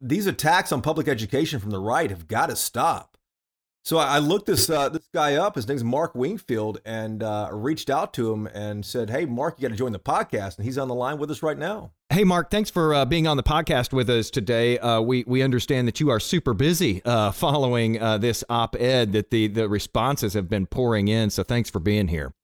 these 0.00 0.28
attacks 0.28 0.70
on 0.70 0.82
public 0.82 1.08
education 1.08 1.58
from 1.58 1.70
the 1.70 1.80
right 1.80 2.10
have 2.10 2.28
got 2.28 2.48
to 2.48 2.54
stop. 2.54 3.11
So 3.84 3.98
I 3.98 4.18
looked 4.18 4.46
this 4.46 4.70
uh, 4.70 4.88
this 4.90 5.08
guy 5.12 5.34
up. 5.34 5.56
His 5.56 5.66
name's 5.66 5.82
Mark 5.82 6.14
Wingfield, 6.14 6.80
and 6.84 7.20
uh, 7.20 7.48
reached 7.52 7.90
out 7.90 8.14
to 8.14 8.32
him 8.32 8.46
and 8.46 8.86
said, 8.86 9.10
"Hey, 9.10 9.24
Mark, 9.24 9.56
you 9.58 9.62
got 9.62 9.72
to 9.72 9.78
join 9.78 9.90
the 9.90 9.98
podcast." 9.98 10.56
And 10.56 10.64
he's 10.64 10.78
on 10.78 10.86
the 10.86 10.94
line 10.94 11.18
with 11.18 11.32
us 11.32 11.42
right 11.42 11.58
now. 11.58 11.90
Hey, 12.08 12.22
Mark, 12.22 12.50
thanks 12.50 12.70
for 12.70 12.94
uh, 12.94 13.04
being 13.04 13.26
on 13.26 13.36
the 13.36 13.42
podcast 13.42 13.92
with 13.92 14.08
us 14.08 14.30
today. 14.30 14.78
Uh, 14.78 15.00
we 15.00 15.24
we 15.26 15.42
understand 15.42 15.88
that 15.88 15.98
you 15.98 16.10
are 16.10 16.20
super 16.20 16.54
busy 16.54 17.02
uh, 17.04 17.32
following 17.32 18.00
uh, 18.00 18.18
this 18.18 18.44
op-ed 18.48 19.12
that 19.14 19.30
the 19.30 19.48
the 19.48 19.68
responses 19.68 20.34
have 20.34 20.48
been 20.48 20.66
pouring 20.66 21.08
in. 21.08 21.30
So 21.30 21.42
thanks 21.42 21.68
for 21.68 21.80
being 21.80 22.06
here. 22.06 22.34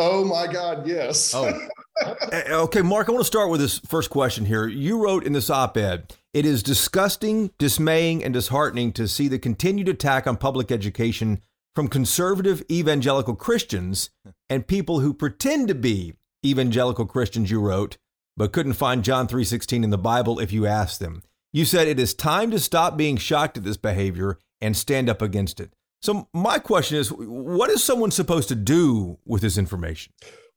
Oh 0.00 0.24
my 0.24 0.52
God, 0.52 0.86
yes. 0.86 1.32
Oh. 1.34 1.68
okay, 2.50 2.82
Mark, 2.82 3.08
I 3.08 3.12
want 3.12 3.22
to 3.22 3.26
start 3.26 3.50
with 3.50 3.60
this 3.60 3.78
first 3.78 4.10
question 4.10 4.44
here. 4.44 4.66
You 4.66 5.02
wrote 5.02 5.24
in 5.24 5.32
this 5.32 5.48
op 5.48 5.76
ed, 5.76 6.14
it 6.36 6.44
is 6.44 6.62
disgusting, 6.62 7.50
dismaying, 7.58 8.22
and 8.22 8.34
disheartening 8.34 8.92
to 8.92 9.08
see 9.08 9.26
the 9.26 9.38
continued 9.38 9.88
attack 9.88 10.26
on 10.26 10.36
public 10.36 10.70
education 10.70 11.40
from 11.74 11.88
conservative 11.88 12.62
evangelical 12.70 13.34
Christians 13.34 14.10
and 14.50 14.66
people 14.66 15.00
who 15.00 15.14
pretend 15.14 15.66
to 15.68 15.74
be 15.74 16.12
evangelical 16.44 17.06
Christians, 17.06 17.50
you 17.50 17.58
wrote, 17.58 17.96
but 18.36 18.52
couldn't 18.52 18.74
find 18.74 19.02
John 19.02 19.26
3:16 19.26 19.82
in 19.82 19.88
the 19.88 19.96
Bible 19.96 20.38
if 20.38 20.52
you 20.52 20.66
asked 20.66 21.00
them. 21.00 21.22
You 21.54 21.64
said 21.64 21.88
it 21.88 21.98
is 21.98 22.12
time 22.12 22.50
to 22.50 22.58
stop 22.58 22.98
being 22.98 23.16
shocked 23.16 23.56
at 23.56 23.64
this 23.64 23.78
behavior 23.78 24.38
and 24.60 24.76
stand 24.76 25.08
up 25.08 25.22
against 25.22 25.58
it. 25.58 25.72
So 26.02 26.28
my 26.34 26.58
question 26.58 26.98
is, 26.98 27.10
what 27.10 27.70
is 27.70 27.82
someone 27.82 28.10
supposed 28.10 28.48
to 28.48 28.54
do 28.54 29.18
with 29.24 29.40
this 29.40 29.56
information? 29.56 30.12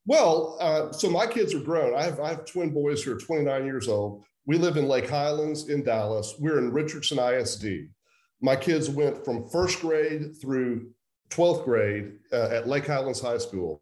Well, 0.06 0.58
uh, 0.60 0.92
so 0.92 1.10
my 1.10 1.26
kids 1.26 1.54
are 1.54 1.62
grown. 1.62 1.96
I 1.96 2.04
have, 2.04 2.20
I 2.20 2.30
have 2.30 2.44
twin 2.44 2.74
boys 2.74 3.02
who 3.02 3.13
are 3.13 3.18
29 3.18 3.63
years 3.63 3.88
old. 3.88 4.26
We 4.50 4.58
live 4.58 4.78
in 4.78 4.88
Lake 4.88 5.08
Highlands 5.08 5.70
in 5.70 5.84
Dallas. 5.84 6.34
We're 6.40 6.58
in 6.58 6.74
Richardson 6.74 7.20
ISD. 7.20 7.88
My 8.42 8.56
kids 8.56 8.90
went 8.90 9.24
from 9.24 9.48
first 9.48 9.80
grade 9.80 10.42
through 10.42 10.90
12th 11.30 11.66
grade 11.66 12.14
uh, 12.34 12.50
at 12.52 12.68
Lake 12.68 12.88
Highlands 12.88 13.22
High 13.22 13.38
School 13.38 13.80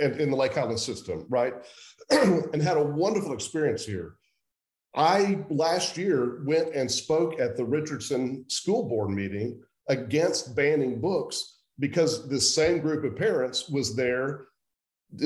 and 0.00 0.18
in 0.18 0.30
the 0.30 0.36
Lake 0.36 0.54
Highlands 0.54 0.82
system, 0.82 1.26
right? 1.28 1.52
and 2.10 2.62
had 2.62 2.78
a 2.78 2.82
wonderful 2.82 3.34
experience 3.34 3.84
here. 3.84 4.14
I 4.94 5.44
last 5.50 5.98
year 5.98 6.42
went 6.46 6.74
and 6.74 6.90
spoke 6.90 7.38
at 7.38 7.58
the 7.58 7.66
Richardson 7.66 8.46
school 8.48 8.88
board 8.88 9.10
meeting 9.10 9.60
against 9.90 10.56
banning 10.56 10.98
books 10.98 11.58
because 11.78 12.26
this 12.26 12.54
same 12.54 12.78
group 12.78 13.04
of 13.04 13.18
parents 13.18 13.68
was 13.68 13.94
there 13.94 14.46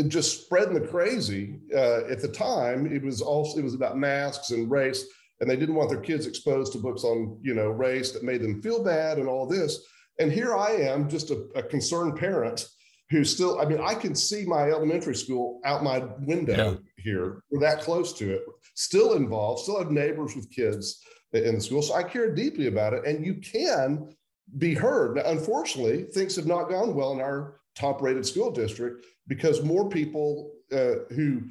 just 0.08 0.42
spreading 0.42 0.74
the 0.74 0.86
crazy 0.86 1.58
uh, 1.74 2.04
at 2.10 2.20
the 2.20 2.28
time 2.28 2.86
it 2.86 3.02
was 3.02 3.20
also 3.22 3.58
it 3.58 3.64
was 3.64 3.74
about 3.74 3.96
masks 3.96 4.50
and 4.50 4.70
race 4.70 5.06
and 5.40 5.48
they 5.48 5.56
didn't 5.56 5.74
want 5.74 5.88
their 5.88 6.00
kids 6.00 6.26
exposed 6.26 6.72
to 6.72 6.78
books 6.78 7.04
on 7.04 7.38
you 7.42 7.54
know 7.54 7.68
race 7.68 8.12
that 8.12 8.22
made 8.22 8.42
them 8.42 8.62
feel 8.62 8.84
bad 8.84 9.18
and 9.18 9.28
all 9.28 9.46
this. 9.46 9.86
And 10.18 10.30
here 10.30 10.54
i 10.54 10.70
am 10.70 11.08
just 11.08 11.30
a, 11.30 11.46
a 11.54 11.62
concerned 11.62 12.18
parent 12.18 12.66
who 13.10 13.24
still 13.24 13.58
i 13.60 13.64
mean 13.64 13.80
i 13.80 13.94
can 13.94 14.14
see 14.14 14.44
my 14.44 14.70
elementary 14.70 15.16
school 15.16 15.60
out 15.64 15.82
my 15.82 16.04
window 16.20 16.72
yeah. 16.72 17.02
here. 17.02 17.42
We're 17.50 17.60
that 17.60 17.80
close 17.80 18.12
to 18.14 18.34
it. 18.34 18.42
Still 18.74 19.14
involved 19.14 19.62
still 19.62 19.78
have 19.78 19.90
neighbors 19.90 20.36
with 20.36 20.50
kids 20.50 21.02
in 21.32 21.54
the 21.54 21.60
school 21.60 21.82
so 21.82 21.94
i 21.94 22.02
care 22.02 22.34
deeply 22.34 22.66
about 22.66 22.92
it. 22.92 23.06
And 23.06 23.24
you 23.24 23.34
can 23.34 24.14
be 24.58 24.74
heard. 24.74 25.16
Now, 25.16 25.22
unfortunately 25.26 26.04
things 26.04 26.36
have 26.36 26.46
not 26.46 26.68
gone 26.68 26.94
well 26.94 27.12
in 27.12 27.20
our 27.20 27.59
top 27.74 28.02
rated 28.02 28.26
school 28.26 28.50
district 28.50 29.06
because 29.26 29.62
more 29.62 29.88
people 29.88 30.52
uh, 30.72 31.04
who 31.14 31.42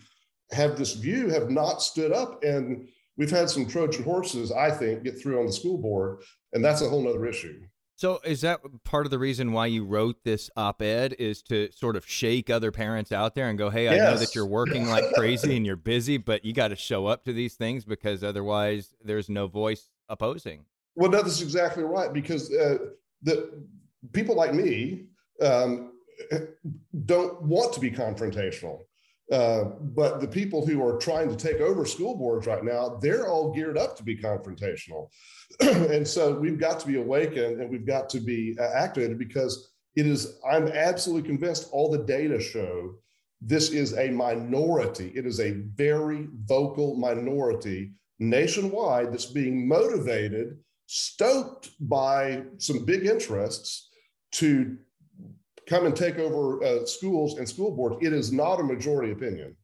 have 0.51 0.77
this 0.77 0.93
view 0.93 1.29
have 1.29 1.49
not 1.49 1.81
stood 1.81 2.11
up. 2.11 2.43
And 2.43 2.87
we've 3.17 3.31
had 3.31 3.49
some 3.49 3.65
Trojan 3.65 4.03
horses, 4.03 4.51
I 4.51 4.71
think, 4.71 5.03
get 5.03 5.19
through 5.19 5.39
on 5.39 5.45
the 5.45 5.53
school 5.53 5.77
board. 5.77 6.19
And 6.53 6.63
that's 6.63 6.81
a 6.81 6.89
whole 6.89 7.03
nother 7.03 7.25
issue. 7.25 7.61
So 7.95 8.19
is 8.23 8.39
that 8.41 8.61
part 8.85 9.05
of 9.05 9.11
the 9.11 9.19
reason 9.19 9.51
why 9.51 9.65
you 9.65 9.83
wrote 9.83 10.23
this 10.23 10.49
op-ed 10.55 11.17
is 11.19 11.41
to 11.43 11.69
sort 11.73 11.97
of 11.97 12.07
shake 12.07 12.49
other 12.49 12.71
parents 12.71 13.11
out 13.11 13.35
there 13.35 13.49
and 13.49 13.57
go, 13.57 13.69
"Hey, 13.69 13.89
I 13.89 13.95
yes. 13.95 14.09
know 14.09 14.17
that 14.17 14.33
you're 14.33 14.45
working 14.45 14.87
like 14.87 15.03
crazy 15.15 15.57
and 15.57 15.65
you're 15.65 15.75
busy, 15.75 16.15
but 16.15 16.45
you 16.45 16.53
got 16.53 16.69
to 16.69 16.77
show 16.77 17.07
up 17.07 17.25
to 17.25 17.33
these 17.33 17.55
things 17.55 17.83
because 17.83 18.23
otherwise 18.23 18.95
there's 19.03 19.27
no 19.27 19.47
voice 19.47 19.89
opposing." 20.07 20.63
Well, 20.95 21.11
no, 21.11 21.21
that's 21.21 21.41
exactly 21.41 21.83
right 21.83 22.13
because 22.13 22.53
uh, 22.53 22.77
the 23.21 23.65
people 24.13 24.33
like 24.33 24.53
me 24.53 25.07
um, 25.41 25.91
don't 27.05 27.41
want 27.41 27.73
to 27.73 27.79
be 27.79 27.91
confrontational. 27.91 28.81
Uh, 29.31 29.65
but 29.81 30.19
the 30.19 30.27
people 30.27 30.65
who 30.65 30.83
are 30.83 30.97
trying 30.97 31.29
to 31.29 31.35
take 31.35 31.61
over 31.61 31.85
school 31.85 32.15
boards 32.15 32.47
right 32.47 32.63
now, 32.63 32.97
they're 33.01 33.27
all 33.27 33.53
geared 33.53 33.77
up 33.77 33.95
to 33.95 34.03
be 34.03 34.17
confrontational. 34.17 35.07
and 35.59 36.07
so 36.07 36.33
we've 36.39 36.59
got 36.59 36.79
to 36.79 36.87
be 36.87 36.97
awakened 36.97 37.61
and 37.61 37.69
we've 37.69 37.85
got 37.85 38.09
to 38.09 38.19
be 38.19 38.57
uh, 38.59 38.63
activated 38.73 39.19
because 39.19 39.71
it 39.95 40.07
is, 40.07 40.39
I'm 40.49 40.67
absolutely 40.67 41.27
convinced 41.27 41.69
all 41.71 41.91
the 41.91 42.03
data 42.03 42.39
show 42.39 42.95
this 43.41 43.69
is 43.69 43.97
a 43.97 44.09
minority. 44.09 45.13
It 45.15 45.25
is 45.25 45.39
a 45.39 45.51
very 45.75 46.27
vocal 46.45 46.95
minority 46.95 47.93
nationwide 48.19 49.13
that's 49.13 49.27
being 49.27 49.67
motivated, 49.67 50.57
stoked 50.87 51.69
by 51.79 52.43
some 52.57 52.83
big 52.83 53.05
interests 53.05 53.89
to 54.33 54.77
come 55.69 55.85
and 55.85 55.95
take 55.95 56.17
over 56.17 56.63
uh, 56.63 56.85
schools 56.85 57.37
and 57.37 57.47
school 57.47 57.75
boards. 57.75 57.97
It 58.01 58.11
is 58.11 58.31
not 58.33 58.59
a 58.59 58.63
majority 58.63 59.11
opinion. 59.11 59.55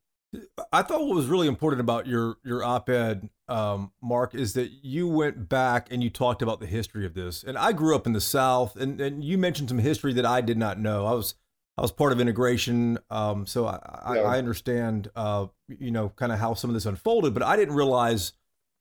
I 0.71 0.81
thought 0.81 1.05
what 1.05 1.15
was 1.15 1.27
really 1.27 1.47
important 1.47 1.79
about 1.79 2.07
your 2.07 2.37
your 2.43 2.63
op-ed, 2.63 3.29
um, 3.47 3.91
Mark, 4.01 4.35
is 4.35 4.53
that 4.53 4.69
you 4.83 5.07
went 5.07 5.47
back 5.47 5.87
and 5.91 6.03
you 6.03 6.09
talked 6.09 6.41
about 6.41 6.59
the 6.59 6.65
history 6.65 7.05
of 7.05 7.13
this. 7.13 7.43
And 7.43 7.57
I 7.57 7.71
grew 7.71 7.95
up 7.95 8.05
in 8.05 8.13
the 8.13 8.21
South, 8.21 8.75
and, 8.75 8.99
and 8.99 9.23
you 9.23 9.37
mentioned 9.37 9.69
some 9.69 9.79
history 9.79 10.13
that 10.13 10.25
I 10.25 10.41
did 10.41 10.57
not 10.57 10.77
know. 10.77 11.05
I 11.05 11.13
was 11.13 11.35
I 11.77 11.81
was 11.81 11.91
part 11.91 12.11
of 12.11 12.19
integration, 12.19 12.99
um, 13.09 13.45
so 13.45 13.65
I, 13.65 13.79
yeah. 14.15 14.21
I, 14.21 14.35
I 14.35 14.37
understand, 14.37 15.09
uh, 15.15 15.47
you 15.67 15.91
know, 15.91 16.09
kind 16.09 16.31
of 16.31 16.39
how 16.39 16.53
some 16.53 16.69
of 16.69 16.73
this 16.73 16.85
unfolded. 16.85 17.33
But 17.33 17.43
I 17.43 17.55
didn't 17.55 17.75
realize 17.75 18.33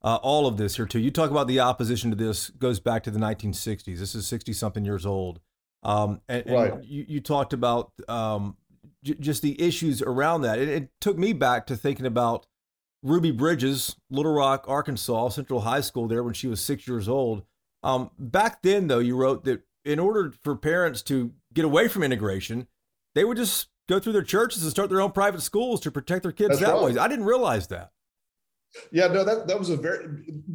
uh, 0.03 0.17
all 0.23 0.47
of 0.47 0.57
this 0.57 0.77
here 0.77 0.87
too. 0.87 1.01
You 1.01 1.11
talk 1.11 1.31
about 1.31 1.47
the 1.47 1.61
opposition 1.61 2.11
to 2.11 2.17
this 2.17 2.51
goes 2.51 2.81
back 2.81 3.05
to 3.05 3.11
the 3.11 3.19
1960s. 3.19 3.99
This 3.99 4.15
is 4.15 4.27
60 4.27 4.53
something 4.53 4.85
years 4.85 5.07
old. 5.07 5.41
Um, 5.85 6.21
and, 6.29 6.45
right. 6.47 6.73
and 6.73 6.85
you, 6.85 7.05
you, 7.07 7.21
talked 7.21 7.53
about 7.53 7.93
um, 8.09 8.57
j- 9.03 9.17
just 9.21 9.43
the 9.43 9.61
issues 9.61 10.01
around 10.01 10.43
that. 10.43 10.59
It, 10.59 10.69
it, 10.69 10.89
took 11.01 11.19
me 11.19 11.35
back 11.35 11.67
to 11.67 11.77
thinking 11.77 12.07
about 12.07 12.47
Ruby 13.03 13.31
Bridges, 13.31 13.97
Little 14.11 14.33
Rock, 14.33 14.65
Arkansas, 14.67 15.29
Central 15.31 15.61
High 15.61 15.83
School 15.83 16.09
there 16.09 16.23
when 16.23 16.33
she 16.33 16.47
was 16.47 16.61
six 16.61 16.89
years 16.89 17.09
old. 17.09 17.43
Um, 17.83 18.11
back 18.19 18.63
then, 18.63 18.87
though, 18.87 18.99
you 18.99 19.15
wrote 19.15 19.45
that 19.45 19.63
in 19.85 19.99
order 19.99 20.33
for 20.43 20.57
parents 20.57 21.03
to 21.03 21.33
get 21.53 21.67
away 21.67 21.89
from 21.89 22.03
integration, 22.03 22.67
they 23.15 23.25
would 23.25 23.37
just 23.37 23.69
go 23.87 24.01
through 24.01 24.15
their 24.15 24.23
churches 24.23 24.63
and 24.63 24.71
start 24.71 24.89
their 24.89 25.03
own 25.03 25.13
private 25.13 25.43
schools 25.43 25.81
to 25.81 25.91
protect 25.91 26.23
their 26.23 26.33
kids 26.33 26.59
That's 26.59 26.61
that 26.63 26.73
right. 26.73 26.95
way. 26.95 26.99
I 26.99 27.09
didn't 27.09 27.27
realize 27.27 27.67
that. 27.69 27.91
Yeah, 28.91 29.09
no, 29.09 29.23
that, 29.23 29.47
that 29.47 29.59
was 29.59 29.71
a 29.71 29.77
very, 29.77 30.07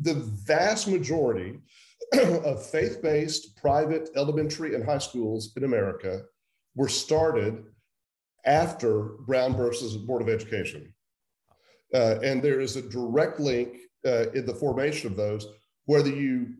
the 0.01 0.15
vast 0.15 0.87
majority 0.87 1.59
of 2.43 2.65
faith 2.65 3.01
based 3.01 3.55
private 3.57 4.09
elementary 4.15 4.75
and 4.75 4.83
high 4.83 4.97
schools 4.97 5.51
in 5.55 5.63
America 5.63 6.21
were 6.75 6.87
started 6.87 7.65
after 8.45 9.15
Brown 9.25 9.55
versus 9.55 9.97
Board 9.97 10.21
of 10.21 10.29
Education. 10.29 10.93
Uh, 11.93 12.19
and 12.23 12.41
there 12.41 12.59
is 12.59 12.75
a 12.75 12.81
direct 12.81 13.39
link 13.39 13.77
uh, 14.05 14.29
in 14.31 14.45
the 14.45 14.53
formation 14.53 15.11
of 15.11 15.17
those, 15.17 15.47
whether 15.85 16.09
you 16.09 16.53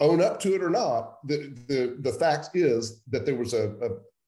own 0.00 0.20
up 0.20 0.40
to 0.40 0.54
it 0.54 0.62
or 0.62 0.70
not. 0.70 1.26
The, 1.26 1.54
the, 1.68 1.96
the 2.00 2.12
fact 2.12 2.50
is 2.54 3.02
that 3.10 3.24
there 3.24 3.36
was 3.36 3.54
a, 3.54 3.72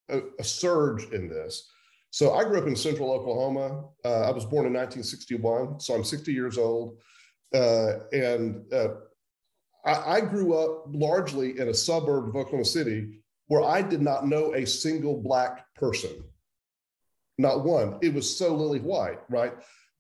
a, 0.09 0.21
a 0.39 0.45
surge 0.45 1.05
in 1.13 1.29
this. 1.29 1.69
So 2.11 2.35
I 2.35 2.45
grew 2.45 2.59
up 2.59 2.67
in 2.67 2.77
central 2.77 3.13
Oklahoma. 3.13 3.85
Uh, 4.05 4.23
I 4.23 4.31
was 4.31 4.45
born 4.45 4.67
in 4.67 4.73
1961, 4.73 5.81
so 5.81 5.95
I'm 5.95 6.05
60 6.05 6.33
years 6.33 6.57
old. 6.57 6.97
Uh, 7.55 7.99
and 8.13 8.73
uh, 8.73 8.89
I, 9.87 10.17
I 10.17 10.21
grew 10.21 10.55
up 10.55 10.87
largely 10.89 11.59
in 11.59 11.69
a 11.69 11.75
suburb 11.75 12.29
of 12.29 12.37
Oklahoma 12.37 12.65
City 12.65 13.21
where 13.49 13.63
I 13.63 13.81
did 13.81 14.03
not 14.03 14.27
know 14.27 14.55
a 14.55 14.67
single 14.67 15.17
black 15.17 15.73
person, 15.75 16.11
not 17.39 17.65
one. 17.65 17.99
It 18.03 18.13
was 18.13 18.37
so 18.37 18.55
lily 18.55 18.81
white, 18.81 19.21
right? 19.31 19.53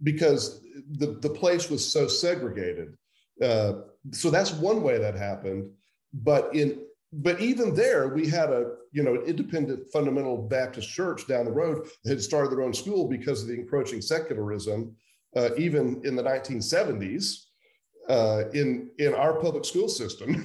Because 0.03 0.63
the, 0.99 1.19
the 1.21 1.31
place 1.31 1.71
was 1.71 1.87
so 1.87 2.09
segregated. 2.09 2.97
Uh, 3.41 3.75
so 4.11 4.31
that's 4.31 4.53
one 4.53 4.83
way 4.83 4.99
that 4.99 5.15
happened. 5.15 5.71
But 6.13 6.55
in 6.55 6.83
but 7.13 7.41
even 7.41 7.75
there, 7.75 8.09
we 8.09 8.29
had 8.29 8.51
a 8.51 8.73
you 8.93 9.03
know 9.03 9.15
an 9.15 9.23
independent 9.23 9.87
fundamental 9.93 10.37
Baptist 10.37 10.89
church 10.89 11.27
down 11.27 11.45
the 11.45 11.53
road 11.53 11.87
that 12.05 12.11
had 12.11 12.23
started 12.23 12.51
their 12.51 12.63
own 12.63 12.75
school 12.75 13.09
because 13.09 13.43
of 13.43 13.49
the 13.49 13.55
encroaching 13.55 14.03
secularism, 14.03 14.97
uh, 15.37 15.51
even 15.57 16.01
in 16.05 16.17
the 16.17 16.23
1970s 16.23 17.46
uh, 18.09 18.45
in 18.53 18.91
in 18.99 19.15
our 19.15 19.35
public 19.35 19.65
school 19.65 19.89
system. 19.89 20.45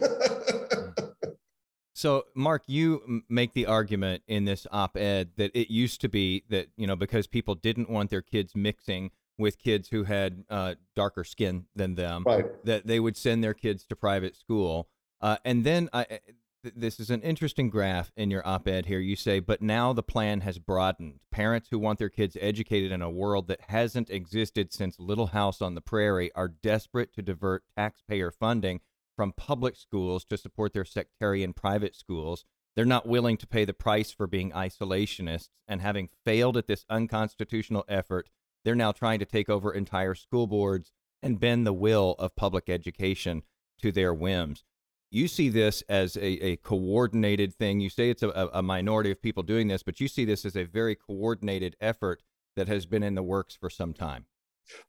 so, 1.93 2.25
Mark, 2.35 2.63
you 2.67 3.23
make 3.29 3.53
the 3.53 3.65
argument 3.65 4.23
in 4.27 4.45
this 4.45 4.67
op-ed 4.71 5.31
that 5.37 5.51
it 5.53 5.71
used 5.71 6.01
to 6.01 6.09
be 6.09 6.43
that 6.49 6.67
you 6.77 6.87
know 6.87 6.95
because 6.95 7.27
people 7.27 7.55
didn't 7.55 7.89
want 7.89 8.09
their 8.09 8.21
kids 8.21 8.55
mixing 8.55 9.11
with 9.37 9.57
kids 9.57 9.89
who 9.89 10.03
had 10.03 10.43
uh, 10.49 10.75
darker 10.95 11.23
skin 11.23 11.65
than 11.75 11.95
them, 11.95 12.23
right. 12.25 12.45
that 12.65 12.85
they 12.85 12.99
would 12.99 13.17
send 13.17 13.43
their 13.43 13.53
kids 13.53 13.85
to 13.85 13.95
private 13.95 14.35
school. 14.35 14.87
Uh, 15.19 15.37
and 15.45 15.63
then 15.63 15.89
I, 15.93 16.19
this 16.63 16.99
is 16.99 17.09
an 17.09 17.21
interesting 17.21 17.69
graph 17.69 18.11
in 18.15 18.29
your 18.29 18.45
op 18.47 18.67
ed 18.67 18.85
here. 18.85 18.99
You 18.99 19.15
say, 19.15 19.39
but 19.39 19.61
now 19.61 19.93
the 19.93 20.03
plan 20.03 20.41
has 20.41 20.59
broadened. 20.59 21.19
Parents 21.31 21.69
who 21.71 21.79
want 21.79 21.99
their 21.99 22.09
kids 22.09 22.37
educated 22.39 22.91
in 22.91 23.01
a 23.01 23.09
world 23.09 23.47
that 23.47 23.61
hasn't 23.69 24.09
existed 24.09 24.71
since 24.71 24.99
Little 24.99 25.27
House 25.27 25.61
on 25.61 25.75
the 25.75 25.81
Prairie 25.81 26.31
are 26.35 26.47
desperate 26.47 27.13
to 27.13 27.21
divert 27.21 27.63
taxpayer 27.75 28.31
funding 28.31 28.81
from 29.15 29.33
public 29.33 29.75
schools 29.75 30.23
to 30.25 30.37
support 30.37 30.73
their 30.73 30.85
sectarian 30.85 31.53
private 31.53 31.95
schools. 31.95 32.45
They're 32.75 32.85
not 32.85 33.07
willing 33.07 33.37
to 33.37 33.47
pay 33.47 33.65
the 33.65 33.73
price 33.73 34.11
for 34.11 34.27
being 34.27 34.51
isolationists, 34.51 35.49
and 35.67 35.81
having 35.81 36.09
failed 36.23 36.57
at 36.57 36.67
this 36.67 36.85
unconstitutional 36.89 37.85
effort, 37.87 38.29
they're 38.63 38.75
now 38.75 38.91
trying 38.91 39.19
to 39.19 39.25
take 39.25 39.49
over 39.49 39.73
entire 39.73 40.15
school 40.15 40.47
boards 40.47 40.91
and 41.23 41.39
bend 41.39 41.65
the 41.65 41.73
will 41.73 42.15
of 42.17 42.35
public 42.35 42.69
education 42.69 43.43
to 43.81 43.91
their 43.91 44.13
whims 44.13 44.63
you 45.11 45.27
see 45.27 45.49
this 45.49 45.83
as 45.89 46.15
a, 46.15 46.45
a 46.45 46.55
coordinated 46.57 47.53
thing. 47.53 47.81
You 47.81 47.89
say 47.89 48.09
it's 48.09 48.23
a, 48.23 48.49
a 48.53 48.61
minority 48.61 49.11
of 49.11 49.21
people 49.21 49.43
doing 49.43 49.67
this, 49.67 49.83
but 49.83 49.99
you 49.99 50.07
see 50.07 50.25
this 50.25 50.45
as 50.45 50.55
a 50.55 50.63
very 50.63 50.95
coordinated 50.95 51.75
effort 51.81 52.23
that 52.55 52.67
has 52.67 52.85
been 52.85 53.03
in 53.03 53.15
the 53.15 53.23
works 53.23 53.55
for 53.55 53.69
some 53.69 53.93
time. 53.93 54.25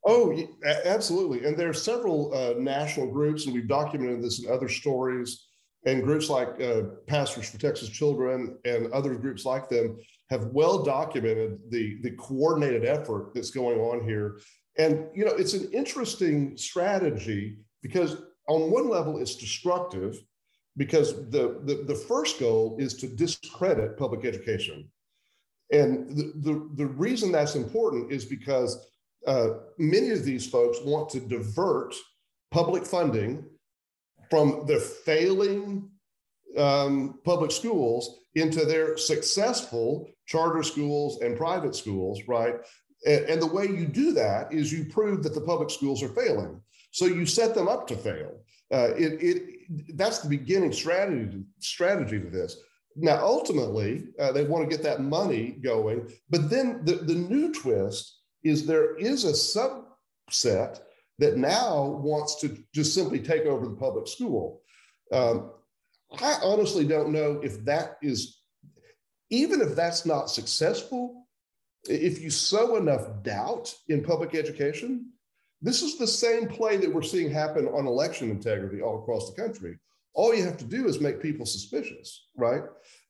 Oh, 0.06 0.32
absolutely. 0.84 1.44
And 1.44 1.56
there 1.56 1.68
are 1.68 1.74
several 1.74 2.32
uh, 2.32 2.54
national 2.56 3.08
groups, 3.08 3.46
and 3.46 3.54
we've 3.54 3.68
documented 3.68 4.22
this 4.22 4.44
in 4.44 4.50
other 4.50 4.68
stories. 4.68 5.46
And 5.84 6.04
groups 6.04 6.30
like 6.30 6.60
uh, 6.62 6.82
Pastors 7.08 7.50
for 7.50 7.58
Texas 7.58 7.88
Children 7.88 8.56
and 8.64 8.92
other 8.92 9.16
groups 9.16 9.44
like 9.44 9.68
them 9.68 9.98
have 10.30 10.46
well 10.46 10.84
documented 10.84 11.58
the, 11.70 11.98
the 12.02 12.12
coordinated 12.12 12.84
effort 12.84 13.32
that's 13.34 13.50
going 13.50 13.80
on 13.80 14.06
here. 14.06 14.38
And, 14.78 15.08
you 15.12 15.24
know, 15.24 15.32
it's 15.32 15.54
an 15.54 15.68
interesting 15.72 16.56
strategy 16.56 17.58
because 17.82 18.22
on 18.48 18.70
one 18.70 18.88
level, 18.88 19.18
it's 19.18 19.36
destructive 19.36 20.16
because 20.76 21.30
the, 21.30 21.60
the, 21.64 21.84
the 21.86 21.94
first 21.94 22.40
goal 22.40 22.76
is 22.78 22.94
to 22.94 23.06
discredit 23.06 23.96
public 23.98 24.24
education. 24.24 24.88
And 25.70 26.16
the, 26.16 26.32
the, 26.36 26.70
the 26.74 26.86
reason 26.86 27.32
that's 27.32 27.54
important 27.54 28.12
is 28.12 28.24
because 28.24 28.86
uh, 29.26 29.48
many 29.78 30.10
of 30.10 30.24
these 30.24 30.48
folks 30.48 30.78
want 30.82 31.08
to 31.10 31.20
divert 31.20 31.94
public 32.50 32.84
funding 32.84 33.44
from 34.30 34.64
the 34.66 34.78
failing 34.78 35.88
um, 36.58 37.20
public 37.24 37.50
schools 37.50 38.18
into 38.34 38.64
their 38.64 38.96
successful 38.96 40.08
charter 40.26 40.62
schools 40.62 41.20
and 41.22 41.36
private 41.36 41.74
schools, 41.74 42.20
right? 42.28 42.56
And, 43.06 43.24
and, 43.26 43.42
the 43.42 43.46
way 43.46 43.64
you 43.64 43.86
do 43.86 44.12
that 44.12 44.52
is 44.52 44.72
you 44.72 44.84
prove 44.84 45.22
that 45.22 45.34
the 45.34 45.40
public 45.40 45.70
schools 45.70 46.02
are 46.02 46.08
failing. 46.08 46.60
So 46.92 47.06
you 47.06 47.26
set 47.26 47.54
them 47.54 47.68
up 47.68 47.86
to 47.88 47.96
fail. 47.96 48.32
Uh, 48.72 48.94
it, 48.96 49.12
it, 49.20 49.96
that's 49.96 50.20
the 50.20 50.28
beginning 50.28 50.72
strategy 50.72 51.26
to, 51.32 51.44
strategy 51.58 52.20
to 52.20 52.30
this. 52.30 52.56
Now, 52.94 53.18
ultimately, 53.22 54.08
uh, 54.20 54.32
they 54.32 54.44
want 54.44 54.62
to 54.64 54.76
get 54.76 54.84
that 54.84 55.00
money 55.00 55.58
going. 55.62 56.12
But 56.30 56.48
then 56.48 56.84
the, 56.84 56.96
the 56.96 57.14
new 57.14 57.52
twist 57.52 58.20
is 58.44 58.66
there 58.66 58.96
is 58.96 59.24
a 59.24 59.32
subset 59.32 60.80
that 61.18 61.36
now 61.36 62.00
wants 62.02 62.40
to 62.40 62.56
just 62.74 62.94
simply 62.94 63.20
take 63.20 63.46
over 63.46 63.66
the 63.66 63.76
public 63.76 64.06
school. 64.08 64.62
Um, 65.10 65.52
I 66.20 66.38
honestly 66.42 66.84
don't 66.84 67.12
know 67.12 67.40
if 67.42 67.64
that 67.64 67.96
is, 68.02 68.38
even 69.30 69.60
if 69.60 69.74
that's 69.74 70.04
not 70.04 70.30
successful, 70.30 71.26
If 71.84 72.20
you 72.22 72.30
sow 72.30 72.76
enough 72.76 73.22
doubt 73.22 73.74
in 73.88 74.04
public 74.04 74.34
education, 74.34 75.11
this 75.62 75.82
is 75.82 75.96
the 75.96 76.06
same 76.06 76.48
play 76.48 76.76
that 76.76 76.92
we're 76.92 77.02
seeing 77.02 77.30
happen 77.30 77.68
on 77.68 77.86
election 77.86 78.30
integrity 78.30 78.82
all 78.82 79.00
across 79.00 79.30
the 79.30 79.40
country. 79.40 79.78
All 80.14 80.34
you 80.34 80.44
have 80.44 80.58
to 80.58 80.64
do 80.64 80.86
is 80.86 81.00
make 81.00 81.22
people 81.22 81.46
suspicious, 81.46 82.26
right? 82.36 82.62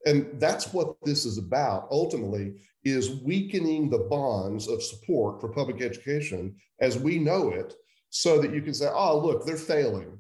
And 0.07 0.39
that's 0.39 0.73
what 0.73 0.95
this 1.03 1.25
is 1.25 1.39
about 1.39 1.89
ultimately 1.91 2.55
is 2.85 3.23
weakening 3.23 3.89
the 3.89 4.07
bonds 4.11 4.69
of 4.69 4.83
support 4.83 5.41
for 5.41 5.49
public 5.49 5.81
education 5.81 6.55
as 6.81 6.99
we 6.99 7.19
know 7.19 7.51
it 7.51 7.75
so 8.11 8.41
that 8.41 8.53
you 8.53 8.61
can 8.61 8.75
say, 8.75 8.89
oh, 8.93 9.19
look, 9.19 9.47
they're 9.47 9.57
failing. 9.57 10.19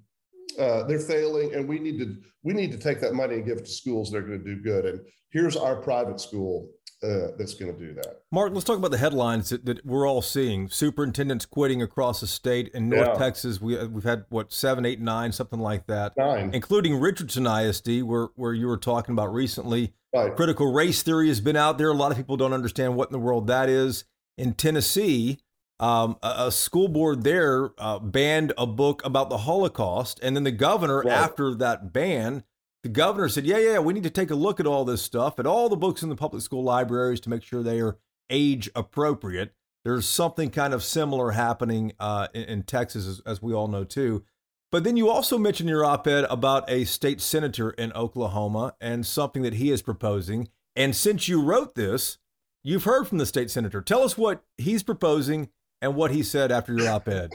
Uh, 0.58 0.84
they're 0.84 0.98
failing, 0.98 1.54
and 1.54 1.66
we 1.66 1.78
need 1.78 1.98
to 1.98 2.16
we 2.42 2.52
need 2.52 2.70
to 2.72 2.78
take 2.78 3.00
that 3.00 3.14
money 3.14 3.36
and 3.36 3.46
give 3.46 3.58
it 3.58 3.64
to 3.64 3.70
schools 3.70 4.10
that 4.10 4.18
are 4.18 4.22
going 4.22 4.42
to 4.42 4.54
do 4.54 4.62
good. 4.62 4.84
And 4.84 5.00
here's 5.30 5.56
our 5.56 5.76
private 5.76 6.20
school 6.20 6.68
uh, 7.02 7.28
that's 7.36 7.54
going 7.54 7.72
to 7.72 7.78
do 7.78 7.94
that. 7.94 8.22
Mark, 8.30 8.52
let's 8.52 8.64
talk 8.64 8.78
about 8.78 8.92
the 8.92 8.98
headlines 8.98 9.50
that, 9.50 9.64
that, 9.66 9.84
we're 9.84 10.08
all 10.08 10.22
seeing. 10.22 10.68
Superintendents 10.68 11.44
quitting 11.44 11.82
across 11.82 12.20
the 12.20 12.26
state. 12.26 12.68
In 12.74 12.88
North 12.88 13.08
yeah. 13.08 13.14
Texas, 13.14 13.60
we, 13.60 13.76
uh, 13.76 13.86
we've 13.86 14.04
had, 14.04 14.24
what, 14.28 14.52
seven, 14.52 14.86
eight, 14.86 15.00
nine, 15.00 15.32
something 15.32 15.58
like 15.58 15.86
that. 15.86 16.16
Nine. 16.16 16.50
Including 16.52 17.00
Richardson 17.00 17.46
ISD, 17.46 18.02
where, 18.02 18.28
where 18.36 18.54
you 18.54 18.66
were 18.66 18.78
talking 18.78 19.12
about 19.14 19.32
recently. 19.32 19.94
Right. 20.14 20.34
Critical 20.36 20.72
race 20.72 21.02
theory 21.02 21.28
has 21.28 21.40
been 21.40 21.56
out 21.56 21.78
there. 21.78 21.90
A 21.90 21.94
lot 21.94 22.12
of 22.12 22.16
people 22.16 22.36
don't 22.36 22.52
understand 22.52 22.96
what 22.96 23.08
in 23.08 23.12
the 23.12 23.18
world 23.18 23.46
that 23.48 23.68
is. 23.68 24.04
In 24.38 24.54
Tennessee, 24.54 25.40
um, 25.80 26.16
a, 26.22 26.46
a, 26.46 26.52
school 26.52 26.88
board 26.88 27.24
there 27.24 27.70
uh, 27.78 27.98
banned 27.98 28.52
a 28.56 28.66
book 28.66 29.04
about 29.04 29.30
the 29.30 29.38
Holocaust. 29.38 30.20
And 30.22 30.36
then 30.36 30.44
the 30.44 30.52
governor, 30.52 31.00
right. 31.00 31.12
after 31.12 31.54
that 31.56 31.92
ban, 31.92 32.44
the 32.82 32.88
governor 32.88 33.28
said, 33.28 33.46
yeah, 33.46 33.58
yeah, 33.58 33.78
we 33.78 33.92
need 33.92 34.02
to 34.02 34.10
take 34.10 34.30
a 34.30 34.34
look 34.34 34.58
at 34.58 34.66
all 34.66 34.84
this 34.84 35.02
stuff, 35.02 35.38
at 35.38 35.46
all 35.46 35.68
the 35.68 35.76
books 35.76 36.02
in 36.02 36.08
the 36.08 36.16
public 36.16 36.42
school 36.42 36.64
libraries 36.64 37.20
to 37.20 37.30
make 37.30 37.42
sure 37.42 37.62
they 37.62 37.80
are 37.80 37.98
age 38.28 38.68
appropriate. 38.74 39.54
There's 39.84 40.06
something 40.06 40.50
kind 40.50 40.74
of 40.74 40.82
similar 40.82 41.32
happening 41.32 41.92
uh, 42.00 42.28
in, 42.34 42.42
in, 42.44 42.62
Texas, 42.64 43.06
as, 43.06 43.20
as 43.26 43.42
we 43.42 43.52
all 43.52 43.68
know, 43.68 43.84
too. 43.84 44.24
But 44.70 44.84
then 44.84 44.96
you 44.96 45.10
also 45.10 45.38
mentioned 45.38 45.68
your 45.68 45.84
op 45.84 46.06
ed 46.06 46.24
about 46.30 46.68
a 46.70 46.84
state 46.84 47.20
senator 47.20 47.70
in 47.70 47.92
Oklahoma 47.92 48.74
and 48.80 49.04
something 49.04 49.42
that 49.42 49.54
he 49.54 49.70
is 49.70 49.82
proposing. 49.82 50.48
And 50.74 50.96
since 50.96 51.28
you 51.28 51.42
wrote 51.42 51.74
this, 51.74 52.18
you've 52.64 52.84
heard 52.84 53.06
from 53.06 53.18
the 53.18 53.26
state 53.26 53.50
senator. 53.50 53.82
Tell 53.82 54.02
us 54.02 54.16
what 54.16 54.44
he's 54.56 54.82
proposing 54.82 55.50
and 55.82 55.94
what 55.94 56.10
he 56.10 56.22
said 56.22 56.50
after 56.50 56.72
your 56.72 56.88
op 56.88 57.08
ed. 57.08 57.32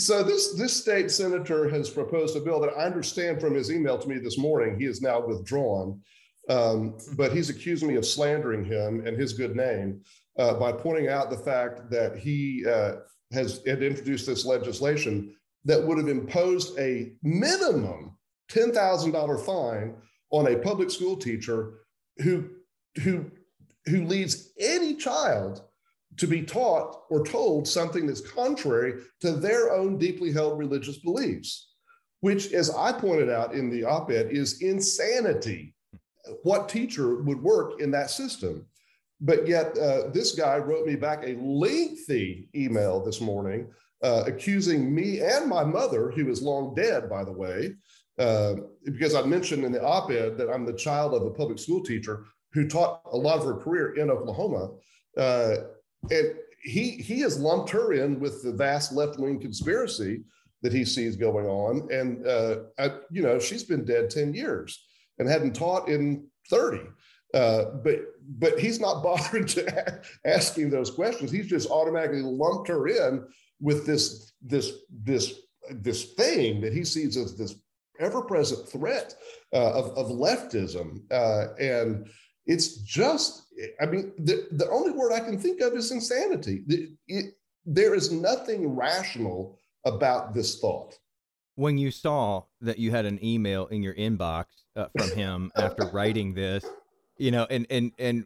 So 0.00 0.22
this 0.22 0.54
this 0.54 0.76
state 0.76 1.10
senator 1.10 1.68
has 1.68 1.90
proposed 1.90 2.36
a 2.36 2.40
bill 2.40 2.60
that 2.60 2.72
I 2.76 2.84
understand 2.84 3.40
from 3.40 3.54
his 3.54 3.70
email 3.70 3.98
to 3.98 4.08
me 4.08 4.18
this 4.18 4.38
morning. 4.38 4.78
He 4.78 4.86
is 4.86 5.02
now 5.02 5.20
withdrawn, 5.20 6.00
um, 6.48 6.96
but 7.16 7.32
he's 7.32 7.50
accused 7.50 7.84
me 7.84 7.96
of 7.96 8.06
slandering 8.06 8.64
him 8.64 9.06
and 9.06 9.16
his 9.16 9.34
good 9.34 9.54
name 9.54 10.00
uh, 10.38 10.54
by 10.54 10.72
pointing 10.72 11.08
out 11.08 11.30
the 11.30 11.36
fact 11.36 11.90
that 11.90 12.16
he 12.16 12.64
uh, 12.66 12.96
has 13.32 13.62
had 13.66 13.82
introduced 13.82 14.26
this 14.26 14.44
legislation 14.44 15.34
that 15.64 15.82
would 15.82 15.98
have 15.98 16.08
imposed 16.08 16.78
a 16.78 17.12
minimum 17.22 18.16
ten 18.48 18.72
thousand 18.72 19.12
dollar 19.12 19.36
fine 19.36 19.94
on 20.30 20.46
a 20.46 20.58
public 20.58 20.90
school 20.90 21.16
teacher 21.16 21.80
who 22.18 22.48
who 23.02 23.30
who 23.86 24.04
leads 24.04 24.52
any 24.58 24.94
child 24.94 25.62
to 26.20 26.26
be 26.26 26.42
taught 26.42 27.04
or 27.08 27.24
told 27.24 27.66
something 27.66 28.06
that's 28.06 28.20
contrary 28.20 29.00
to 29.22 29.32
their 29.32 29.72
own 29.72 29.96
deeply 29.96 30.30
held 30.30 30.58
religious 30.58 30.98
beliefs, 30.98 31.70
which, 32.20 32.52
as 32.52 32.68
I 32.70 32.92
pointed 32.92 33.30
out 33.30 33.54
in 33.54 33.70
the 33.70 33.84
op 33.84 34.10
ed, 34.10 34.28
is 34.30 34.60
insanity. 34.60 35.74
What 36.42 36.68
teacher 36.68 37.22
would 37.22 37.42
work 37.42 37.80
in 37.80 37.90
that 37.92 38.10
system? 38.10 38.66
But 39.22 39.48
yet, 39.48 39.76
uh, 39.78 40.10
this 40.10 40.32
guy 40.32 40.58
wrote 40.58 40.86
me 40.86 40.94
back 40.94 41.24
a 41.24 41.38
lengthy 41.40 42.50
email 42.54 43.02
this 43.02 43.22
morning 43.22 43.68
uh, 44.02 44.24
accusing 44.26 44.94
me 44.94 45.20
and 45.20 45.48
my 45.48 45.64
mother, 45.64 46.10
who 46.10 46.28
is 46.28 46.42
long 46.42 46.74
dead, 46.74 47.08
by 47.08 47.24
the 47.24 47.32
way, 47.32 47.74
uh, 48.18 48.56
because 48.84 49.14
I 49.14 49.22
mentioned 49.22 49.64
in 49.64 49.72
the 49.72 49.82
op 49.82 50.10
ed 50.10 50.36
that 50.36 50.50
I'm 50.50 50.66
the 50.66 50.74
child 50.74 51.14
of 51.14 51.22
a 51.22 51.30
public 51.30 51.58
school 51.58 51.82
teacher 51.82 52.26
who 52.52 52.68
taught 52.68 53.00
a 53.10 53.16
lot 53.16 53.38
of 53.38 53.46
her 53.46 53.56
career 53.56 53.94
in 53.94 54.10
Oklahoma. 54.10 54.70
Uh, 55.16 55.56
and 56.10 56.34
he 56.62 56.90
he 56.92 57.20
has 57.20 57.38
lumped 57.38 57.70
her 57.70 57.92
in 57.92 58.20
with 58.20 58.42
the 58.42 58.52
vast 58.52 58.92
left 58.92 59.18
wing 59.18 59.40
conspiracy 59.40 60.22
that 60.62 60.72
he 60.72 60.84
sees 60.84 61.16
going 61.16 61.46
on. 61.46 61.88
And 61.90 62.26
uh, 62.26 62.56
I, 62.78 62.90
you 63.10 63.22
know, 63.22 63.38
she's 63.38 63.64
been 63.64 63.84
dead 63.84 64.10
ten 64.10 64.34
years 64.34 64.86
and 65.18 65.28
hadn't 65.28 65.54
taught 65.54 65.88
in 65.88 66.26
thirty. 66.48 66.82
Uh, 67.32 67.76
but 67.82 67.96
but 68.38 68.58
he's 68.58 68.80
not 68.80 69.02
bothering 69.02 69.46
to 69.46 70.02
asking 70.24 70.70
those 70.70 70.90
questions. 70.90 71.30
He's 71.30 71.48
just 71.48 71.70
automatically 71.70 72.22
lumped 72.22 72.68
her 72.68 72.88
in 72.88 73.26
with 73.60 73.86
this 73.86 74.32
this 74.42 74.72
this 75.02 75.34
this 75.70 76.12
thing 76.14 76.60
that 76.60 76.72
he 76.72 76.84
sees 76.84 77.16
as 77.16 77.36
this 77.36 77.54
ever-present 78.00 78.66
threat 78.66 79.14
uh, 79.52 79.72
of, 79.72 79.90
of 79.90 80.06
leftism, 80.06 81.02
uh, 81.12 81.52
and 81.60 82.08
it's 82.50 82.74
just 82.78 83.44
I 83.80 83.86
mean, 83.86 84.12
the, 84.18 84.48
the 84.52 84.68
only 84.70 84.90
word 84.92 85.12
I 85.12 85.20
can 85.20 85.38
think 85.38 85.60
of 85.60 85.74
is 85.74 85.90
insanity. 85.92 86.62
It, 86.66 86.90
it, 87.08 87.34
there 87.66 87.94
is 87.94 88.10
nothing 88.10 88.74
rational 88.74 89.58
about 89.84 90.34
this 90.34 90.58
thought. 90.58 90.98
When 91.56 91.76
you 91.76 91.90
saw 91.90 92.44
that 92.62 92.78
you 92.78 92.90
had 92.90 93.04
an 93.04 93.22
email 93.22 93.66
in 93.66 93.82
your 93.82 93.94
inbox 93.94 94.46
uh, 94.76 94.86
from 94.96 95.10
him 95.10 95.52
after 95.56 95.86
writing 95.88 96.32
this, 96.34 96.64
you 97.18 97.30
know, 97.30 97.46
and 97.50 97.66
and 97.68 97.92
and 97.98 98.24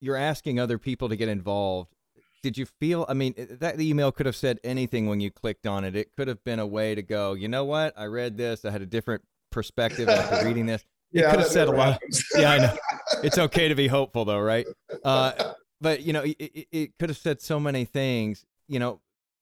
you're 0.00 0.16
asking 0.16 0.60
other 0.60 0.78
people 0.78 1.08
to 1.08 1.16
get 1.16 1.28
involved. 1.28 1.92
Did 2.40 2.56
you 2.56 2.66
feel? 2.66 3.04
I 3.08 3.14
mean, 3.14 3.34
that 3.58 3.78
the 3.78 3.88
email 3.88 4.12
could 4.12 4.26
have 4.26 4.36
said 4.36 4.60
anything 4.62 5.08
when 5.08 5.18
you 5.20 5.32
clicked 5.32 5.66
on 5.66 5.82
it. 5.84 5.96
It 5.96 6.12
could 6.16 6.28
have 6.28 6.44
been 6.44 6.60
a 6.60 6.66
way 6.66 6.94
to 6.94 7.02
go. 7.02 7.34
You 7.34 7.48
know 7.48 7.64
what? 7.64 7.94
I 7.98 8.04
read 8.04 8.36
this. 8.36 8.64
I 8.64 8.70
had 8.70 8.80
a 8.80 8.86
different 8.86 9.22
perspective 9.50 10.08
after 10.08 10.46
reading 10.46 10.66
this. 10.66 10.84
It 11.12 11.22
yeah, 11.22 11.30
could 11.30 11.40
have 11.40 11.48
said 11.48 11.68
a 11.68 11.72
lot. 11.72 12.02
Of, 12.02 12.22
yeah, 12.38 12.52
I 12.52 12.58
know. 12.58 12.76
It's 13.22 13.38
okay 13.38 13.68
to 13.68 13.74
be 13.74 13.88
hopeful, 13.88 14.26
though, 14.26 14.38
right? 14.38 14.66
Uh, 15.02 15.32
but 15.80 16.02
you 16.02 16.12
know, 16.12 16.22
it, 16.22 16.66
it, 16.70 16.98
could 16.98 17.08
have 17.08 17.16
said 17.16 17.40
so 17.40 17.58
many 17.58 17.84
things. 17.84 18.44
You 18.68 18.78
know, 18.78 19.00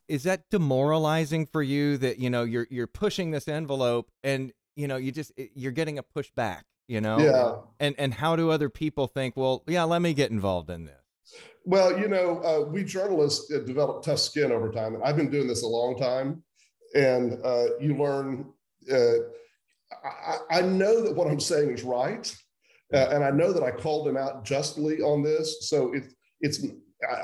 is 0.09 0.23
that 0.23 0.49
demoralizing 0.51 1.47
for 1.47 1.63
you 1.63 1.99
that 1.99 2.19
you 2.19 2.31
know 2.31 2.45
you're 2.45 2.69
you're 2.71 2.87
pushing 2.87 3.33
this 3.33 3.49
envelope 3.49 4.09
and 4.23 4.53
you 4.77 4.87
know 4.87 4.97
you 4.97 5.11
just 5.11 5.33
you're 5.55 5.73
getting 5.73 5.99
a 5.99 6.03
pushback? 6.03 6.63
You 6.87 7.01
know, 7.01 7.19
yeah. 7.19 7.57
And 7.81 7.97
and 7.99 8.15
how 8.15 8.37
do 8.37 8.51
other 8.51 8.71
people 8.71 9.09
think? 9.09 9.37
Well, 9.37 9.65
yeah, 9.67 9.83
let 9.83 10.01
me 10.01 10.15
get 10.15 10.31
involved 10.31 10.71
in 10.71 10.85
this. 10.85 10.95
Well, 11.65 11.99
you 11.99 12.07
know, 12.07 12.39
uh, 12.39 12.71
we 12.71 12.85
journalists 12.85 13.49
develop 13.49 14.05
tough 14.05 14.21
skin 14.21 14.53
over 14.53 14.71
time, 14.71 14.95
and 14.95 15.03
I've 15.03 15.17
been 15.17 15.31
doing 15.31 15.49
this 15.49 15.65
a 15.65 15.69
long 15.69 15.99
time. 15.99 16.45
And 16.95 17.45
uh, 17.45 17.67
you 17.81 17.97
learn. 17.97 18.47
Uh, 18.91 19.35
I, 20.05 20.59
I, 20.59 20.61
know 20.63 21.03
that 21.03 21.15
what 21.15 21.29
I'm 21.29 21.41
saying 21.41 21.71
is 21.71 21.83
right, 21.83 22.35
uh, 22.93 23.09
and 23.11 23.25
I 23.25 23.31
know 23.31 23.53
that 23.53 23.63
I 23.63 23.71
called 23.71 24.09
him 24.09 24.17
out 24.17 24.45
justly 24.45 25.01
on 25.01 25.23
this. 25.23 25.69
So 25.69 25.93
it, 25.95 26.13
it's 26.41 26.65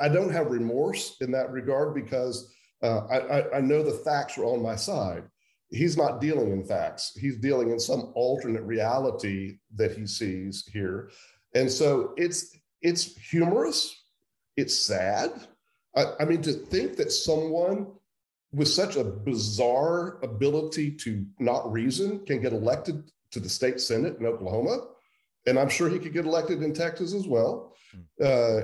I 0.00 0.08
don't 0.08 0.32
have 0.32 0.50
remorse 0.50 1.16
in 1.20 1.30
that 1.32 1.50
regard 1.50 1.94
because 1.94 2.52
uh, 2.82 3.06
I, 3.10 3.56
I 3.58 3.60
know 3.60 3.82
the 3.82 4.02
facts 4.04 4.38
are 4.38 4.44
on 4.44 4.62
my 4.62 4.76
side. 4.76 5.24
He's 5.70 5.96
not 5.96 6.20
dealing 6.20 6.52
in 6.52 6.64
facts. 6.64 7.12
He's 7.18 7.36
dealing 7.36 7.70
in 7.70 7.80
some 7.80 8.12
alternate 8.14 8.62
reality 8.62 9.58
that 9.76 9.96
he 9.96 10.06
sees 10.06 10.68
here, 10.72 11.10
and 11.54 11.70
so 11.70 12.12
it's 12.16 12.56
it's 12.82 13.16
humorous. 13.30 14.04
It's 14.56 14.78
sad. 14.78 15.32
I, 15.96 16.04
I 16.20 16.24
mean, 16.24 16.42
to 16.42 16.52
think 16.52 16.96
that 16.96 17.10
someone 17.10 17.86
with 18.52 18.68
such 18.68 18.96
a 18.96 19.04
bizarre 19.04 20.18
ability 20.22 20.90
to 20.90 21.24
not 21.38 21.70
reason 21.72 22.24
can 22.26 22.40
get 22.40 22.52
elected 22.52 23.10
to 23.30 23.40
the 23.40 23.48
state 23.48 23.80
senate 23.80 24.18
in 24.18 24.26
Oklahoma, 24.26 24.86
and 25.46 25.58
I'm 25.58 25.68
sure 25.68 25.88
he 25.88 25.98
could 25.98 26.12
get 26.12 26.26
elected 26.26 26.62
in 26.62 26.74
Texas 26.74 27.14
as 27.14 27.26
well. 27.26 27.74
Hmm. 27.92 28.00
Uh, 28.22 28.60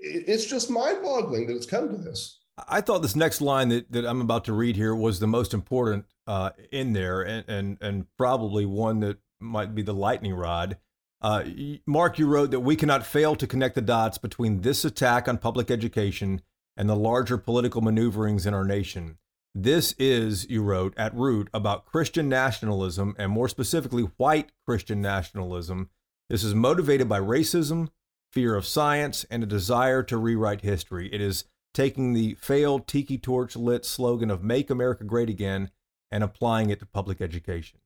it's 0.00 0.44
just 0.44 0.70
mind-boggling 0.70 1.46
that 1.46 1.56
it's 1.56 1.66
come 1.66 1.88
to 1.88 1.96
this. 1.96 2.40
I 2.68 2.82
thought 2.82 3.00
this 3.02 3.16
next 3.16 3.40
line 3.40 3.70
that, 3.70 3.90
that 3.90 4.04
I'm 4.04 4.20
about 4.20 4.44
to 4.44 4.52
read 4.52 4.76
here 4.76 4.94
was 4.94 5.18
the 5.18 5.26
most 5.26 5.54
important 5.54 6.04
uh, 6.26 6.50
in 6.70 6.92
there, 6.92 7.22
and, 7.22 7.44
and 7.48 7.78
and 7.80 8.06
probably 8.16 8.64
one 8.64 9.00
that 9.00 9.18
might 9.40 9.74
be 9.74 9.82
the 9.82 9.94
lightning 9.94 10.34
rod. 10.34 10.76
Uh, 11.20 11.44
Mark, 11.86 12.18
you 12.18 12.26
wrote 12.26 12.50
that 12.50 12.60
we 12.60 12.76
cannot 12.76 13.06
fail 13.06 13.34
to 13.36 13.46
connect 13.46 13.74
the 13.74 13.80
dots 13.80 14.18
between 14.18 14.60
this 14.60 14.84
attack 14.84 15.26
on 15.26 15.38
public 15.38 15.70
education 15.70 16.42
and 16.76 16.88
the 16.88 16.96
larger 16.96 17.38
political 17.38 17.80
maneuverings 17.80 18.46
in 18.46 18.54
our 18.54 18.64
nation. 18.64 19.18
This 19.54 19.94
is, 19.98 20.48
you 20.50 20.62
wrote, 20.62 20.94
at 20.96 21.14
root 21.14 21.48
about 21.54 21.86
Christian 21.86 22.28
nationalism 22.28 23.14
and 23.18 23.30
more 23.30 23.48
specifically 23.48 24.02
white 24.16 24.50
Christian 24.66 25.00
nationalism. 25.00 25.90
This 26.28 26.42
is 26.42 26.54
motivated 26.54 27.08
by 27.08 27.20
racism, 27.20 27.90
fear 28.32 28.56
of 28.56 28.66
science, 28.66 29.24
and 29.30 29.44
a 29.44 29.46
desire 29.46 30.02
to 30.04 30.16
rewrite 30.16 30.62
history. 30.62 31.08
It 31.12 31.20
is 31.20 31.44
taking 31.72 32.14
the 32.14 32.34
failed 32.34 32.88
tiki 32.88 33.18
torch 33.18 33.54
lit 33.54 33.84
slogan 33.84 34.30
of 34.30 34.42
Make 34.42 34.70
America 34.70 35.04
Great 35.04 35.28
Again 35.28 35.70
and 36.10 36.24
applying 36.24 36.70
it 36.70 36.80
to 36.80 36.86
public 36.86 37.20
education. 37.20 37.78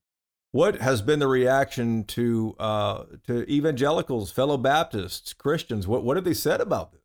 What 0.53 0.81
has 0.81 1.03
been 1.03 1.19
the 1.19 1.29
reaction 1.29 2.05
to 2.05 2.57
uh, 2.59 3.05
to 3.27 3.51
evangelicals, 3.51 4.31
fellow 4.31 4.57
Baptists, 4.57 5.35
Christians? 5.35 5.87
What 5.87 6.05
what 6.05 6.17
have 6.17 6.25
they 6.25 6.35
said 6.35 6.63
about 6.63 6.93
this? 6.93 7.01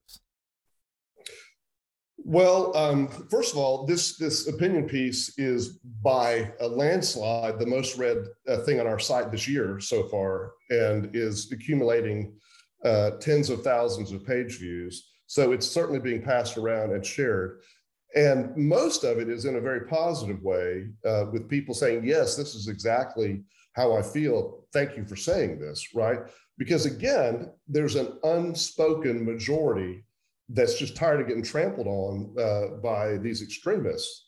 Well, 2.25 2.75
um, 2.77 3.09
first 3.29 3.51
of 3.51 3.57
all, 3.57 3.85
this 3.85 4.15
this 4.17 4.47
opinion 4.47 4.87
piece 4.87 5.37
is 5.37 5.79
by 6.01 6.53
a 6.61 6.67
landslide 6.67 7.59
the 7.59 7.65
most 7.65 7.97
read 7.97 8.17
uh, 8.47 8.57
thing 8.57 8.79
on 8.79 8.87
our 8.87 8.99
site 8.99 9.29
this 9.29 9.45
year 9.45 9.81
so 9.81 10.03
far, 10.07 10.53
and 10.69 11.13
is 11.13 11.51
accumulating 11.51 12.33
uh, 12.85 13.11
tens 13.19 13.49
of 13.49 13.61
thousands 13.61 14.13
of 14.13 14.25
page 14.25 14.57
views. 14.59 15.11
So 15.27 15.51
it's 15.51 15.67
certainly 15.67 15.99
being 15.99 16.21
passed 16.21 16.57
around 16.57 16.93
and 16.93 17.05
shared. 17.05 17.61
And 18.15 18.55
most 18.55 19.03
of 19.03 19.17
it 19.17 19.27
is 19.27 19.45
in 19.45 19.55
a 19.55 19.61
very 19.61 19.87
positive 19.87 20.41
way, 20.43 20.89
uh, 21.05 21.25
with 21.31 21.49
people 21.49 21.73
saying, 21.73 22.05
Yes, 22.05 22.37
this 22.37 22.55
is 22.55 22.69
exactly 22.69 23.43
how 23.73 23.97
I 23.97 24.01
feel. 24.01 24.65
Thank 24.71 24.95
you 24.95 25.05
for 25.05 25.17
saying 25.17 25.59
this, 25.59 25.93
right? 25.93 26.19
Because 26.57 26.85
again, 26.85 27.51
there's 27.67 27.95
an 27.95 28.17
unspoken 28.23 29.25
majority 29.25 30.05
that's 30.53 30.77
just 30.77 30.95
tired 30.95 31.19
of 31.19 31.27
getting 31.27 31.43
trampled 31.43 31.87
on 31.87 32.35
uh, 32.39 32.77
by 32.81 33.17
these 33.17 33.41
extremists. 33.41 34.27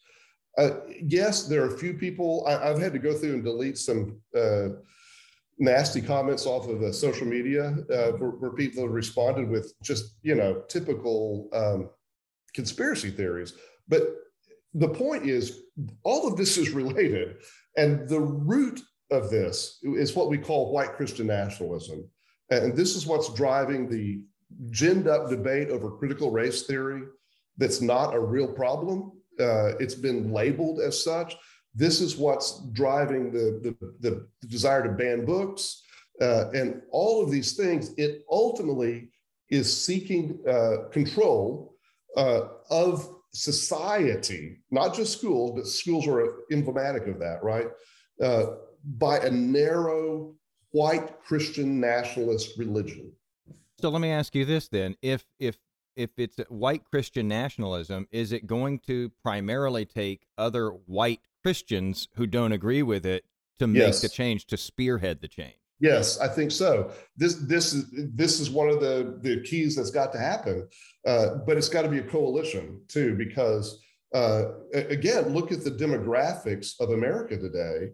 Uh, 0.58 0.80
yes, 1.02 1.48
there 1.48 1.64
are 1.64 1.74
a 1.74 1.78
few 1.78 1.94
people, 1.94 2.46
I, 2.48 2.68
have 2.68 2.80
had 2.80 2.94
to 2.94 3.00
go 3.00 3.14
through 3.14 3.34
and 3.34 3.44
delete 3.44 3.78
some 3.78 4.22
uh, 4.36 4.70
nasty 5.60 6.02
comments 6.02 6.46
off 6.46 6.68
of 6.68 6.96
social 6.96 7.28
media 7.28 7.76
uh, 7.92 8.12
where, 8.14 8.32
where, 8.32 8.52
people 8.52 8.84
have 8.84 8.92
responded 8.92 9.50
with 9.50 9.74
just, 9.84 10.16
you 10.22 10.36
know, 10.36 10.64
typical 10.70 11.50
um, 11.54 11.90
conspiracy 12.54 13.12
theories. 13.12 13.54
But 13.88 14.04
the 14.74 14.90
point 14.90 15.26
is, 15.26 15.62
all 16.04 16.28
of 16.28 16.38
this 16.38 16.58
is 16.58 16.72
related. 16.72 17.38
And 17.78 18.08
the 18.08 18.20
root 18.20 18.82
of 19.12 19.30
this 19.30 19.80
is 19.84 20.16
what 20.16 20.30
we 20.30 20.38
call 20.38 20.72
white 20.72 20.94
Christian 20.94 21.28
nationalism. 21.28 22.10
And 22.50 22.76
this 22.76 22.96
is 22.96 23.06
what's 23.06 23.34
driving 23.34 23.90
the 23.90 24.22
ginned 24.72 25.08
up 25.08 25.30
debate 25.30 25.70
over 25.70 25.92
critical 25.92 26.32
race 26.32 26.64
theory 26.64 27.04
that's 27.58 27.82
not 27.82 28.14
a 28.14 28.20
real 28.20 28.48
problem. 28.48 29.12
Uh, 29.40 29.76
it's 29.80 29.96
been 29.96 30.32
labeled 30.32 30.80
as 30.80 31.02
such. 31.02 31.36
This 31.74 32.00
is 32.00 32.16
what's 32.16 32.62
driving 32.72 33.32
the, 33.32 33.76
the, 34.02 34.10
the 34.10 34.28
desire 34.48 34.84
to 34.84 34.90
ban 34.90 35.26
books 35.26 35.84
uh, 36.22 36.50
and 36.52 36.82
all 36.92 37.24
of 37.24 37.32
these 37.32 37.54
things. 37.54 37.92
It 37.98 38.24
ultimately 38.30 39.10
is 39.50 39.86
seeking 39.86 40.40
uh, 40.48 40.90
control 40.92 41.76
uh, 42.16 42.48
of 42.70 43.10
society, 43.34 44.62
not 44.72 44.96
just 44.96 45.18
schools, 45.18 45.52
but 45.56 45.68
schools 45.68 46.08
are 46.08 46.44
emblematic 46.52 47.08
of 47.08 47.20
that, 47.20 47.44
right? 47.44 47.68
Uh, 48.22 48.46
by 48.98 49.18
a 49.18 49.30
narrow 49.30 50.34
white 50.72 51.22
Christian 51.24 51.80
nationalist 51.80 52.58
religion. 52.58 53.12
So 53.86 53.92
let 53.92 54.02
me 54.02 54.10
ask 54.10 54.34
you 54.34 54.46
this 54.46 54.68
then: 54.68 54.96
if 55.04 55.24
if 55.38 55.60
if 55.96 56.10
it's 56.18 56.38
white 56.50 56.84
Christian 56.86 57.28
nationalism, 57.28 58.08
is 58.12 58.32
it 58.32 58.48
going 58.48 58.80
to 58.88 59.12
primarily 59.22 59.86
take 59.86 60.26
other 60.40 60.70
white 60.70 61.20
Christians 61.44 62.08
who 62.16 62.26
don't 62.26 62.52
agree 62.52 62.82
with 62.82 63.06
it 63.06 63.26
to 63.60 63.68
make 63.68 63.84
yes. 63.84 64.02
the 64.02 64.10
change, 64.10 64.48
to 64.48 64.58
spearhead 64.58 65.22
the 65.22 65.28
change? 65.28 65.60
Yes, 65.80 66.20
I 66.20 66.28
think 66.28 66.50
so. 66.50 66.94
This 67.16 67.36
this 67.36 67.76
is 67.76 67.86
this 68.16 68.40
is 68.40 68.50
one 68.50 68.70
of 68.70 68.80
the 68.80 69.20
the 69.22 69.42
keys 69.44 69.76
that's 69.76 69.92
got 69.92 70.12
to 70.14 70.18
happen, 70.18 70.68
uh, 71.06 71.36
but 71.46 71.56
it's 71.56 71.70
got 71.70 71.84
to 71.84 71.88
be 71.88 72.00
a 72.00 72.04
coalition 72.04 72.82
too, 72.88 73.14
because 73.14 73.84
uh, 74.16 74.46
again, 74.74 75.30
look 75.30 75.52
at 75.52 75.64
the 75.64 75.70
demographics 75.70 76.72
of 76.80 76.90
America 76.90 77.38
today, 77.38 77.92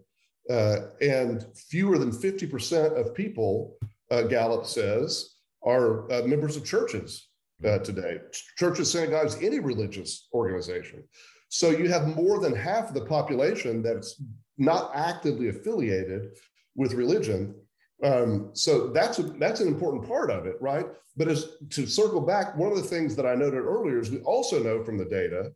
uh, 0.48 0.86
and 1.02 1.44
fewer 1.54 1.98
than 1.98 2.12
fifty 2.12 2.46
percent 2.46 2.96
of 2.96 3.14
people, 3.14 3.76
uh, 4.10 4.22
Gallup 4.22 4.64
says, 4.64 5.28
are 5.64 6.10
uh, 6.12 6.22
members 6.26 6.56
of 6.56 6.64
churches 6.64 7.28
uh, 7.64 7.78
today. 7.78 8.18
Churches, 8.56 8.90
synagogues, 8.90 9.36
any 9.40 9.60
religious 9.60 10.28
organization. 10.32 11.04
So 11.48 11.70
you 11.70 11.88
have 11.88 12.16
more 12.16 12.40
than 12.40 12.54
half 12.54 12.88
of 12.88 12.94
the 12.94 13.04
population 13.04 13.82
that's 13.82 14.20
not 14.58 14.90
actively 14.94 15.48
affiliated 15.48 16.30
with 16.74 16.94
religion 16.94 17.54
um, 18.02 18.50
so 18.52 18.88
that's 18.88 19.18
a, 19.18 19.22
that's 19.22 19.60
an 19.60 19.68
important 19.68 20.06
part 20.06 20.30
of 20.30 20.46
it, 20.46 20.56
right? 20.60 20.86
But 21.16 21.28
as 21.28 21.56
to 21.70 21.86
circle 21.86 22.20
back, 22.20 22.56
one 22.56 22.72
of 22.72 22.76
the 22.76 22.82
things 22.82 23.14
that 23.16 23.26
I 23.26 23.34
noted 23.34 23.60
earlier 23.60 24.00
is 24.00 24.10
we 24.10 24.18
also 24.20 24.62
know 24.62 24.82
from 24.82 24.98
the 24.98 25.04
data 25.04 25.52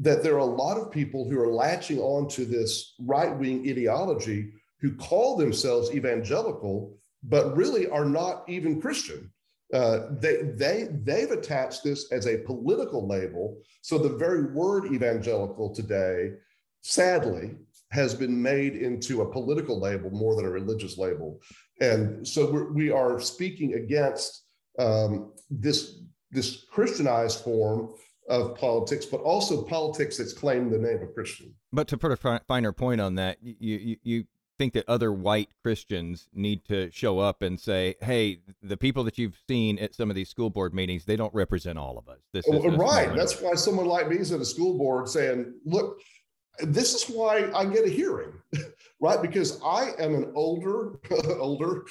that 0.00 0.22
there 0.22 0.34
are 0.34 0.38
a 0.38 0.44
lot 0.44 0.78
of 0.78 0.90
people 0.90 1.28
who 1.28 1.38
are 1.40 1.52
latching 1.52 1.98
on 1.98 2.28
to 2.28 2.44
this 2.44 2.94
right 3.00 3.36
wing 3.36 3.68
ideology 3.68 4.52
who 4.80 4.94
call 4.94 5.36
themselves 5.36 5.92
evangelical, 5.92 6.96
but 7.22 7.56
really 7.56 7.88
are 7.88 8.04
not 8.04 8.44
even 8.48 8.80
Christian. 8.80 9.30
Uh, 9.72 10.08
they 10.20 10.42
they 10.54 10.88
they've 11.02 11.30
attached 11.30 11.82
this 11.82 12.12
as 12.12 12.26
a 12.26 12.38
political 12.38 13.08
label. 13.08 13.58
So 13.80 13.96
the 13.96 14.16
very 14.16 14.52
word 14.52 14.92
evangelical 14.92 15.74
today, 15.74 16.32
sadly, 16.82 17.56
has 17.92 18.14
been 18.14 18.40
made 18.40 18.74
into 18.74 19.22
a 19.22 19.30
political 19.30 19.78
label 19.78 20.10
more 20.10 20.34
than 20.34 20.46
a 20.46 20.50
religious 20.50 20.98
label. 20.98 21.40
And 21.80 22.26
so 22.26 22.50
we're, 22.50 22.72
we 22.72 22.90
are 22.90 23.20
speaking 23.20 23.74
against 23.74 24.44
um, 24.78 25.32
this, 25.50 26.00
this 26.30 26.64
Christianized 26.70 27.40
form 27.40 27.94
of 28.28 28.56
politics, 28.56 29.04
but 29.04 29.20
also 29.20 29.62
politics 29.62 30.16
that's 30.16 30.32
claimed 30.32 30.72
the 30.72 30.78
name 30.78 31.02
of 31.02 31.12
Christian. 31.12 31.54
But 31.72 31.88
to 31.88 31.98
put 31.98 32.12
a 32.12 32.40
finer 32.46 32.72
point 32.72 33.00
on 33.00 33.16
that, 33.16 33.36
you, 33.42 33.56
you, 33.60 33.96
you 34.02 34.24
think 34.58 34.74
that 34.74 34.84
other 34.88 35.12
white 35.12 35.48
Christians 35.62 36.28
need 36.32 36.64
to 36.66 36.90
show 36.90 37.18
up 37.18 37.42
and 37.42 37.58
say, 37.58 37.96
"Hey, 38.00 38.40
the 38.62 38.76
people 38.76 39.04
that 39.04 39.18
you've 39.18 39.38
seen 39.48 39.78
at 39.78 39.94
some 39.94 40.10
of 40.10 40.16
these 40.16 40.28
school 40.28 40.50
board 40.50 40.74
meetings, 40.74 41.04
they 41.04 41.16
don't 41.16 41.34
represent 41.34 41.78
all 41.78 41.98
of 41.98 42.08
us." 42.08 42.20
This 42.32 42.46
oh, 42.48 42.68
is 42.68 42.76
right. 42.76 43.14
That's 43.14 43.40
why 43.40 43.54
someone 43.54 43.86
like 43.86 44.08
me 44.08 44.16
is 44.16 44.32
at 44.32 44.40
a 44.40 44.44
school 44.44 44.78
board 44.78 45.08
saying, 45.08 45.54
"Look, 45.64 45.98
this 46.60 46.94
is 46.94 47.14
why 47.14 47.50
I 47.54 47.64
get 47.64 47.86
a 47.86 47.90
hearing, 47.90 48.32
right? 49.00 49.20
Because 49.20 49.60
I 49.64 49.92
am 49.98 50.14
an 50.14 50.32
older, 50.34 50.98
older 51.38 51.84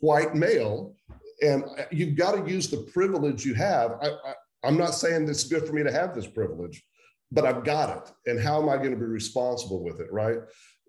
white 0.00 0.34
male, 0.34 0.94
and 1.42 1.64
you've 1.90 2.16
got 2.16 2.32
to 2.32 2.50
use 2.50 2.68
the 2.68 2.88
privilege 2.92 3.44
you 3.44 3.54
have. 3.54 3.92
I, 4.02 4.08
I, 4.08 4.34
I'm 4.64 4.76
not 4.76 4.94
saying 4.94 5.28
it's 5.28 5.44
good 5.44 5.66
for 5.66 5.72
me 5.72 5.84
to 5.84 5.92
have 5.92 6.14
this 6.14 6.26
privilege, 6.26 6.82
but 7.30 7.44
I've 7.44 7.64
got 7.64 7.96
it. 7.96 8.30
And 8.30 8.40
how 8.40 8.60
am 8.60 8.68
I 8.68 8.76
going 8.76 8.90
to 8.90 8.96
be 8.96 9.04
responsible 9.04 9.84
with 9.84 10.00
it, 10.00 10.12
right? 10.12 10.38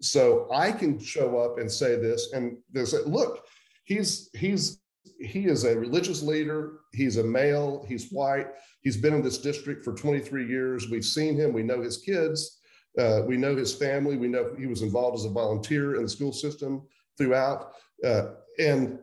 So 0.01 0.47
I 0.53 0.71
can 0.71 0.99
show 0.99 1.37
up 1.37 1.59
and 1.59 1.71
say 1.71 1.95
this, 1.95 2.31
and 2.33 2.57
they 2.71 2.85
say, 2.85 2.99
look, 3.05 3.45
he's 3.83 4.29
he's 4.33 4.81
he 5.19 5.45
is 5.45 5.65
a 5.65 5.77
religious 5.77 6.21
leader. 6.21 6.79
He's 6.93 7.17
a 7.17 7.23
male. 7.23 7.85
He's 7.87 8.09
white. 8.09 8.47
He's 8.81 8.97
been 8.97 9.13
in 9.13 9.21
this 9.21 9.37
district 9.37 9.83
for 9.83 9.93
23 9.93 10.47
years. 10.47 10.89
We've 10.89 11.03
seen 11.03 11.35
him. 11.35 11.51
We 11.51 11.63
know 11.63 11.81
his 11.81 11.97
kids 11.97 12.59
uh, 12.97 13.21
we 13.25 13.37
know 13.37 13.55
his 13.55 13.73
family. 13.73 14.17
We 14.17 14.27
know 14.27 14.55
he 14.57 14.65
was 14.65 14.81
involved 14.81 15.19
as 15.19 15.25
a 15.25 15.29
volunteer 15.29 15.95
in 15.95 16.03
the 16.03 16.09
school 16.09 16.33
system 16.33 16.81
throughout. 17.17 17.73
Uh, 18.03 18.33
and 18.59 18.99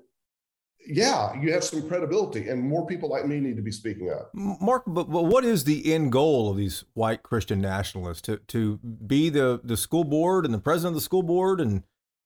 yeah, 0.87 1.39
you 1.41 1.53
have 1.53 1.65
some 1.65 1.87
credibility, 1.89 2.49
and 2.49 2.63
more 2.63 2.87
people 2.87 3.09
like 3.09 3.27
me 3.27 3.41
need 3.41 3.57
to 3.57 3.63
be 3.63 3.73
speaking 3.73 4.11
up. 4.11 4.31
Mark, 4.35 4.85
but, 4.87 5.11
but 5.11 5.25
what 5.25 5.45
is 5.45 5.65
the 5.65 5.93
end 5.93 6.13
goal 6.13 6.51
of 6.51 6.57
these 6.57 6.85
white 6.95 7.23
Christian 7.23 7.61
nationalists 7.61 8.23
to 8.23 8.39
to 8.49 8.79
be 8.79 9.29
the 9.29 9.61
the 9.63 9.77
school 9.77 10.05
board 10.05 10.45
and 10.45 10.55
the 10.55 10.59
president 10.59 10.93
of 10.93 10.95
the 10.95 11.05
school 11.05 11.23
board 11.23 11.61
and 11.61 11.83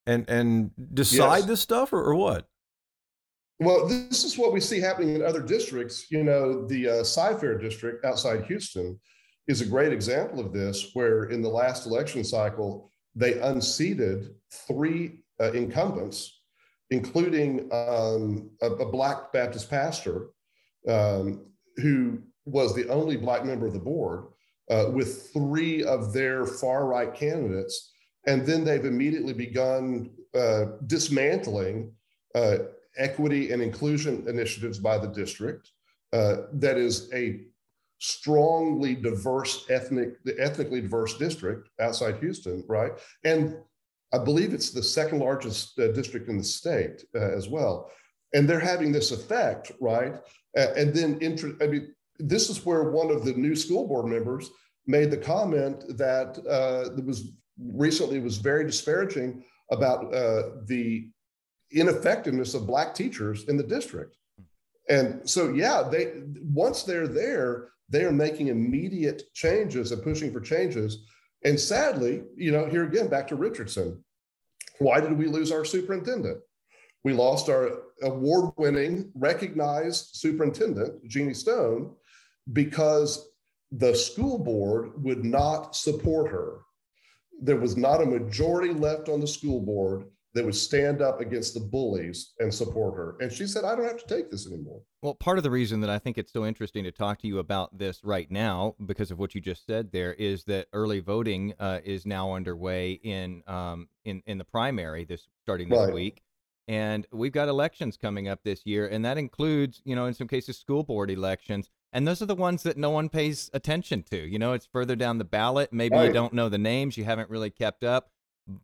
and 0.07 0.29
and 0.29 0.71
decide 0.95 1.39
yes. 1.39 1.47
this 1.47 1.61
stuff, 1.61 1.93
or, 1.93 2.03
or 2.03 2.15
what? 2.15 2.47
Well, 3.59 3.87
this 3.87 4.25
is 4.25 4.39
what 4.39 4.53
we 4.53 4.61
see 4.61 4.81
happening 4.81 5.15
in 5.15 5.23
other 5.23 5.43
districts. 5.43 6.11
You 6.11 6.25
know, 6.25 6.67
the 6.67 6.89
uh, 6.89 7.05
Cy-Fair 7.05 7.59
district 7.59 8.05
outside 8.07 8.45
Houston 8.45 8.99
is 9.47 9.61
a 9.61 9.67
great 9.67 9.93
example 9.93 10.41
of 10.41 10.53
this, 10.53 10.91
where 10.95 11.25
in 11.25 11.43
the 11.43 11.49
last 11.49 11.87
election 11.87 12.25
cycle, 12.25 12.91
they 13.15 13.39
unseated 13.41 14.31
three 14.67 15.25
uh, 15.41 15.53
incumbents, 15.53 16.40
including 16.91 17.69
um, 17.73 18.51
a, 18.63 18.67
a, 18.67 18.91
Black 18.91 19.33
Baptist 19.33 19.71
pastor 19.71 20.31
um, 20.89 21.47
who 21.77 22.19
was 22.45 22.75
the 22.75 22.89
only 22.89 23.17
Black 23.17 23.45
member 23.45 23.67
of 23.67 23.73
the 23.73 23.79
board, 23.79 24.25
uh, 24.71 24.87
with 24.93 25.31
three 25.33 25.83
of 25.85 26.13
their 26.13 26.47
far 26.47 26.87
right 26.87 27.15
candidates. 27.15 27.93
And 28.27 28.47
then 28.47 28.65
they've 28.65 28.85
immediately 28.85 29.33
begun 29.33 30.11
uh, 30.35 30.65
dismantling 30.87 31.93
uh, 32.35 32.59
equity 32.97 33.53
and 33.53 33.63
inclusion 33.63 34.25
initiatives 34.29 34.79
by 34.79 34.99
the 34.99 35.09
district. 35.09 35.71
Uh, 36.13 36.43
that 36.55 36.77
is 36.77 37.13
a 37.15 37.41
strongly 37.99 38.95
diverse 38.95 39.67
ethnic, 39.69 40.15
ethnically 40.39 40.81
diverse 40.81 41.17
district 41.19 41.69
outside 41.81 42.17
Houston, 42.19 42.65
right? 42.69 42.93
And 43.25 43.57
I 44.13 44.19
believe 44.19 44.53
it's 44.53 44.71
the 44.71 44.83
second 44.83 45.21
largest 45.21 45.79
uh, 45.79 45.89
district 45.93 46.29
in 46.29 46.39
the 46.39 46.45
state 46.45 47.05
uh, 47.15 47.19
as 47.19 47.49
well. 47.49 47.91
And 48.35 48.49
they're 48.49 48.61
having 48.61 48.93
this 48.93 49.11
effect, 49.13 49.73
right? 49.81 50.15
Uh, 50.57 50.67
and 50.77 50.95
then, 50.95 51.19
I 51.61 51.67
mean, 51.67 51.95
this 52.19 52.51
is 52.51 52.65
where 52.67 52.91
one 52.91 53.11
of 53.11 53.25
the 53.25 53.33
new 53.35 53.57
school 53.57 53.87
board 53.87 54.07
members 54.07 54.51
made 54.87 55.11
the 55.11 55.17
comment 55.17 55.85
that 55.97 56.39
uh, 56.49 57.01
was 57.03 57.33
recently 57.59 58.21
was 58.21 58.39
very 58.39 58.65
disparaging 58.65 59.45
about 59.71 60.13
uh, 60.15 60.43
the 60.67 61.09
ineffectiveness 61.73 62.55
of 62.55 62.67
black 62.67 62.95
teachers 62.95 63.49
in 63.49 63.57
the 63.57 63.63
district. 63.63 64.17
And 64.89 65.29
so, 65.29 65.51
yeah, 65.51 65.85
they 65.89 66.23
once 66.43 66.83
they're 66.83 67.07
there, 67.07 67.69
they 67.89 68.05
are 68.05 68.13
making 68.13 68.49
immediate 68.49 69.23
changes 69.35 69.93
and 69.93 70.03
pushing 70.03 70.33
for 70.33 70.41
changes. 70.41 71.05
And 71.45 71.59
sadly, 71.59 72.23
you 72.37 72.53
know, 72.53 72.67
here 72.67 72.85
again, 72.85 73.09
back 73.09 73.29
to 73.29 73.37
Richardson. 73.37 74.05
Why 74.79 75.01
did 75.01 75.17
we 75.17 75.27
lose 75.27 75.53
our 75.53 75.65
superintendent? 75.65 76.41
We 77.03 77.13
lost 77.13 77.49
our 77.49 77.83
award 78.03 78.53
winning, 78.57 79.11
recognized 79.15 80.17
superintendent, 80.17 81.07
Jeannie 81.09 81.35
Stone, 81.35 81.95
because 82.53 83.31
the 83.73 83.95
school 83.95 84.39
board 84.39 84.93
would 85.03 85.25
not 85.25 85.75
support 85.75 86.31
her. 86.31 86.59
There 87.41 87.57
was 87.57 87.77
not 87.77 88.03
a 88.03 88.07
majority 88.07 88.75
left 88.75 89.09
on 89.09 89.21
the 89.21 89.27
school 89.27 89.61
board 89.61 90.05
that 90.35 90.45
would 90.45 90.55
stand 90.55 91.03
up 91.03 91.21
against 91.21 91.55
the 91.55 91.61
bullies 91.61 92.35
and 92.39 92.53
support 92.53 92.95
her. 92.97 93.17
And 93.21 93.33
she 93.33 93.47
said, 93.47 93.65
I 93.65 93.75
don't 93.75 93.85
have 93.85 94.05
to 94.05 94.07
take 94.07 94.31
this 94.31 94.47
anymore. 94.47 94.81
Well, 95.03 95.15
part 95.15 95.39
of 95.39 95.45
the 95.45 95.51
reason 95.51 95.81
that 95.81 95.91
I 95.91 95.99
think 95.99 96.19
it's 96.19 96.33
so 96.33 96.47
interesting 96.47 96.85
to 96.85 96.93
talk 96.93 97.19
to 97.21 97.27
you 97.27 97.39
about 97.41 97.77
this 97.77 98.05
right 98.05 98.31
now, 98.31 98.77
because 98.87 99.11
of 99.11 99.19
what 99.19 99.35
you 99.35 99.41
just 99.41 99.67
said 99.67 99.91
there, 99.91 100.15
is 100.15 100.45
that 100.45 100.69
early 100.73 101.01
voting 101.01 101.55
uh, 101.59 101.81
is 101.85 102.07
now 102.07 102.33
underway 102.33 102.93
in 102.93 103.43
um, 103.47 103.89
in 104.05 104.23
in 104.27 104.39
the 104.39 104.45
primary 104.45 105.05
this 105.05 105.27
starting 105.43 105.69
this 105.69 105.79
Right. 105.79 105.95
week, 105.95 106.23
and 106.69 107.07
we've 107.11 107.33
got 107.33 107.49
elections 107.49 107.97
coming 107.97 108.29
up 108.29 108.45
this 108.45 108.65
year, 108.65 108.87
and 108.87 109.05
that 109.05 109.19
includes, 109.19 109.83
you 109.85 109.97
know, 109.97 110.07
in 110.07 110.15
some 110.15 110.29
cases, 110.29 110.59
school 110.59 110.85
board 110.85 111.11
elections. 111.11 111.69
And 111.93 112.07
those 112.07 112.23
are 112.23 112.27
the 112.27 112.37
ones 112.37 112.63
that 112.63 112.77
no 112.77 112.91
one 112.91 113.09
pays 113.09 113.51
attention 113.53 114.05
to. 114.11 114.17
You 114.17 114.39
know, 114.39 114.53
it's 114.53 114.67
further 114.67 114.95
down 114.95 115.19
the 115.19 115.25
ballot. 115.25 115.73
Maybe 115.73 115.97
you 115.97 116.13
don't 116.13 116.33
know 116.33 116.49
the 116.49 116.57
names, 116.59 116.97
you 116.97 117.03
haven't 117.03 117.29
really 117.29 117.51
kept 117.51 117.83
up, 117.83 118.11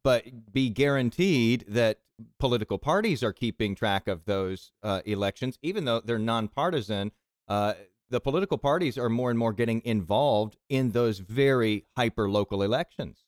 but 0.03 0.25
be 0.53 0.69
guaranteed 0.69 1.65
that 1.69 1.99
political 2.39 2.79
parties 2.79 3.23
are 3.23 3.33
keeping 3.33 3.75
track 3.75 4.09
of 4.09 4.25
those 4.25 4.73
uh, 4.83 5.03
elections, 5.05 5.59
even 5.63 5.85
though 5.85 6.01
they're 6.01 6.19
nonpartisan. 6.19 7.13
Uh, 7.49 7.75
the 8.09 8.21
political 8.21 8.59
parties 8.59 8.97
are 8.97 9.09
more 9.09 9.31
and 9.31 9.39
more 9.39 9.53
getting 9.53 9.83
involved 9.85 10.57
in 10.69 10.93
those 10.93 11.19
very 11.19 11.85
hyper 11.97 12.31
local 12.31 12.63
elections. 12.63 13.25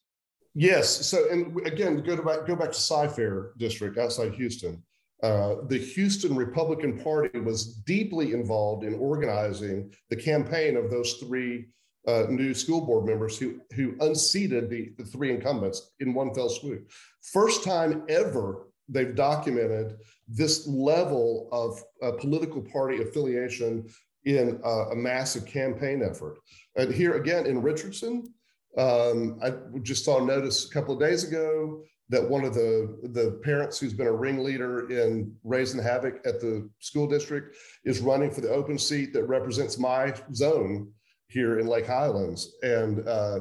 Yes. 0.55 1.05
So, 1.05 1.29
and 1.29 1.55
again, 1.67 2.01
go 2.01 2.21
back, 2.21 2.47
go 2.47 2.55
back 2.55 2.71
to 2.71 2.79
Cy-Fair 2.79 3.51
district 3.57 3.97
outside 3.97 4.33
Houston. 4.33 4.81
Uh, 5.21 5.55
the 5.67 5.77
Houston 5.77 6.35
Republican 6.35 6.97
Party 6.97 7.39
was 7.39 7.75
deeply 7.85 8.33
involved 8.33 8.85
in 8.85 8.93
organizing 8.95 9.93
the 10.09 10.15
campaign 10.15 10.77
of 10.77 10.89
those 10.89 11.13
three 11.13 11.67
uh, 12.07 12.25
new 12.29 12.53
school 12.53 12.81
board 12.85 13.05
members 13.05 13.37
who 13.37 13.59
who 13.75 13.95
unseated 13.99 14.69
the, 14.69 14.91
the 14.97 15.03
three 15.03 15.31
incumbents 15.31 15.91
in 15.99 16.13
one 16.13 16.33
fell 16.33 16.49
swoop. 16.49 16.89
First 17.21 17.63
time 17.63 18.03
ever 18.09 18.67
they've 18.87 19.15
documented 19.15 19.97
this 20.27 20.67
level 20.67 21.47
of 21.51 21.83
uh, 22.01 22.17
political 22.17 22.61
party 22.61 23.01
affiliation 23.01 23.87
in 24.25 24.59
uh, 24.65 24.89
a 24.89 24.95
massive 24.95 25.45
campaign 25.45 26.01
effort. 26.03 26.39
And 26.75 26.93
here 26.93 27.13
again 27.13 27.45
in 27.45 27.61
Richardson, 27.61 28.33
um, 28.77 29.39
I 29.43 29.53
just 29.81 30.05
saw 30.05 30.21
a 30.21 30.25
notice 30.25 30.65
a 30.65 30.73
couple 30.73 30.93
of 30.93 30.99
days 30.99 31.23
ago 31.23 31.83
that 32.09 32.27
one 32.27 32.43
of 32.43 32.55
the, 32.55 32.97
the 33.13 33.39
parents 33.43 33.79
who's 33.79 33.93
been 33.93 34.07
a 34.07 34.11
ringleader 34.11 34.89
in 34.89 35.35
raising 35.43 35.81
havoc 35.81 36.19
at 36.25 36.39
the 36.39 36.67
school 36.79 37.07
district 37.07 37.55
is 37.85 37.99
running 37.99 38.31
for 38.31 38.41
the 38.41 38.49
open 38.49 38.77
seat 38.77 39.13
that 39.13 39.23
represents 39.25 39.77
my 39.77 40.13
zone 40.33 40.91
here 41.29 41.59
in 41.59 41.67
Lake 41.67 41.87
Highlands. 41.87 42.55
And, 42.63 43.07
uh, 43.07 43.39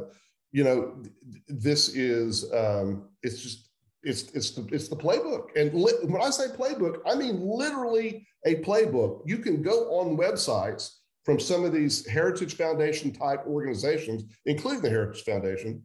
you 0.52 0.62
know, 0.62 1.02
this 1.48 1.88
is, 1.88 2.52
um, 2.52 3.08
it's 3.22 3.42
just, 3.42 3.70
it's, 4.02 4.30
it's, 4.32 4.52
the, 4.52 4.66
it's 4.70 4.88
the 4.88 4.96
playbook. 4.96 5.48
And 5.56 5.74
li- 5.74 5.92
when 6.04 6.22
I 6.22 6.30
say 6.30 6.46
playbook, 6.48 6.98
I 7.04 7.14
mean 7.14 7.40
literally 7.40 8.26
a 8.46 8.56
playbook. 8.56 9.22
You 9.26 9.38
can 9.38 9.62
go 9.62 9.98
on 9.98 10.16
websites 10.16 10.90
from 11.24 11.40
some 11.40 11.64
of 11.64 11.72
these 11.72 12.06
Heritage 12.06 12.54
Foundation 12.56 13.12
type 13.12 13.44
organizations, 13.46 14.24
including 14.46 14.82
the 14.82 14.90
Heritage 14.90 15.24
Foundation, 15.24 15.84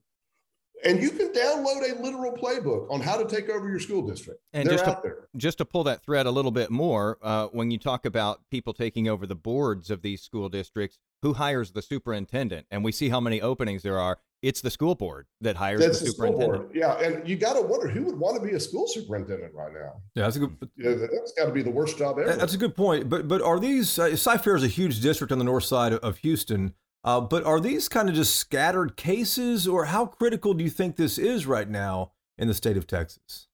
and 0.85 1.01
you 1.01 1.09
can 1.11 1.29
download 1.29 1.81
a 1.89 2.01
literal 2.01 2.31
playbook 2.31 2.89
on 2.91 3.01
how 3.01 3.17
to 3.21 3.25
take 3.25 3.49
over 3.49 3.67
your 3.69 3.79
school 3.79 4.01
district. 4.01 4.41
And 4.53 4.67
They're 4.67 4.73
just 4.75 4.85
to- 4.85 4.91
out 4.91 5.03
there. 5.03 5.27
Just 5.37 5.57
to 5.59 5.65
pull 5.65 5.83
that 5.85 6.03
thread 6.03 6.25
a 6.25 6.31
little 6.31 6.51
bit 6.51 6.69
more, 6.69 7.17
uh, 7.21 7.47
when 7.47 7.71
you 7.71 7.77
talk 7.77 8.05
about 8.05 8.41
people 8.51 8.73
taking 8.73 9.07
over 9.07 9.25
the 9.25 9.35
boards 9.35 9.89
of 9.89 10.01
these 10.01 10.21
school 10.21 10.49
districts, 10.49 10.99
who 11.21 11.33
hires 11.33 11.71
the 11.71 11.81
superintendent? 11.81 12.67
And 12.69 12.83
we 12.83 12.91
see 12.91 13.09
how 13.09 13.19
many 13.21 13.41
openings 13.41 13.81
there 13.81 13.97
are. 13.99 14.19
It's 14.41 14.59
the 14.59 14.69
school 14.69 14.93
board 14.93 15.27
that 15.39 15.55
hires 15.55 15.79
That's 15.79 15.99
the 15.99 16.05
the 16.05 16.11
superintendent. 16.11 16.63
board. 16.63 16.75
Yeah, 16.75 16.99
and 16.99 17.25
you 17.27 17.37
got 17.37 17.53
to 17.53 17.61
wonder 17.61 17.87
who 17.87 18.03
would 18.03 18.19
want 18.19 18.35
to 18.35 18.45
be 18.45 18.53
a 18.55 18.59
school 18.59 18.87
superintendent 18.87 19.53
right 19.55 19.71
now. 19.73 20.01
Yeah, 20.15 20.23
that's 20.23 20.35
a 20.35 20.39
good. 20.39 20.57
Yeah, 20.75 20.95
that's 20.95 21.31
got 21.37 21.45
to 21.45 21.53
be 21.53 21.61
the 21.61 21.71
worst 21.71 21.97
job 21.97 22.19
ever. 22.19 22.33
That's 22.35 22.53
a 22.53 22.57
good 22.57 22.75
point. 22.75 23.07
But 23.07 23.29
but 23.29 23.41
are 23.41 23.57
these 23.57 23.97
uh, 23.97 24.17
Cy-Fair 24.17 24.57
is 24.57 24.63
a 24.65 24.67
huge 24.67 24.99
district 24.99 25.31
on 25.31 25.37
the 25.37 25.45
north 25.45 25.63
side 25.63 25.93
of, 25.93 25.99
of 25.99 26.17
Houston? 26.17 26.73
Uh, 27.03 27.19
but 27.19 27.43
are 27.43 27.59
these 27.59 27.89
kind 27.89 28.07
of 28.07 28.15
just 28.15 28.35
scattered 28.35 28.95
cases, 28.95 29.67
or 29.67 29.85
how 29.85 30.05
critical 30.05 30.53
do 30.53 30.63
you 30.63 30.69
think 30.69 30.95
this 30.95 31.17
is 31.17 31.45
right 31.45 31.69
now 31.69 32.11
in 32.37 32.47
the 32.47 32.53
state 32.53 32.77
of 32.77 32.87
Texas? 32.87 33.47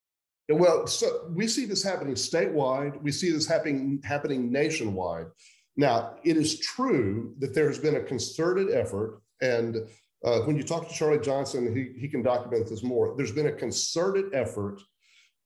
Well, 0.50 0.88
so 0.88 1.30
we 1.34 1.48
see 1.48 1.66
this 1.66 1.84
happening 1.84 2.16
statewide. 2.16 3.02
We 3.02 3.12
see 3.12 3.32
this 3.32 3.48
happening 3.48 4.02
happening 4.04 4.52
nationwide. 4.52 5.28
Now, 5.78 6.16
it 6.24 6.38
is 6.38 6.60
true 6.60 7.34
that 7.40 7.54
there 7.54 7.68
has 7.68 7.80
been 7.80 7.96
a 7.96 8.04
concerted 8.04 8.72
effort, 8.72 9.22
and 9.42 9.78
uh, 10.26 10.40
when 10.42 10.58
you 10.58 10.64
talk 10.64 10.88
to 10.88 10.94
Charlie 10.94 11.20
Johnson, 11.20 11.74
he, 11.76 12.00
he 12.00 12.08
can 12.08 12.22
document 12.22 12.68
this 12.68 12.84
more. 12.84 13.16
There's 13.16 13.32
been 13.32 13.48
a 13.48 13.52
concerted 13.52 14.34
effort 14.34 14.82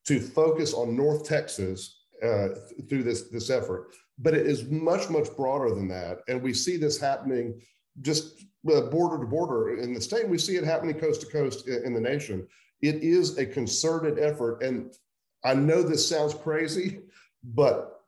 to 0.08 0.20
focus 0.20 0.74
on 0.74 0.96
North 0.96 1.26
Texas 1.26 2.04
uh, 2.24 2.48
th- 2.48 2.90
through 2.90 3.04
this 3.04 3.30
this 3.30 3.50
effort, 3.50 3.94
but 4.18 4.34
it 4.34 4.48
is 4.48 4.70
much 4.70 5.10
much 5.10 5.28
broader 5.38 5.74
than 5.74 5.88
that, 5.90 6.20
and 6.28 6.42
we 6.42 6.54
see 6.54 6.78
this 6.78 7.00
happening 7.00 7.62
just 8.02 8.46
uh, 8.72 8.82
border 8.82 9.20
to 9.20 9.26
border 9.26 9.78
in 9.78 9.94
the 9.94 10.02
state. 10.02 10.28
We 10.28 10.38
see 10.38 10.56
it 10.56 10.64
happening 10.64 11.00
coast 11.00 11.22
to 11.22 11.28
coast 11.28 11.68
in, 11.68 11.94
the 11.94 12.00
nation. 12.00 12.48
It 12.82 12.96
is 12.96 13.38
a 13.38 13.46
concerted 13.46 14.20
effort, 14.20 14.64
and 14.64 14.94
I 15.44 15.54
know 15.54 15.84
this 15.84 16.08
sounds 16.08 16.34
crazy, 16.34 17.00
but 17.44 18.02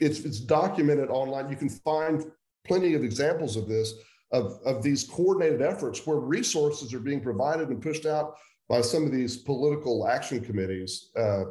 it's 0.00 0.20
it's 0.20 0.40
documented 0.40 1.08
online. 1.08 1.48
You 1.50 1.56
can 1.56 1.68
find 1.68 2.30
plenty 2.64 2.94
of 2.94 3.04
examples 3.04 3.56
of 3.56 3.68
this 3.68 3.94
of, 4.32 4.60
of 4.64 4.82
these 4.82 5.04
coordinated 5.04 5.62
efforts 5.62 6.06
where 6.06 6.16
resources 6.16 6.92
are 6.94 7.00
being 7.00 7.20
provided 7.20 7.68
and 7.68 7.82
pushed 7.82 8.06
out 8.06 8.36
by 8.68 8.80
some 8.80 9.04
of 9.04 9.12
these 9.12 9.36
political 9.36 10.08
action 10.08 10.42
committees 10.42 11.10
uh, 11.16 11.44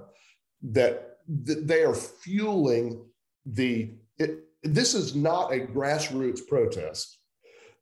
that, 0.64 1.18
that 1.44 1.68
they 1.68 1.84
are 1.84 1.94
fueling 1.94 3.06
the 3.46 3.94
it, 4.18 4.40
this 4.64 4.94
is 4.94 5.16
not 5.16 5.54
a 5.54 5.60
grassroots 5.60 6.46
protest 6.48 7.20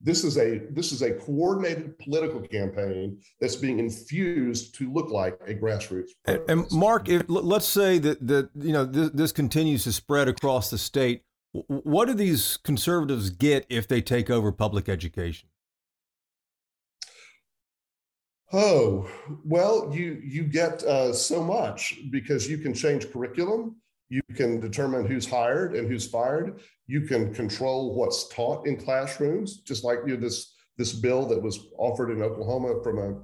this 0.02 0.24
is 0.24 0.38
a 0.38 0.60
this 0.72 0.91
is 0.91 1.02
a 1.02 1.12
coordinated 1.12 1.97
political 2.00 2.41
campaign 2.41 3.20
that's 3.39 3.56
being 3.56 3.80
infused 3.80 4.76
to 4.76 4.91
look 4.91 5.10
like 5.10 5.38
a 5.45 5.54
grassroots 5.54 6.12
And, 6.26 6.41
and 6.47 6.72
Mark, 6.72 7.10
if, 7.10 7.24
let's 7.28 7.68
say 7.68 7.97
that 8.00 8.26
that 8.28 8.50
you 8.56 8.72
know 8.72 8.86
this, 8.86 9.10
this 9.14 9.32
continues 9.32 9.84
to 9.84 9.91
spread 9.91 10.28
across 10.28 10.70
the 10.70 10.78
state. 10.78 11.24
What 11.52 12.06
do 12.06 12.14
these 12.14 12.58
conservatives 12.58 13.32
get 13.32 13.66
if 13.70 13.88
they 13.88 14.02
take 14.02 14.30
over 14.30 14.52
public 14.52 14.88
education? 14.88 15.50
Oh, 18.54 19.10
well, 19.43 19.91
you 19.93 20.22
you 20.24 20.43
get 20.43 20.82
uh, 20.84 21.14
so 21.14 21.43
much 21.43 21.95
because 22.10 22.50
you 22.50 22.58
can 22.58 22.74
change 22.74 23.12
curriculum, 23.12 23.76
you 24.10 24.22
can 24.36 24.60
determine 24.60 25.05
who's 25.05 25.28
hired 25.28 25.76
and 25.76 25.88
who's 25.88 26.07
fired, 26.07 26.60
you 26.88 27.01
can 27.01 27.34
control 27.34 27.95
what's 27.95 28.28
taught 28.30 28.66
in 28.66 28.76
classrooms, 28.76 29.57
just 29.57 29.84
like 29.84 29.99
you 30.05 30.16
know, 30.16 30.20
this 30.20 30.55
this 30.78 30.93
bill 30.93 31.26
that 31.28 31.41
was 31.41 31.68
offered 31.78 32.10
in 32.10 32.22
Oklahoma 32.22 32.82
from 32.84 32.99
a 32.99 33.16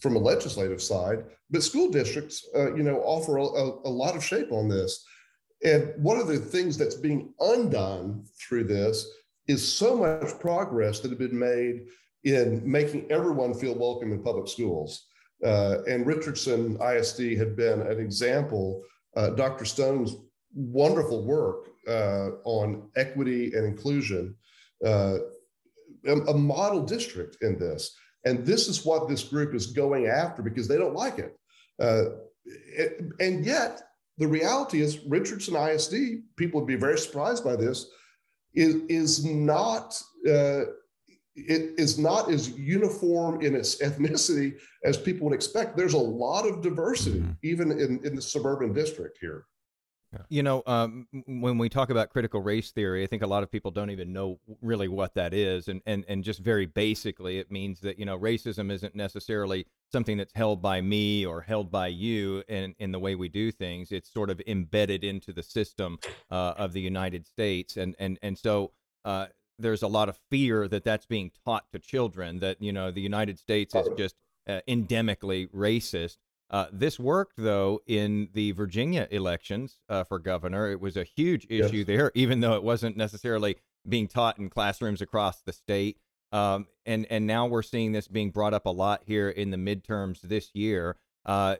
from 0.00 0.16
a 0.16 0.20
legislative 0.20 0.82
side. 0.82 1.24
But 1.50 1.62
school 1.62 1.90
districts, 1.90 2.46
uh, 2.54 2.74
you 2.74 2.82
know, 2.82 3.00
offer 3.00 3.38
a, 3.38 3.42
a, 3.42 3.90
lot 3.90 4.16
of 4.16 4.24
shape 4.24 4.52
on 4.52 4.68
this. 4.68 5.04
And 5.64 5.92
one 5.96 6.18
of 6.18 6.26
the 6.26 6.38
things 6.38 6.76
that's 6.76 6.94
being 6.94 7.32
undone 7.40 8.24
through 8.40 8.64
this 8.64 9.08
is 9.48 9.66
so 9.66 9.96
much 9.96 10.38
progress 10.38 11.00
that 11.00 11.08
had 11.08 11.18
been 11.18 11.38
made 11.38 11.86
in 12.24 12.62
making 12.64 13.10
everyone 13.10 13.54
feel 13.54 13.74
welcome 13.74 14.12
in 14.12 14.22
public 14.22 14.48
schools. 14.48 15.06
Uh, 15.44 15.78
and 15.88 16.06
Richardson 16.06 16.78
ISD 16.80 17.36
had 17.36 17.56
been 17.56 17.82
an 17.82 17.98
example. 17.98 18.82
Uh, 19.16 19.30
Dr. 19.30 19.64
Stone's 19.64 20.16
wonderful 20.54 21.24
work 21.24 21.68
uh, 21.88 22.30
on 22.44 22.88
equity 22.96 23.52
and 23.54 23.66
inclusion, 23.66 24.34
uh, 24.84 25.18
a, 26.06 26.34
model 26.34 26.82
district 26.82 27.38
in 27.42 27.58
this. 27.58 27.96
And 28.24 28.44
this 28.44 28.68
is 28.68 28.84
what 28.84 29.08
this 29.08 29.22
group 29.22 29.54
is 29.54 29.66
going 29.66 30.06
after 30.06 30.42
because 30.42 30.68
they 30.68 30.78
don't 30.78 30.94
like 30.94 31.18
it. 31.18 31.36
Uh, 31.80 32.04
it- 32.44 33.00
and 33.20 33.44
yet, 33.44 33.82
the 34.18 34.28
reality 34.28 34.80
is, 34.80 35.00
Richardson 35.06 35.56
ISD, 35.56 36.22
people 36.36 36.60
would 36.60 36.68
be 36.68 36.76
very 36.76 36.98
surprised 36.98 37.44
by 37.44 37.56
this, 37.56 37.86
is, 38.54 38.76
is 38.88 39.24
not 39.24 40.00
uh, 40.30 40.60
it 41.36 41.74
is 41.78 41.98
not 41.98 42.30
as 42.30 42.50
uniform 42.50 43.40
in 43.40 43.54
its 43.54 43.76
ethnicity 43.82 44.58
as 44.84 44.96
people 44.96 45.28
would 45.28 45.34
expect. 45.34 45.76
There's 45.76 45.94
a 45.94 45.98
lot 45.98 46.46
of 46.46 46.62
diversity, 46.62 47.20
mm-hmm. 47.20 47.32
even 47.42 47.70
in, 47.72 48.00
in 48.04 48.14
the 48.14 48.22
suburban 48.22 48.72
district 48.72 49.18
here. 49.20 49.46
You 50.28 50.42
know, 50.42 50.62
um, 50.66 51.06
when 51.26 51.58
we 51.58 51.68
talk 51.68 51.90
about 51.90 52.10
critical 52.10 52.40
race 52.40 52.70
theory, 52.70 53.02
I 53.02 53.06
think 53.06 53.22
a 53.22 53.26
lot 53.26 53.42
of 53.42 53.50
people 53.50 53.70
don't 53.70 53.90
even 53.90 54.12
know 54.12 54.38
really 54.60 54.88
what 54.88 55.14
that 55.14 55.34
is, 55.34 55.68
and 55.68 55.80
and 55.86 56.04
and 56.08 56.22
just 56.22 56.40
very 56.40 56.66
basically, 56.66 57.38
it 57.38 57.50
means 57.50 57.80
that 57.80 57.98
you 57.98 58.04
know 58.04 58.18
racism 58.18 58.70
isn't 58.70 58.94
necessarily 58.94 59.66
something 59.90 60.16
that's 60.16 60.32
held 60.34 60.62
by 60.62 60.80
me 60.80 61.26
or 61.26 61.40
held 61.40 61.70
by 61.70 61.88
you 61.88 62.42
in 62.48 62.74
in 62.78 62.92
the 62.92 62.98
way 62.98 63.14
we 63.14 63.28
do 63.28 63.50
things. 63.50 63.92
It's 63.92 64.12
sort 64.12 64.30
of 64.30 64.40
embedded 64.46 65.04
into 65.04 65.32
the 65.32 65.42
system 65.42 65.98
uh, 66.30 66.54
of 66.56 66.72
the 66.72 66.80
United 66.80 67.26
States, 67.26 67.76
and 67.76 67.94
and 67.98 68.18
and 68.22 68.38
so. 68.38 68.72
Uh, 69.04 69.26
there's 69.58 69.82
a 69.82 69.88
lot 69.88 70.08
of 70.08 70.18
fear 70.30 70.68
that 70.68 70.84
that's 70.84 71.06
being 71.06 71.30
taught 71.44 71.64
to 71.72 71.78
children 71.78 72.40
that 72.40 72.60
you 72.60 72.72
know 72.72 72.90
the 72.90 73.00
United 73.00 73.38
States 73.38 73.74
is 73.74 73.88
just 73.96 74.16
uh, 74.48 74.60
endemically 74.68 75.48
racist. 75.50 76.16
Uh, 76.50 76.66
this 76.72 76.98
worked 76.98 77.34
though 77.36 77.80
in 77.86 78.28
the 78.32 78.52
Virginia 78.52 79.08
elections 79.10 79.78
uh, 79.88 80.04
for 80.04 80.18
governor. 80.18 80.70
It 80.70 80.80
was 80.80 80.96
a 80.96 81.04
huge 81.04 81.46
issue 81.48 81.78
yes. 81.78 81.86
there, 81.86 82.12
even 82.14 82.40
though 82.40 82.54
it 82.54 82.62
wasn't 82.62 82.96
necessarily 82.96 83.56
being 83.88 84.08
taught 84.08 84.38
in 84.38 84.48
classrooms 84.50 85.00
across 85.00 85.40
the 85.42 85.52
state. 85.52 85.98
Um, 86.32 86.66
and 86.84 87.06
and 87.10 87.26
now 87.26 87.46
we're 87.46 87.62
seeing 87.62 87.92
this 87.92 88.08
being 88.08 88.30
brought 88.30 88.54
up 88.54 88.66
a 88.66 88.70
lot 88.70 89.02
here 89.06 89.28
in 89.28 89.50
the 89.50 89.56
midterms 89.56 90.20
this 90.20 90.50
year. 90.54 90.96
Uh, 91.24 91.56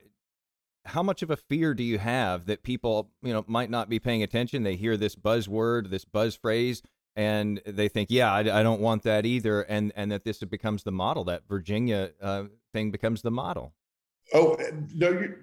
how 0.87 1.03
much 1.03 1.23
of 1.23 1.31
a 1.31 1.37
fear 1.37 1.73
do 1.75 1.83
you 1.83 1.99
have 1.99 2.47
that 2.47 2.63
people 2.63 3.11
you 3.23 3.33
know 3.33 3.45
might 3.47 3.71
not 3.71 3.89
be 3.89 3.99
paying 3.99 4.23
attention? 4.23 4.63
They 4.63 4.77
hear 4.77 4.97
this 4.97 5.17
buzzword, 5.17 5.91
this 5.91 6.05
buzz 6.05 6.37
phrase, 6.37 6.83
and 7.17 7.61
they 7.67 7.89
think, 7.89 8.11
yeah, 8.11 8.33
I, 8.33 8.41
I, 8.41 8.63
don't 8.63 8.81
want 8.81 9.03
that 9.05 9.25
either, 9.25 9.63
and 9.63 9.93
and 9.95 10.11
that 10.11 10.25
this 10.25 10.39
becomes 10.39 10.83
the 10.83 10.93
model, 10.93 11.25
that 11.25 11.43
Virginia 11.49 12.11
uh, 12.21 12.45
thing 12.73 12.91
becomes 12.91 13.23
the 13.23 13.31
model. 13.31 13.73
Oh 14.33 14.59
no, 14.95 15.11
you, 15.11 15.37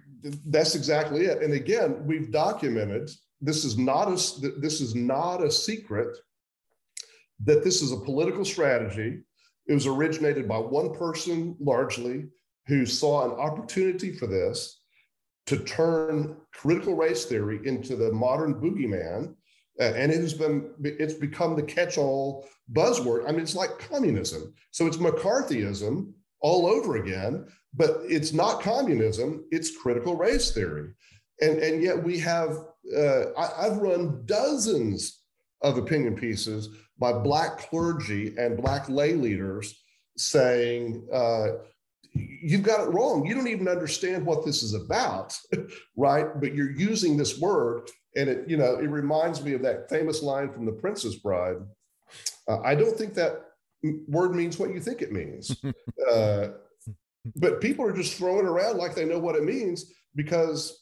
that's 0.48 0.76
exactly 0.76 1.26
it. 1.26 1.42
And 1.42 1.54
again, 1.54 2.06
we've 2.06 2.32
documented 2.32 3.10
this 3.40 3.64
is 3.64 3.78
not 3.78 4.08
a 4.08 4.50
this 4.60 4.82
is 4.82 4.96
not 4.96 5.44
a 5.44 5.52
secret 5.52 6.18
that 7.44 7.64
this 7.64 7.82
is 7.82 7.92
a 7.92 7.98
political 7.98 8.46
strategy. 8.46 9.22
It 9.68 9.74
was 9.74 9.88
originated 9.88 10.48
by 10.48 10.58
one 10.58 10.94
person 10.94 11.56
largely 11.60 12.26
who 12.68 12.86
saw 12.86 13.26
an 13.26 13.32
opportunity 13.40 14.12
for 14.14 14.28
this 14.28 14.82
to 15.48 15.58
turn 15.58 16.38
critical 16.54 16.96
race 16.96 17.26
theory 17.26 17.60
into 17.66 17.96
the 17.96 18.12
modern 18.12 18.56
boogeyman 18.56 19.36
and 19.82 20.12
it 20.12 20.22
has 20.22 20.34
been 20.34 20.70
it's 20.84 21.14
become 21.14 21.56
the 21.56 21.64
catch-all 21.64 22.48
buzzword 22.74 23.28
i 23.28 23.32
mean 23.32 23.42
it's 23.42 23.56
like 23.56 23.80
communism 23.80 24.54
so 24.72 24.86
it's 24.86 24.98
mccarthyism 24.98 26.12
all 26.40 26.66
over 26.68 26.98
again 26.98 27.46
but 27.74 28.02
it's 28.04 28.34
not 28.34 28.62
communism 28.62 29.44
it's 29.52 29.78
critical 29.78 30.16
race 30.16 30.52
theory 30.52 30.92
and 31.42 31.60
and 31.60 31.82
yet 31.82 32.02
we 32.02 32.18
have 32.20 32.58
uh, 32.96 33.32
I, 33.38 33.68
i've 33.68 33.78
run 33.78 34.24
dozens 34.26 35.22
of 35.62 35.78
opinion 35.78 36.16
pieces 36.16 36.70
by 36.98 37.14
black 37.14 37.58
clergy 37.58 38.36
and 38.38 38.62
black 38.62 38.88
lay 38.90 39.14
leaders 39.14 39.84
saying 40.18 41.08
uh, 41.12 41.48
you've 42.14 42.64
got 42.64 42.88
it 42.88 42.92
wrong. 42.92 43.26
You 43.26 43.34
don't 43.36 43.48
even 43.48 43.68
understand 43.68 44.26
what 44.26 44.46
this 44.46 44.64
is 44.64 44.74
about, 44.74 45.36
right? 45.96 46.28
But 46.40 46.54
you're 46.54 46.72
using 46.72 47.18
this 47.18 47.40
word 47.40 47.90
and 48.16 48.30
it 48.30 48.50
you 48.50 48.58
know 48.58 48.76
it 48.76 48.88
reminds 48.88 49.44
me 49.44 49.54
of 49.54 49.62
that 49.62 49.90
famous 49.90 50.22
line 50.22 50.52
from 50.52 50.66
the 50.66 50.72
princess 50.72 51.16
bride 51.16 51.58
uh, 52.48 52.60
i 52.62 52.76
don't 52.76 52.98
think 52.98 53.14
that 53.14 53.46
word 54.08 54.36
means 54.36 54.60
what 54.60 54.74
you 54.74 54.80
think 54.80 55.02
it 55.02 55.12
means 55.12 55.56
uh, 56.12 56.50
but 57.36 57.62
people 57.62 57.86
are 57.86 57.94
just 57.94 58.16
throwing 58.18 58.46
around 58.46 58.78
like 58.78 58.96
they 58.96 59.06
know 59.06 59.20
what 59.20 59.36
it 59.36 59.44
means 59.44 59.92
because 60.16 60.82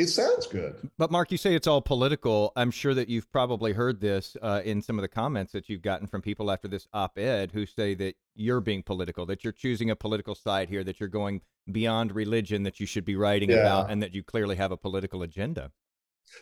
it 0.00 0.08
sounds 0.08 0.46
good. 0.46 0.76
But 0.96 1.10
Mark, 1.10 1.30
you 1.30 1.36
say 1.36 1.54
it's 1.54 1.66
all 1.66 1.82
political. 1.82 2.52
I'm 2.56 2.70
sure 2.70 2.94
that 2.94 3.10
you've 3.10 3.30
probably 3.30 3.74
heard 3.74 4.00
this 4.00 4.34
uh, 4.40 4.62
in 4.64 4.80
some 4.80 4.98
of 4.98 5.02
the 5.02 5.08
comments 5.08 5.52
that 5.52 5.68
you've 5.68 5.82
gotten 5.82 6.06
from 6.06 6.22
people 6.22 6.50
after 6.50 6.68
this 6.68 6.88
op-ed 6.94 7.52
who 7.52 7.66
say 7.66 7.92
that 7.96 8.14
you're 8.34 8.62
being 8.62 8.82
political, 8.82 9.26
that 9.26 9.44
you're 9.44 9.52
choosing 9.52 9.90
a 9.90 9.96
political 9.96 10.34
side 10.34 10.70
here, 10.70 10.82
that 10.84 11.00
you're 11.00 11.08
going 11.10 11.42
beyond 11.70 12.14
religion, 12.14 12.62
that 12.62 12.80
you 12.80 12.86
should 12.86 13.04
be 13.04 13.14
writing 13.14 13.50
yeah. 13.50 13.56
about, 13.56 13.90
and 13.90 14.02
that 14.02 14.14
you 14.14 14.22
clearly 14.22 14.56
have 14.56 14.72
a 14.72 14.76
political 14.76 15.22
agenda. 15.22 15.70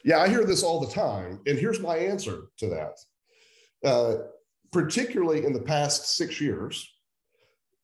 Yeah, 0.05 0.20
I 0.20 0.28
hear 0.28 0.45
this 0.45 0.62
all 0.62 0.80
the 0.80 0.93
time. 0.93 1.41
And 1.47 1.59
here's 1.59 1.80
my 1.80 1.97
answer 1.97 2.45
to 2.59 2.68
that. 2.68 2.99
Uh, 3.84 4.16
particularly 4.72 5.45
in 5.45 5.53
the 5.53 5.61
past 5.61 6.16
six 6.16 6.41
years, 6.41 6.93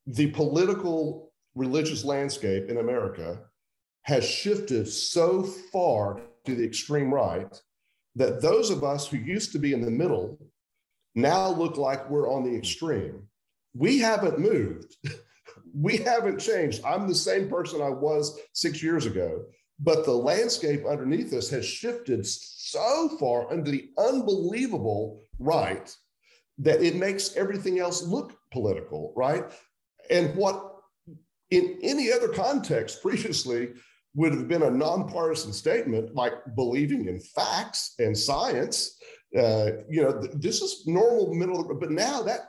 the 0.06 0.30
political 0.32 1.32
religious 1.54 2.04
landscape 2.04 2.68
in 2.68 2.78
America 2.78 3.40
has 4.02 4.28
shifted 4.28 4.86
so 4.86 5.42
far 5.42 6.20
to 6.44 6.54
the 6.54 6.64
extreme 6.64 7.12
right 7.12 7.60
that 8.16 8.42
those 8.42 8.70
of 8.70 8.84
us 8.84 9.06
who 9.08 9.16
used 9.16 9.52
to 9.52 9.58
be 9.58 9.72
in 9.72 9.80
the 9.80 9.90
middle 9.90 10.38
now 11.14 11.48
look 11.48 11.76
like 11.76 12.08
we're 12.10 12.30
on 12.30 12.44
the 12.44 12.54
extreme. 12.54 13.22
We 13.74 13.98
haven't 13.98 14.38
moved. 14.38 14.96
we 15.74 15.96
haven't 15.98 16.38
changed. 16.38 16.84
I'm 16.84 17.08
the 17.08 17.14
same 17.14 17.48
person 17.48 17.80
I 17.80 17.88
was 17.88 18.38
six 18.52 18.82
years 18.82 19.06
ago. 19.06 19.44
But 19.80 20.04
the 20.04 20.12
landscape 20.12 20.86
underneath 20.86 21.32
us 21.32 21.50
has 21.50 21.66
shifted 21.66 22.24
so 22.26 23.08
far 23.18 23.52
under 23.52 23.70
the 23.70 23.90
unbelievable 23.98 25.20
right 25.38 25.94
that 26.58 26.82
it 26.82 26.94
makes 26.94 27.36
everything 27.36 27.80
else 27.80 28.02
look 28.02 28.36
political, 28.52 29.12
right? 29.16 29.44
And 30.10 30.34
what 30.36 30.74
in 31.50 31.78
any 31.82 32.12
other 32.12 32.28
context 32.28 33.02
previously 33.02 33.70
would 34.14 34.32
have 34.32 34.48
been 34.48 34.62
a 34.62 34.70
nonpartisan 34.70 35.52
statement 35.52 36.14
like 36.14 36.34
believing 36.54 37.08
in 37.08 37.18
facts 37.18 37.94
and 37.98 38.16
science. 38.16 38.96
Uh, 39.36 39.70
you 39.88 40.02
know, 40.02 40.20
th- 40.20 40.32
this 40.36 40.62
is 40.62 40.86
normal 40.86 41.34
middle, 41.34 41.74
but 41.74 41.90
now 41.90 42.22
that 42.22 42.40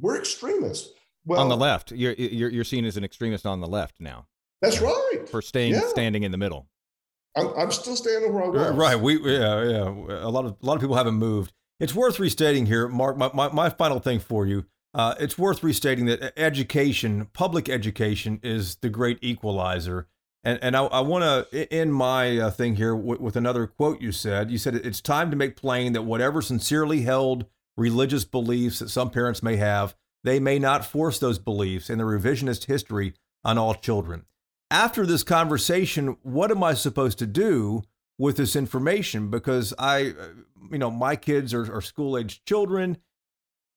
we're 0.00 0.18
extremists. 0.18 0.90
Well, 1.24 1.40
on 1.40 1.48
the 1.48 1.56
left, 1.56 1.92
you're, 1.92 2.12
you're 2.14 2.50
you're 2.50 2.64
seen 2.64 2.84
as 2.84 2.96
an 2.96 3.04
extremist 3.04 3.46
on 3.46 3.60
the 3.60 3.68
left 3.68 4.00
now. 4.00 4.26
That's 4.64 4.80
right. 4.80 5.28
For 5.30 5.42
staying 5.42 5.74
yeah. 5.74 5.86
standing 5.88 6.22
in 6.22 6.32
the 6.32 6.38
middle. 6.38 6.66
I'm, 7.36 7.48
I'm 7.56 7.72
still 7.72 7.96
standing 7.96 8.32
where 8.32 8.44
I 8.44 8.48
was. 8.48 8.76
Right. 8.76 8.98
We 8.98 9.18
yeah 9.20 9.62
yeah. 9.62 9.88
A 10.24 10.30
lot 10.30 10.44
of 10.44 10.56
a 10.62 10.66
lot 10.66 10.74
of 10.74 10.80
people 10.80 10.96
haven't 10.96 11.16
moved. 11.16 11.52
It's 11.80 11.94
worth 11.94 12.18
restating 12.18 12.66
here, 12.66 12.88
Mark. 12.88 13.16
My 13.16 13.30
my, 13.34 13.48
my 13.52 13.70
final 13.70 13.98
thing 13.98 14.20
for 14.20 14.46
you. 14.46 14.64
Uh, 14.94 15.14
it's 15.18 15.36
worth 15.36 15.64
restating 15.64 16.06
that 16.06 16.32
education, 16.38 17.26
public 17.32 17.68
education, 17.68 18.38
is 18.44 18.76
the 18.76 18.88
great 18.88 19.18
equalizer. 19.22 20.06
And 20.44 20.58
and 20.62 20.76
I, 20.76 20.84
I 20.84 21.00
want 21.00 21.50
to 21.50 21.72
end 21.72 21.94
my 21.94 22.38
uh, 22.38 22.50
thing 22.50 22.76
here 22.76 22.94
with, 22.94 23.20
with 23.20 23.36
another 23.36 23.66
quote 23.66 24.00
you 24.00 24.12
said. 24.12 24.50
You 24.50 24.58
said 24.58 24.76
it's 24.76 25.00
time 25.00 25.30
to 25.30 25.36
make 25.36 25.56
plain 25.56 25.94
that 25.94 26.02
whatever 26.02 26.40
sincerely 26.40 27.02
held 27.02 27.46
religious 27.76 28.24
beliefs 28.24 28.78
that 28.78 28.88
some 28.88 29.10
parents 29.10 29.42
may 29.42 29.56
have, 29.56 29.96
they 30.22 30.38
may 30.38 30.60
not 30.60 30.86
force 30.86 31.18
those 31.18 31.40
beliefs 31.40 31.90
in 31.90 31.98
the 31.98 32.04
revisionist 32.04 32.66
history 32.66 33.14
on 33.42 33.58
all 33.58 33.74
children 33.74 34.26
after 34.70 35.06
this 35.06 35.22
conversation, 35.22 36.16
what 36.22 36.50
am 36.50 36.62
I 36.62 36.74
supposed 36.74 37.18
to 37.18 37.26
do 37.26 37.82
with 38.18 38.36
this 38.36 38.56
information? 38.56 39.30
Because 39.30 39.74
I, 39.78 40.08
uh, 40.08 40.26
you 40.70 40.78
know, 40.78 40.90
my 40.90 41.16
kids 41.16 41.52
are, 41.54 41.72
are 41.72 41.80
school 41.80 42.16
aged 42.18 42.46
children. 42.46 42.98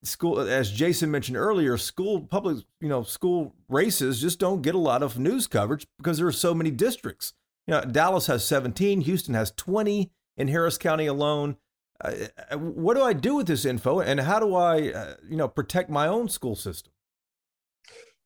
School, 0.03 0.39
as 0.39 0.71
Jason 0.71 1.09
mentioned 1.09 1.37
earlier, 1.37 1.75
school 1.77 2.21
public, 2.21 2.63
you 2.79 2.87
know, 2.87 3.03
school 3.03 3.55
races 3.67 4.21
just 4.21 4.39
don't 4.39 4.61
get 4.61 4.75
a 4.75 4.79
lot 4.79 5.01
of 5.01 5.17
news 5.17 5.47
coverage 5.47 5.87
because 5.97 6.19
there 6.19 6.27
are 6.27 6.31
so 6.31 6.53
many 6.53 6.69
districts. 6.71 7.33
You 7.65 7.73
know, 7.73 7.81
Dallas 7.81 8.27
has 8.27 8.45
17, 8.45 9.01
Houston 9.01 9.33
has 9.33 9.51
20 9.57 10.11
in 10.37 10.47
Harris 10.47 10.77
County 10.77 11.07
alone. 11.07 11.57
Uh, 11.99 12.13
what 12.57 12.95
do 12.95 13.01
I 13.01 13.13
do 13.13 13.35
with 13.35 13.47
this 13.47 13.65
info, 13.65 13.99
and 13.99 14.19
how 14.19 14.39
do 14.39 14.55
I, 14.55 14.91
uh, 14.91 15.15
you 15.27 15.35
know, 15.35 15.47
protect 15.47 15.89
my 15.89 16.07
own 16.07 16.29
school 16.29 16.55
system? 16.55 16.93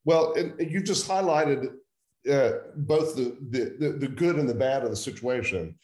Well, 0.03 0.35
you 0.59 0.83
just 0.83 1.07
highlighted 1.07 1.67
uh, 2.29 2.51
both 2.75 3.15
the, 3.15 3.35
the, 3.49 3.97
the 3.97 4.07
good 4.07 4.35
and 4.37 4.47
the 4.47 4.53
bad 4.53 4.83
of 4.83 4.89
the 4.89 4.95
situation. 4.95 5.75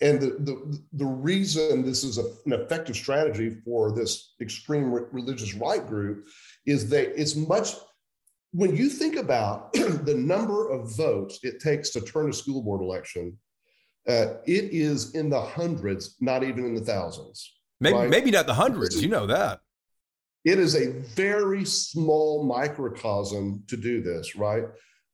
And 0.00 0.20
the, 0.20 0.36
the, 0.40 0.78
the 0.92 1.06
reason 1.06 1.84
this 1.84 2.04
is 2.04 2.18
a, 2.18 2.24
an 2.44 2.52
effective 2.52 2.96
strategy 2.96 3.56
for 3.64 3.92
this 3.92 4.34
extreme 4.40 4.92
re- 4.92 5.04
religious 5.10 5.54
right 5.54 5.86
group 5.86 6.28
is 6.66 6.88
that 6.90 7.18
it's 7.18 7.34
much, 7.34 7.74
when 8.52 8.76
you 8.76 8.88
think 8.88 9.16
about 9.16 9.72
the 9.72 10.14
number 10.14 10.68
of 10.68 10.94
votes 10.96 11.40
it 11.42 11.60
takes 11.60 11.90
to 11.90 12.00
turn 12.00 12.28
a 12.28 12.32
school 12.32 12.62
board 12.62 12.82
election, 12.82 13.38
uh, 14.08 14.34
it 14.46 14.72
is 14.72 15.14
in 15.14 15.28
the 15.28 15.40
hundreds, 15.40 16.16
not 16.20 16.44
even 16.44 16.64
in 16.64 16.74
the 16.74 16.80
thousands. 16.80 17.54
Maybe, 17.80 17.96
right? 17.96 18.10
maybe 18.10 18.30
not 18.30 18.46
the 18.46 18.54
hundreds, 18.54 19.02
you 19.02 19.08
know 19.08 19.26
that. 19.26 19.60
It 20.44 20.58
is 20.58 20.76
a 20.76 20.92
very 21.14 21.64
small 21.64 22.44
microcosm 22.44 23.64
to 23.66 23.76
do 23.76 24.00
this, 24.00 24.36
right? 24.36 24.64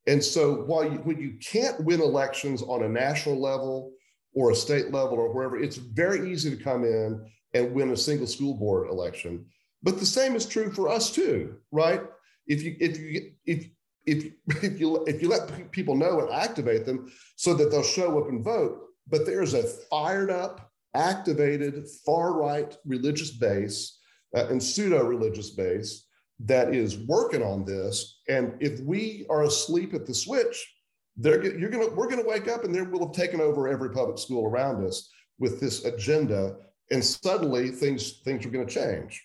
And 0.07 0.23
so 0.23 0.63
while 0.63 0.85
you, 0.85 0.99
when 0.99 1.21
you 1.21 1.39
can't 1.41 1.83
win 1.85 2.01
elections 2.01 2.63
on 2.63 2.83
a 2.83 2.89
national 2.89 3.41
level 3.41 3.93
or 4.35 4.51
a 4.51 4.55
state 4.55 4.91
level 4.93 5.19
or 5.19 5.33
wherever, 5.33 5.59
it's 5.59 5.77
very 5.77 6.33
easy 6.33 6.51
to 6.51 6.63
come 6.63 6.85
in 6.85 7.25
and 7.55 7.75
win 7.75 7.91
a 7.91 7.97
single 7.97 8.27
school 8.27 8.55
board 8.55 8.89
election. 8.89 9.47
But 9.83 9.99
the 9.99 10.07
same 10.07 10.35
is 10.35 10.47
true 10.47 10.73
for 10.73 10.89
us 10.89 11.11
too, 11.11 11.57
right? 11.71 12.03
If 12.47 12.63
you 12.63 12.77
if 12.81 12.99
you 12.99 13.33
if 13.47 13.67
if 14.07 14.33
if 14.63 14.81
you 14.81 15.05
if 15.07 15.23
you 15.23 15.29
let 15.29 15.71
people 15.71 15.97
know 15.97 16.21
and 16.21 16.31
activate 16.31 16.87
them 16.87 17.13
so 17.37 17.55
that 17.55 17.71
they'll 17.71 17.83
show 17.83 18.21
up 18.21 18.29
and 18.29 18.45
vote, 18.45 18.81
but 19.09 19.27
there's 19.27 19.55
a 19.55 19.63
fired 19.63 20.31
up, 20.31 20.73
activated 20.95 21.87
far 22.05 22.33
right 22.33 22.77
religious 22.85 23.31
base 23.31 23.99
uh, 24.37 24.47
and 24.49 24.63
pseudo 24.63 25.05
religious 25.05 25.51
base 25.51 26.07
that 26.47 26.75
is 26.75 26.99
working 26.99 27.43
on 27.43 27.65
this. 27.65 28.21
And 28.29 28.55
if 28.61 28.81
we 28.81 29.27
are 29.31 29.45
asleep 29.45 29.95
at 29.95 30.07
the 30.07 30.15
switch, 30.15 30.69
they're 31.17 31.45
you're 31.59 31.71
gonna 31.71 31.91
we're 31.91 32.09
gonna 32.09 32.27
wake 32.27 32.49
up 32.49 32.65
and 32.65 32.75
they 32.75 32.83
will 32.83 33.07
have 33.07 33.15
taken 33.15 33.41
over 33.41 33.69
every 33.69 33.91
public 33.91 34.19
school 34.19 34.47
around 34.47 34.85
us 34.85 35.11
with 35.39 35.61
this 35.61 35.85
agenda, 35.85 36.57
and 36.91 37.05
suddenly 37.05 37.71
things 37.71 38.21
things 38.25 38.47
are 38.47 38.51
going 38.51 38.67
to 38.67 38.73
change. 38.73 39.23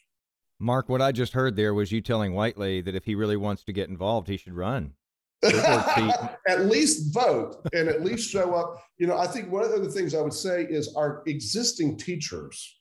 Mark, 0.60 0.90
what 0.90 1.02
I 1.02 1.12
just 1.12 1.34
heard 1.34 1.56
there 1.56 1.74
was 1.74 1.92
you 1.92 2.02
telling 2.02 2.34
Whitely 2.34 2.82
that 2.82 2.96
if 2.96 3.06
he 3.06 3.16
really 3.16 3.38
wants 3.38 3.64
to 3.66 3.74
get 3.74 3.90
involved, 3.90 4.28
he 4.28 4.38
should 4.38 4.54
run. 4.54 4.94
at 5.44 6.66
least 6.66 7.14
vote 7.14 7.58
and 7.72 7.88
at 7.88 8.04
least 8.04 8.28
show 8.28 8.56
up. 8.56 8.84
You 8.98 9.06
know, 9.06 9.18
I 9.18 9.28
think 9.28 9.52
one 9.52 9.64
of 9.64 9.70
the 9.70 9.92
things 9.92 10.16
I 10.16 10.22
would 10.22 10.34
say 10.34 10.64
is 10.64 10.96
our 10.96 11.22
existing 11.28 11.98
teachers 11.98 12.80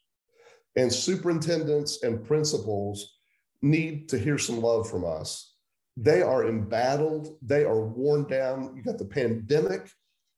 and 0.76 0.91
superintendents 0.91 2.03
and 2.03 2.26
principals 2.26 3.15
need 3.62 4.09
to 4.11 4.18
hear 4.18 4.38
some 4.38 4.61
love 4.61 4.88
from 4.88 5.04
us. 5.04 5.54
They 5.96 6.22
are 6.22 6.46
embattled, 6.46 7.38
they 7.42 7.64
are 7.64 7.80
worn 7.80 8.24
down. 8.24 8.74
You 8.76 8.82
got 8.82 8.98
the 8.98 9.04
pandemic 9.04 9.90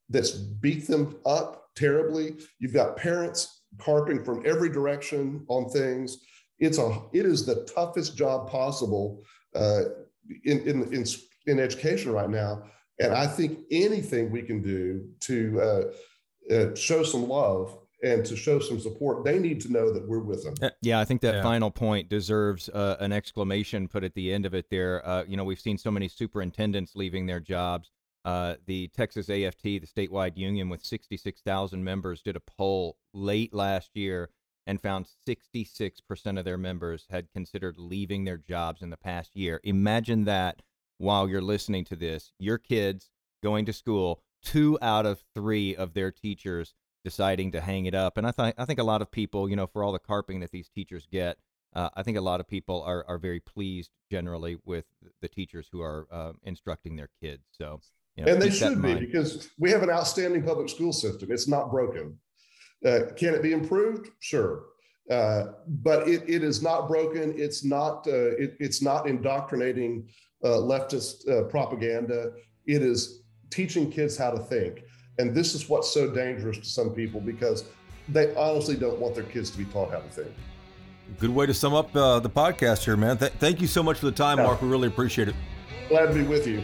that's 0.09 0.31
beat 0.31 0.87
them 0.87 1.17
up 1.27 1.65
terribly. 1.77 2.37
You've 2.59 2.73
got 2.73 2.97
parents 2.97 3.63
carping 3.79 4.25
from 4.25 4.43
every 4.47 4.71
direction 4.71 5.45
on 5.49 5.69
things 5.69 6.19
it's 6.59 6.79
a 6.79 7.03
it 7.13 7.27
is 7.27 7.47
the 7.47 7.67
toughest 7.75 8.17
job 8.17 8.51
possible 8.51 9.23
uh, 9.55 9.83
in, 10.45 10.61
in 10.61 10.93
in 10.93 11.05
in 11.47 11.61
education 11.61 12.13
right 12.13 12.31
now. 12.31 12.65
And 13.01 13.15
I 13.15 13.27
think 13.27 13.61
anything 13.71 14.31
we 14.31 14.43
can 14.43 14.61
do 14.61 15.09
to 15.21 15.61
uh, 15.61 16.55
uh, 16.55 16.75
show 16.75 17.05
some 17.05 17.29
love 17.29 17.79
and 18.03 18.25
to 18.25 18.37
show 18.37 18.61
some 18.61 18.79
support, 18.79 19.25
they 19.25 19.39
need 19.39 19.61
to 19.63 19.73
know 19.73 19.93
that 19.93 20.07
we're 20.07 20.21
with 20.21 20.45
them. 20.45 20.55
Uh, 20.63 20.71
yeah, 20.83 21.01
I 21.01 21.05
think 21.05 21.21
that 21.23 21.37
yeah. 21.37 21.43
final 21.43 21.71
point 21.71 22.09
deserves 22.09 22.69
uh, 22.69 22.97
an 23.01 23.13
exclamation 23.13 23.89
put 23.89 24.05
at 24.05 24.15
the 24.15 24.33
end 24.33 24.47
of 24.47 24.55
it 24.55 24.67
there. 24.71 25.07
Uh, 25.07 25.25
you 25.27 25.37
know, 25.37 25.45
we've 25.45 25.61
seen 25.61 25.79
so 25.79 25.91
many 25.91 26.09
superintendents 26.09 26.95
leaving 26.95 27.27
their 27.27 27.41
jobs. 27.41 27.91
Uh, 28.25 28.55
the 28.67 28.89
Texas 28.89 29.31
AFT, 29.31 29.63
the 29.63 29.87
statewide 29.87 30.37
union 30.37 30.69
with 30.69 30.85
66,000 30.85 31.83
members, 31.83 32.23
did 32.23 32.37
a 32.37 32.41
poll 32.41 32.97
late 33.15 33.55
last 33.55 33.91
year 33.95 34.31
and 34.67 34.83
found 34.83 35.07
66% 35.27 36.39
of 36.39 36.45
their 36.45 36.59
members 36.59 37.07
had 37.09 37.33
considered 37.33 37.79
leaving 37.79 38.25
their 38.25 38.37
jobs 38.37 38.83
in 38.83 38.91
the 38.91 38.99
past 38.99 39.35
year. 39.35 39.61
Imagine 39.65 40.25
that 40.25 40.61
while 40.99 41.29
you're 41.29 41.41
listening 41.41 41.85
to 41.87 41.97
this. 41.97 42.33
Your 42.39 42.59
kids 42.59 43.11
going 43.43 43.65
to 43.65 43.73
school, 43.73 44.23
two 44.43 44.79
out 44.83 45.07
of 45.07 45.25
three 45.35 45.75
of 45.75 45.95
their 45.95 46.11
teachers 46.11 46.75
deciding 47.09 47.53
to 47.53 47.61
hang 47.61 47.87
it 47.87 47.95
up. 47.95 48.19
And 48.19 48.27
I, 48.27 48.33
th- 48.33 48.55
I 48.59 48.65
think 48.67 48.79
a 48.79 48.85
lot 48.93 49.01
of 49.03 49.11
people, 49.11 49.49
you 49.49 49.57
know, 49.57 49.67
for 49.67 49.83
all 49.83 49.93
the 49.93 49.99
carping 49.99 50.41
that 50.41 50.51
these 50.51 50.69
teachers 50.69 51.07
get, 51.11 51.39
uh, 51.75 51.89
I 51.95 52.03
think 52.03 52.17
a 52.19 52.27
lot 52.31 52.41
of 52.41 52.47
people 52.49 52.83
are, 52.83 53.05
are 53.09 53.19
very 53.19 53.41
pleased 53.41 53.91
generally 54.11 54.59
with 54.65 54.85
the 55.23 55.29
teachers 55.29 55.69
who 55.73 55.81
are 55.81 56.07
uh, 56.11 56.33
instructing 56.43 56.97
their 56.97 57.11
kids. 57.23 57.45
So, 57.51 57.81
you 58.17 58.25
know, 58.25 58.33
and 58.33 58.43
they 58.43 58.51
should 58.51 58.83
be 58.83 58.95
because 58.95 59.49
we 59.59 59.71
have 59.71 59.83
an 59.83 59.91
outstanding 59.91 60.43
public 60.43 60.69
school 60.69 60.93
system. 60.93 61.31
It's 61.31 61.49
not 61.49 61.71
broken. 61.71 62.19
Uh, 62.85 63.01
can 63.17 63.35
it 63.35 63.43
be 63.43 63.53
improved? 63.53 64.09
Sure. 64.21 64.65
Uh, 65.11 65.43
but 65.67 66.07
it, 66.07 66.23
it 66.29 66.43
is 66.43 66.63
not 66.63 66.89
broken. 66.89 67.35
It's 67.37 67.65
not, 67.65 68.07
uh, 68.07 68.37
it, 68.45 68.57
it's 68.61 68.83
not 68.83 69.09
indoctrinating 69.09 70.09
uh, 70.45 70.61
leftist 70.73 71.29
uh, 71.29 71.45
propaganda. 71.45 72.33
It 72.67 72.83
is 72.83 73.23
teaching 73.51 73.91
kids 73.91 74.17
how 74.17 74.31
to 74.31 74.39
think. 74.39 74.83
And 75.19 75.35
this 75.35 75.55
is 75.55 75.69
what's 75.69 75.91
so 75.91 76.11
dangerous 76.11 76.59
to 76.59 76.65
some 76.65 76.91
people 76.91 77.21
because 77.21 77.65
they 78.09 78.35
honestly 78.37 78.77
don't 78.77 78.99
want 78.99 79.15
their 79.15 79.25
kids 79.25 79.51
to 79.51 79.59
be 79.59 79.65
taught 79.67 79.91
how 79.91 79.99
to 79.99 80.09
think. 80.09 80.33
Good 81.19 81.31
way 81.31 81.47
to 81.47 81.55
sum 81.55 81.75
up 81.75 81.95
uh, 81.97 82.21
the 82.21 82.31
podcast 82.31 82.85
here, 82.85 82.97
man. 82.97 83.19
Th- 83.19 83.33
thank 83.33 83.61
you 83.61 83.67
so 83.67 83.83
much 83.83 83.99
for 83.99 84.07
the 84.07 84.13
time, 84.13 84.39
yeah. 84.39 84.45
Mark. 84.45 84.63
We 84.63 84.69
really 84.69 84.89
appreciate 84.89 85.29
it. 85.29 85.35
Glad 85.89 86.07
to 86.09 86.15
be 86.15 86.23
with 86.23 86.47
you. 86.47 86.63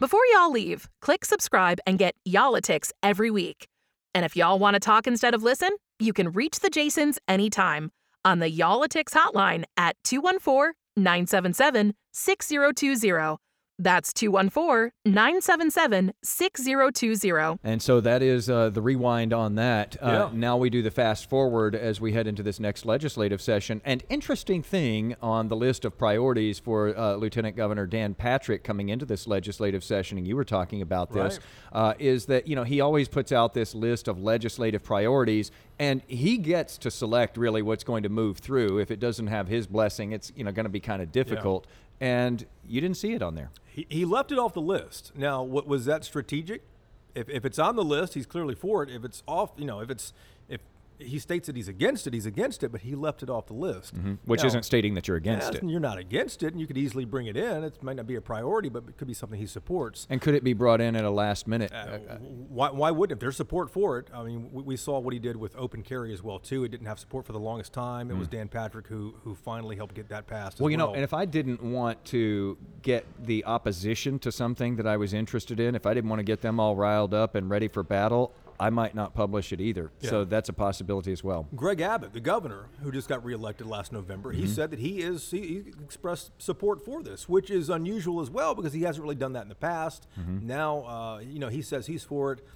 Before 0.00 0.20
y'all 0.32 0.50
leave, 0.50 0.88
click 1.00 1.24
subscribe 1.24 1.78
and 1.86 1.98
get 1.98 2.14
Y'all-itics 2.24 2.90
every 3.02 3.30
week. 3.30 3.68
And 4.14 4.24
if 4.24 4.36
y'all 4.36 4.58
want 4.58 4.74
to 4.74 4.80
talk 4.80 5.06
instead 5.06 5.34
of 5.34 5.42
listen, 5.42 5.70
you 5.98 6.12
can 6.12 6.32
reach 6.32 6.60
the 6.60 6.68
Jasons 6.68 7.18
anytime 7.28 7.90
on 8.24 8.40
the 8.40 8.50
Y'all-itics 8.50 9.14
hotline 9.14 9.64
at 9.76 9.96
214 10.04 10.72
977 10.96 11.94
6020 12.12 13.36
that's 13.78 14.12
214 14.12 14.92
977 15.04 16.12
6020. 16.22 17.58
And 17.62 17.82
so 17.82 18.00
that 18.00 18.22
is 18.22 18.48
uh, 18.48 18.70
the 18.70 18.80
rewind 18.80 19.32
on 19.32 19.54
that. 19.56 19.96
Uh, 20.00 20.30
yeah. 20.32 20.38
Now 20.38 20.56
we 20.56 20.70
do 20.70 20.82
the 20.82 20.90
fast 20.90 21.28
forward 21.28 21.74
as 21.74 22.00
we 22.00 22.12
head 22.12 22.26
into 22.26 22.42
this 22.42 22.58
next 22.58 22.86
legislative 22.86 23.40
session. 23.40 23.80
And 23.84 24.02
interesting 24.08 24.62
thing 24.62 25.16
on 25.20 25.48
the 25.48 25.56
list 25.56 25.84
of 25.84 25.98
priorities 25.98 26.58
for 26.58 26.96
uh, 26.96 27.16
Lieutenant 27.16 27.56
Governor 27.56 27.86
Dan 27.86 28.14
Patrick 28.14 28.64
coming 28.64 28.88
into 28.88 29.04
this 29.04 29.26
legislative 29.26 29.84
session, 29.84 30.18
and 30.18 30.26
you 30.26 30.36
were 30.36 30.44
talking 30.44 30.82
about 30.82 31.12
this, 31.12 31.38
right. 31.72 31.90
Uh, 31.90 31.94
is 31.98 32.26
that, 32.26 32.46
you 32.46 32.56
know, 32.56 32.64
he 32.64 32.80
always 32.80 33.08
puts 33.08 33.32
out 33.32 33.54
this 33.54 33.74
list 33.74 34.08
of 34.08 34.18
legislative 34.18 34.82
priorities 34.82 35.50
and 35.78 36.02
he 36.06 36.38
gets 36.38 36.78
to 36.78 36.90
select 36.90 37.36
really 37.36 37.62
what's 37.62 37.84
going 37.84 38.02
to 38.02 38.08
move 38.08 38.38
through. 38.38 38.78
If 38.78 38.90
it 38.90 38.98
doesn't 38.98 39.26
have 39.26 39.48
his 39.48 39.66
blessing, 39.66 40.12
it's 40.12 40.32
you 40.34 40.44
know 40.44 40.52
going 40.52 40.64
to 40.64 40.70
be 40.70 40.80
kind 40.80 41.02
of 41.02 41.12
difficult. 41.12 41.66
And 42.00 42.46
you 42.66 42.80
didn't 42.80 42.96
see 42.96 43.14
it 43.14 43.22
on 43.22 43.34
there. 43.34 43.50
He, 43.66 43.86
he 43.88 44.04
left 44.04 44.32
it 44.32 44.38
off 44.38 44.54
the 44.54 44.60
list. 44.60 45.12
Now, 45.14 45.42
what 45.42 45.66
was 45.66 45.84
that 45.86 46.04
strategic? 46.04 46.62
If, 47.14 47.28
if 47.30 47.44
it's 47.44 47.58
on 47.58 47.76
the 47.76 47.84
list, 47.84 48.14
he's 48.14 48.26
clearly 48.26 48.54
for 48.54 48.82
it. 48.82 48.90
If 48.90 49.04
it's 49.04 49.22
off, 49.26 49.52
you 49.56 49.64
know, 49.64 49.80
if 49.80 49.90
it's 49.90 50.12
he 50.98 51.18
states 51.18 51.46
that 51.46 51.56
he's 51.56 51.68
against 51.68 52.06
it. 52.06 52.14
He's 52.14 52.26
against 52.26 52.62
it, 52.62 52.72
but 52.72 52.80
he 52.82 52.94
left 52.94 53.22
it 53.22 53.30
off 53.30 53.46
the 53.46 53.54
list, 53.54 53.94
mm-hmm. 53.94 54.14
which 54.24 54.42
now, 54.42 54.46
isn't 54.48 54.64
stating 54.64 54.94
that 54.94 55.08
you're 55.08 55.16
against 55.16 55.52
yeah, 55.52 55.58
it. 55.58 55.64
You're 55.64 55.80
not 55.80 55.98
against 55.98 56.42
it, 56.42 56.52
and 56.52 56.60
you 56.60 56.66
could 56.66 56.78
easily 56.78 57.04
bring 57.04 57.26
it 57.26 57.36
in. 57.36 57.64
It 57.64 57.82
might 57.82 57.96
not 57.96 58.06
be 58.06 58.16
a 58.16 58.20
priority, 58.20 58.68
but 58.68 58.84
it 58.88 58.96
could 58.96 59.08
be 59.08 59.14
something 59.14 59.38
he 59.38 59.46
supports. 59.46 60.06
And 60.10 60.20
could 60.20 60.34
it 60.34 60.44
be 60.44 60.52
brought 60.52 60.80
in 60.80 60.96
at 60.96 61.04
a 61.04 61.10
last 61.10 61.46
minute? 61.46 61.72
Uh, 61.72 61.76
uh, 61.76 62.16
why, 62.18 62.70
why 62.70 62.90
wouldn't? 62.90 63.16
If 63.16 63.20
there's 63.20 63.36
support 63.36 63.70
for 63.70 63.98
it, 63.98 64.08
I 64.12 64.22
mean, 64.22 64.50
we, 64.52 64.62
we, 64.62 64.76
saw 64.76 64.98
what 64.98 65.12
he 65.12 65.18
did 65.18 65.36
with 65.36 65.56
open 65.56 65.82
carry 65.82 66.12
as 66.12 66.22
well 66.22 66.38
too. 66.38 66.64
It 66.64 66.70
didn't 66.70 66.86
have 66.86 66.98
support 66.98 67.26
for 67.26 67.32
the 67.32 67.40
longest 67.40 67.72
time. 67.72 68.10
It 68.10 68.14
mm. 68.14 68.18
was 68.18 68.28
Dan 68.28 68.48
Patrick 68.48 68.86
who 68.86 69.14
who 69.24 69.34
finally 69.34 69.76
helped 69.76 69.94
get 69.94 70.08
that 70.10 70.26
passed. 70.26 70.60
Well, 70.60 70.70
you 70.70 70.76
well. 70.76 70.88
know, 70.88 70.94
and 70.94 71.02
if 71.02 71.14
I 71.14 71.24
didn't 71.24 71.62
want 71.62 72.04
to 72.06 72.58
get 72.82 73.06
the 73.24 73.44
opposition 73.44 74.18
to 74.20 74.32
something 74.32 74.76
that 74.76 74.86
I 74.86 74.96
was 74.96 75.14
interested 75.14 75.60
in, 75.60 75.74
if 75.74 75.86
I 75.86 75.94
didn't 75.94 76.10
want 76.10 76.20
to 76.20 76.24
get 76.24 76.40
them 76.40 76.60
all 76.60 76.76
riled 76.76 77.14
up 77.14 77.34
and 77.34 77.48
ready 77.50 77.68
for 77.68 77.82
battle, 77.82 78.34
I 78.58 78.70
might 78.70 78.94
not 78.94 79.14
publish 79.14 79.52
it 79.52 79.60
either. 79.60 79.90
Yeah. 80.00 80.10
So 80.10 80.24
that's 80.24 80.48
a 80.48 80.52
possibility 80.52 81.12
as 81.12 81.22
well. 81.22 81.46
Greg 81.54 81.80
Abbott, 81.80 82.12
the 82.12 82.20
governor 82.20 82.66
who 82.82 82.90
just 82.90 83.08
got 83.08 83.24
reelected 83.24 83.66
last 83.66 83.92
November, 83.92 84.32
mm-hmm. 84.32 84.42
he 84.42 84.46
said 84.46 84.70
that 84.70 84.78
he 84.78 85.00
is 85.00 85.30
he, 85.30 85.40
he, 85.40 85.58
expressed 85.82 86.30
support 86.38 86.84
for 86.84 87.02
this, 87.02 87.28
which 87.28 87.50
is 87.50 87.70
unusual 87.70 88.20
as 88.20 88.30
well 88.30 88.54
because 88.54 88.72
he 88.72 88.82
hasn't 88.82 89.02
really 89.02 89.14
done 89.14 89.32
that 89.34 89.42
in 89.42 89.48
the 89.48 89.54
past. 89.54 90.06
Mm-hmm. 90.18 90.46
Now, 90.46 90.84
uh, 90.84 91.18
you 91.18 91.38
know, 91.38 91.48
he 91.48 91.62
says 91.62 91.86
he's 91.86 92.04
for 92.04 92.32
it. 92.32 92.46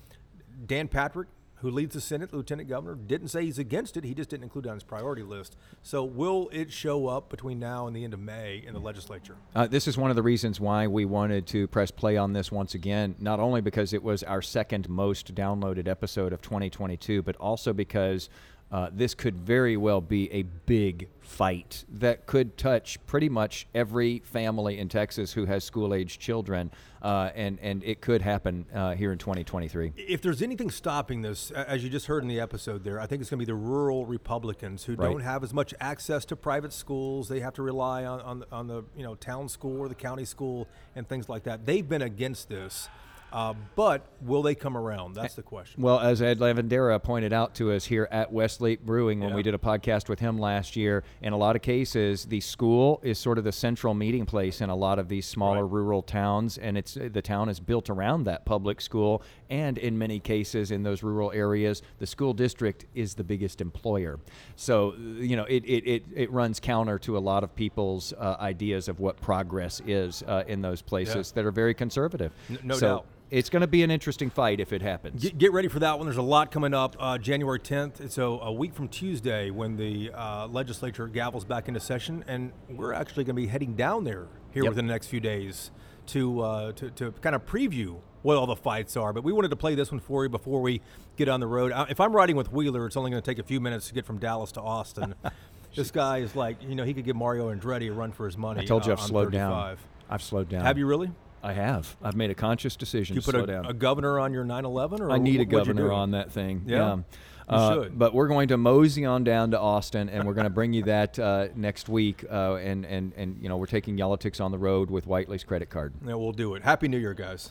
Dan 0.67 0.89
Patrick, 0.89 1.29
who 1.61 1.71
leads 1.71 1.95
the 1.95 2.01
Senate, 2.01 2.33
Lieutenant 2.33 2.69
Governor, 2.69 2.95
didn't 2.95 3.29
say 3.29 3.45
he's 3.45 3.59
against 3.59 3.97
it. 3.97 4.05
He 4.05 4.15
just 4.15 4.31
didn't 4.31 4.45
include 4.45 4.67
it 4.67 4.71
on 4.71 4.77
his 4.77 4.83
priority 4.83 5.23
list. 5.23 5.57
So, 5.83 6.05
will 6.05 6.49
it 6.53 6.73
show 6.73 7.07
up 7.07 7.29
between 7.29 7.59
now 7.59 7.87
and 7.87 7.95
the 7.95 8.05
end 8.05 8.15
of 8.15 8.21
May 8.21 8.63
in 8.67 8.75
the 8.75 8.81
legislature? 8.81 9.37
Uh, 9.55 9.67
this 9.67 9.87
is 9.87 9.97
one 9.99 10.11
of 10.11 10.17
the 10.17 10.23
reasons 10.23 10.59
why 10.59 10.87
we 10.87 11.05
wanted 11.05 11.47
to 11.49 11.67
press 11.69 11.91
play 11.91 12.17
on 12.17 12.33
this 12.33 12.51
once 12.51 12.75
again, 12.75 13.15
not 13.19 13.41
only 13.41 13.61
because 13.61 13.93
it 13.93 14.03
was 14.03 14.23
our 14.23 14.43
second 14.43 14.89
most 14.89 15.35
downloaded 15.35 15.87
episode 15.87 16.33
of 16.33 16.41
2022, 16.41 17.23
but 17.23 17.37
also 17.37 17.73
because 17.73 18.29
uh, 18.73 18.89
this 18.93 19.15
could 19.15 19.37
very 19.37 19.77
well 19.77 20.01
be 20.01 20.31
a 20.33 20.43
big 20.43 21.09
fight 21.21 21.85
that 21.89 22.27
could 22.27 22.57
touch 22.57 22.99
pretty 23.07 23.29
much 23.29 23.67
every 23.75 24.21
family 24.21 24.79
in 24.79 24.89
Texas 24.89 25.33
who 25.33 25.45
has 25.45 25.65
school 25.65 25.93
age 25.95 26.19
children, 26.19 26.71
uh, 27.03 27.31
and 27.35 27.59
and 27.61 27.83
it 27.83 28.01
could 28.01 28.23
happen 28.23 28.65
uh, 28.75 28.95
here 28.95 29.13
in 29.13 29.19
2023. 29.19 29.93
If 29.97 30.23
there's 30.23 30.43
anything 30.43 30.71
stopping 30.71 31.23
this, 31.23 31.51
as 31.51 31.83
you 31.83 31.91
just 31.91 32.07
heard 32.07 32.23
in 32.23 32.29
the 32.29 32.41
episode, 32.41 32.85
there, 32.85 33.01
I 33.01 33.07
think 33.07 33.21
it's 33.21 33.31
going 33.31 33.39
to 33.41 33.47
be 33.47 33.51
the 33.51 33.55
rural 33.55 34.07
Republicans 34.07 34.85
who 34.85 34.95
right. 34.95 35.11
don't 35.11 35.21
have 35.21 35.43
as 35.43 35.53
much 35.53 35.75
access 35.81 36.25
to 36.27 36.37
private 36.37 36.73
schools. 36.73 37.29
They 37.29 37.41
have 37.41 37.55
to 37.55 37.63
rely 37.63 38.05
on 38.05 38.21
on, 38.21 38.45
on 38.53 38.67
the 38.69 38.85
you 38.97 39.03
know 39.03 39.17
town 39.17 39.49
school 39.49 39.81
or 39.81 39.89
the 39.89 39.95
county 39.95 40.25
school 40.25 40.69
and 40.95 41.09
things 41.09 41.29
like 41.29 41.45
that. 41.45 41.67
They've 41.67 41.89
been 41.89 42.03
against 42.03 42.49
this 42.49 42.89
Uh, 43.33 43.55
but 43.77 44.07
will 44.23 44.43
they 44.43 44.55
come 44.55 44.77
around? 44.77 45.15
That's 45.15 45.35
the 45.35 45.43
question. 45.43 45.83
Well, 45.83 46.01
as 46.01 46.21
Ed 46.21 46.39
Lavandera 46.41 47.01
pointed 47.03 47.33
out 47.33 47.55
to 47.57 47.73
us 47.73 47.85
here 47.85 48.09
at 48.11 48.33
Westlake 48.33 48.85
Brewing 48.85 49.21
when 49.21 49.31
Yeah. 49.31 49.37
we 49.37 49.43
did 49.43 49.55
a 49.55 49.59
podcast 49.59 50.09
with 50.09 50.19
him 50.19 50.39
last 50.39 50.75
year, 50.77 51.05
in 51.23 51.33
a 51.33 51.37
lot 51.37 51.55
of 51.57 51.63
cases, 51.63 52.25
the 52.25 52.41
school 52.41 53.01
is 53.03 53.19
sort 53.19 53.39
of 53.39 53.45
the 53.45 53.53
central 53.53 53.95
meeting 53.95 54.27
place 54.27 54.61
in 54.61 54.69
a 54.71 54.75
lot 54.77 54.99
of 54.99 55.09
these 55.09 55.27
smaller 55.27 55.67
rural 55.67 56.03
towns, 56.03 56.59
and 56.59 56.77
it's 56.77 56.95
the 56.95 57.23
town 57.23 57.49
is 57.49 57.61
built 57.61 57.89
around 57.89 58.25
that 58.25 58.45
public 58.45 58.81
school. 58.81 59.23
And 59.49 59.79
in 59.79 59.97
many 59.99 60.19
cases, 60.21 60.71
in 60.71 60.83
those 60.83 61.03
rural 61.03 61.31
areas, 61.33 61.83
the 61.99 62.07
school 62.07 62.33
district 62.33 62.87
is 62.95 63.15
the 63.15 63.25
biggest 63.25 63.61
employer. 63.61 64.19
So 64.57 64.95
you 64.97 65.37
know, 65.37 65.45
it 65.45 65.65
it, 65.65 65.87
it, 65.87 66.05
it 66.15 66.31
runs 66.33 66.59
counter 66.61 66.99
to 67.01 67.17
a 67.17 67.21
lot 67.21 67.45
of 67.45 67.55
people's 67.55 68.13
uh, 68.15 68.37
ideas 68.41 68.89
of 68.89 68.99
what 69.01 69.21
progress 69.21 69.81
is 69.87 70.23
uh, 70.27 70.45
in 70.47 70.63
those 70.63 70.83
places 70.83 71.33
that 71.33 71.45
are 71.45 71.51
very 71.53 71.75
conservative. 71.75 72.33
N- 72.49 72.59
no 72.65 72.75
So 72.75 72.87
doubt. 72.87 73.07
It's 73.31 73.49
going 73.49 73.61
to 73.61 73.67
be 73.69 73.83
an 73.85 73.91
interesting 73.91 74.29
fight 74.29 74.59
if 74.59 74.73
it 74.73 74.83
happens. 74.83 75.23
Get, 75.23 75.39
get 75.39 75.53
ready 75.53 75.69
for 75.69 75.79
that 75.79 75.97
one. 75.99 76.07
There's 76.07 76.17
a 76.17 76.23
lot 76.23 76.51
coming 76.51 76.75
up. 76.75 76.97
Uh, 76.99 77.17
January 77.17 77.61
10th. 77.61 78.11
So 78.11 78.41
a 78.41 78.53
week 78.53 78.75
from 78.75 78.89
Tuesday, 78.89 79.51
when 79.51 79.77
the 79.77 80.11
uh, 80.13 80.49
legislature 80.49 81.07
gavels 81.09 81.47
back 81.47 81.69
into 81.69 81.79
session, 81.81 82.25
and 82.27 82.53
we're 82.69 82.93
actually 82.93 83.25
going 83.25 83.37
to 83.37 83.43
be 83.43 83.47
heading 83.47 83.75
down 83.75 84.05
there 84.05 84.27
here 84.53 84.65
Yep. 84.65 84.71
within 84.71 84.87
the 84.89 84.93
next 84.93 85.07
few 85.07 85.21
days 85.21 85.71
to, 86.07 86.41
uh, 86.41 86.73
to 86.73 86.91
to 86.91 87.13
kind 87.21 87.37
of 87.37 87.47
preview 87.47 88.01
what 88.23 88.37
all 88.37 88.47
the 88.49 88.57
fights 88.57 88.97
are. 88.97 89.13
But 89.13 89.23
we 89.23 89.33
wanted 89.33 89.51
to 89.51 89.57
play 89.57 89.77
this 89.77 89.93
one 89.93 90.01
for 90.01 90.25
you 90.25 90.29
before 90.29 90.61
we 90.61 90.81
get 91.17 91.29
on 91.29 91.39
the 91.39 91.47
road. 91.47 91.71
Uh, 91.71 91.87
If 91.89 92.01
I'm 92.01 92.13
riding 92.15 92.35
with 92.35 92.53
Wheeler, 92.53 92.85
it's 92.87 92.97
only 92.97 93.13
going 93.13 93.23
to 93.23 93.31
take 93.31 93.39
a 93.39 93.47
few 93.47 93.61
minutes 93.61 93.87
to 93.89 93.95
get 93.95 94.05
from 94.07 94.19
Dallas 94.19 94.51
to 94.53 94.61
Austin. 94.61 95.15
this 95.77 95.93
guy 95.93 96.19
is 96.19 96.35
like, 96.35 96.61
you 96.65 96.75
know, 96.75 96.85
he 96.85 96.93
could 96.95 97.05
give 97.05 97.15
Mario 97.15 97.55
Andretti 97.55 97.89
a 97.89 97.93
run 97.93 98.11
for 98.11 98.27
his 98.27 98.37
money. 98.37 98.63
I 98.63 98.65
told 98.65 98.87
you 98.87 98.91
uh, 98.93 98.97
I've 98.97 99.01
on 99.03 99.09
slowed 99.09 99.33
down. 99.33 99.77
I've 100.11 100.23
slowed 100.23 100.49
down. 100.49 100.65
Have 100.65 100.77
you 100.79 100.87
really? 100.87 101.13
I 101.43 101.53
have. 101.55 101.97
I've 102.03 102.17
made 102.17 102.31
a 102.31 102.35
conscious 102.35 102.77
decision 102.77 103.15
You 103.17 103.23
to 103.23 103.25
put 103.25 103.35
slow 103.35 103.45
a, 103.45 103.47
down. 103.47 103.67
a 103.67 103.73
governor 103.73 104.19
on 104.21 104.33
your 104.33 104.45
911, 104.45 105.01
or 105.01 105.11
I 105.11 105.19
need 105.19 105.41
a 105.41 105.45
governor 105.45 105.91
on 105.93 106.11
that 106.13 106.31
thing. 106.33 106.63
Yeah? 106.67 106.97
You 106.97 107.05
Uh, 107.49 107.83
should. 107.83 107.99
But 107.99 108.15
we're 108.15 108.29
going 108.29 108.49
to 108.49 108.57
mosey 108.57 109.05
on 109.05 109.25
down 109.25 109.51
to 109.53 109.59
Austin, 109.59 110.09
and 110.09 110.25
we're 110.27 110.35
going 110.35 110.45
to 110.45 110.51
bring 110.51 110.73
you 110.73 110.85
that 110.85 111.19
uh, 111.19 111.49
next 111.57 111.89
week. 111.89 112.25
Uh, 112.31 112.55
and 112.57 112.85
and 112.87 113.13
and 113.17 113.39
you 113.43 113.49
know 113.49 113.57
we're 113.57 113.67
taking 113.67 113.99
Yellow 113.99 114.19
on 114.41 114.53
the 114.53 114.59
road 114.59 114.91
with 114.91 115.07
Whitely's 115.07 115.43
credit 115.43 115.69
card. 115.71 115.95
Yeah, 116.07 116.15
we'll 116.15 116.33
do 116.33 116.55
it. 116.55 116.63
Happy 116.63 116.87
New 116.87 116.99
Year, 116.99 117.15
guys. 117.15 117.51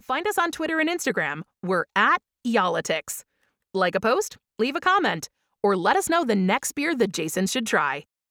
Find 0.00 0.26
us 0.28 0.38
on 0.38 0.52
Twitter 0.52 0.78
and 0.78 0.88
Instagram. 0.88 1.42
We're 1.64 1.86
at 1.96 2.22
Y'all-itics. 2.44 3.24
Like 3.74 3.96
a 3.96 4.00
post, 4.00 4.36
leave 4.60 4.76
a 4.76 4.80
comment, 4.80 5.28
or 5.62 5.76
let 5.76 5.96
us 5.96 6.08
know 6.08 6.22
the 6.22 6.36
next 6.36 6.72
beer 6.72 6.94
that 6.94 7.12
Jason 7.12 7.48
should 7.48 7.66
try. 7.66 8.04